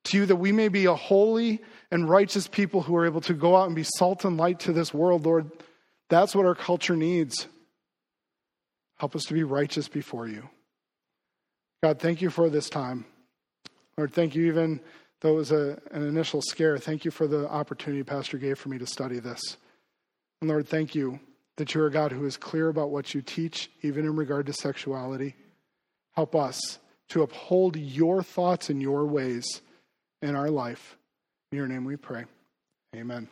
to 0.05 0.17
you 0.17 0.25
that 0.27 0.35
we 0.35 0.51
may 0.51 0.67
be 0.67 0.85
a 0.85 0.93
holy 0.93 1.61
and 1.89 2.07
righteous 2.07 2.47
people 2.47 2.83
who 2.83 2.95
are 2.95 3.05
able 3.05 3.21
to 3.21 3.33
go 3.33 3.55
out 3.55 3.65
and 3.65 3.75
be 3.75 3.85
salt 3.97 4.23
and 4.25 4.37
light 4.37 4.59
to 4.59 4.73
this 4.73 4.93
world, 4.93 5.25
Lord. 5.25 5.49
That's 6.09 6.35
what 6.35 6.45
our 6.45 6.53
culture 6.53 6.95
needs. 6.95 7.47
Help 8.97 9.15
us 9.15 9.23
to 9.25 9.33
be 9.33 9.43
righteous 9.43 9.87
before 9.87 10.27
you. 10.27 10.47
God, 11.81 11.99
thank 11.99 12.21
you 12.21 12.29
for 12.29 12.49
this 12.49 12.69
time. 12.69 13.05
Lord, 13.97 14.13
thank 14.13 14.35
you, 14.35 14.45
even 14.47 14.81
though 15.21 15.33
it 15.33 15.35
was 15.35 15.51
a, 15.51 15.79
an 15.91 16.03
initial 16.07 16.41
scare, 16.41 16.77
thank 16.77 17.05
you 17.05 17.11
for 17.11 17.27
the 17.27 17.49
opportunity 17.49 18.03
Pastor 18.03 18.37
gave 18.37 18.59
for 18.59 18.69
me 18.69 18.77
to 18.77 18.85
study 18.85 19.19
this. 19.19 19.57
And 20.41 20.49
Lord, 20.49 20.67
thank 20.67 20.95
you 20.95 21.19
that 21.57 21.73
you're 21.73 21.87
a 21.87 21.91
God 21.91 22.11
who 22.11 22.25
is 22.25 22.37
clear 22.37 22.69
about 22.69 22.89
what 22.89 23.13
you 23.13 23.21
teach, 23.21 23.69
even 23.81 24.05
in 24.05 24.15
regard 24.15 24.45
to 24.47 24.53
sexuality. 24.53 25.35
Help 26.11 26.35
us 26.35 26.79
to 27.09 27.21
uphold 27.21 27.75
your 27.75 28.23
thoughts 28.23 28.69
and 28.69 28.81
your 28.81 29.05
ways 29.05 29.61
in 30.21 30.35
our 30.35 30.49
life. 30.49 30.97
In 31.51 31.57
your 31.57 31.67
name 31.67 31.85
we 31.85 31.95
pray. 31.95 32.25
Amen. 32.95 33.29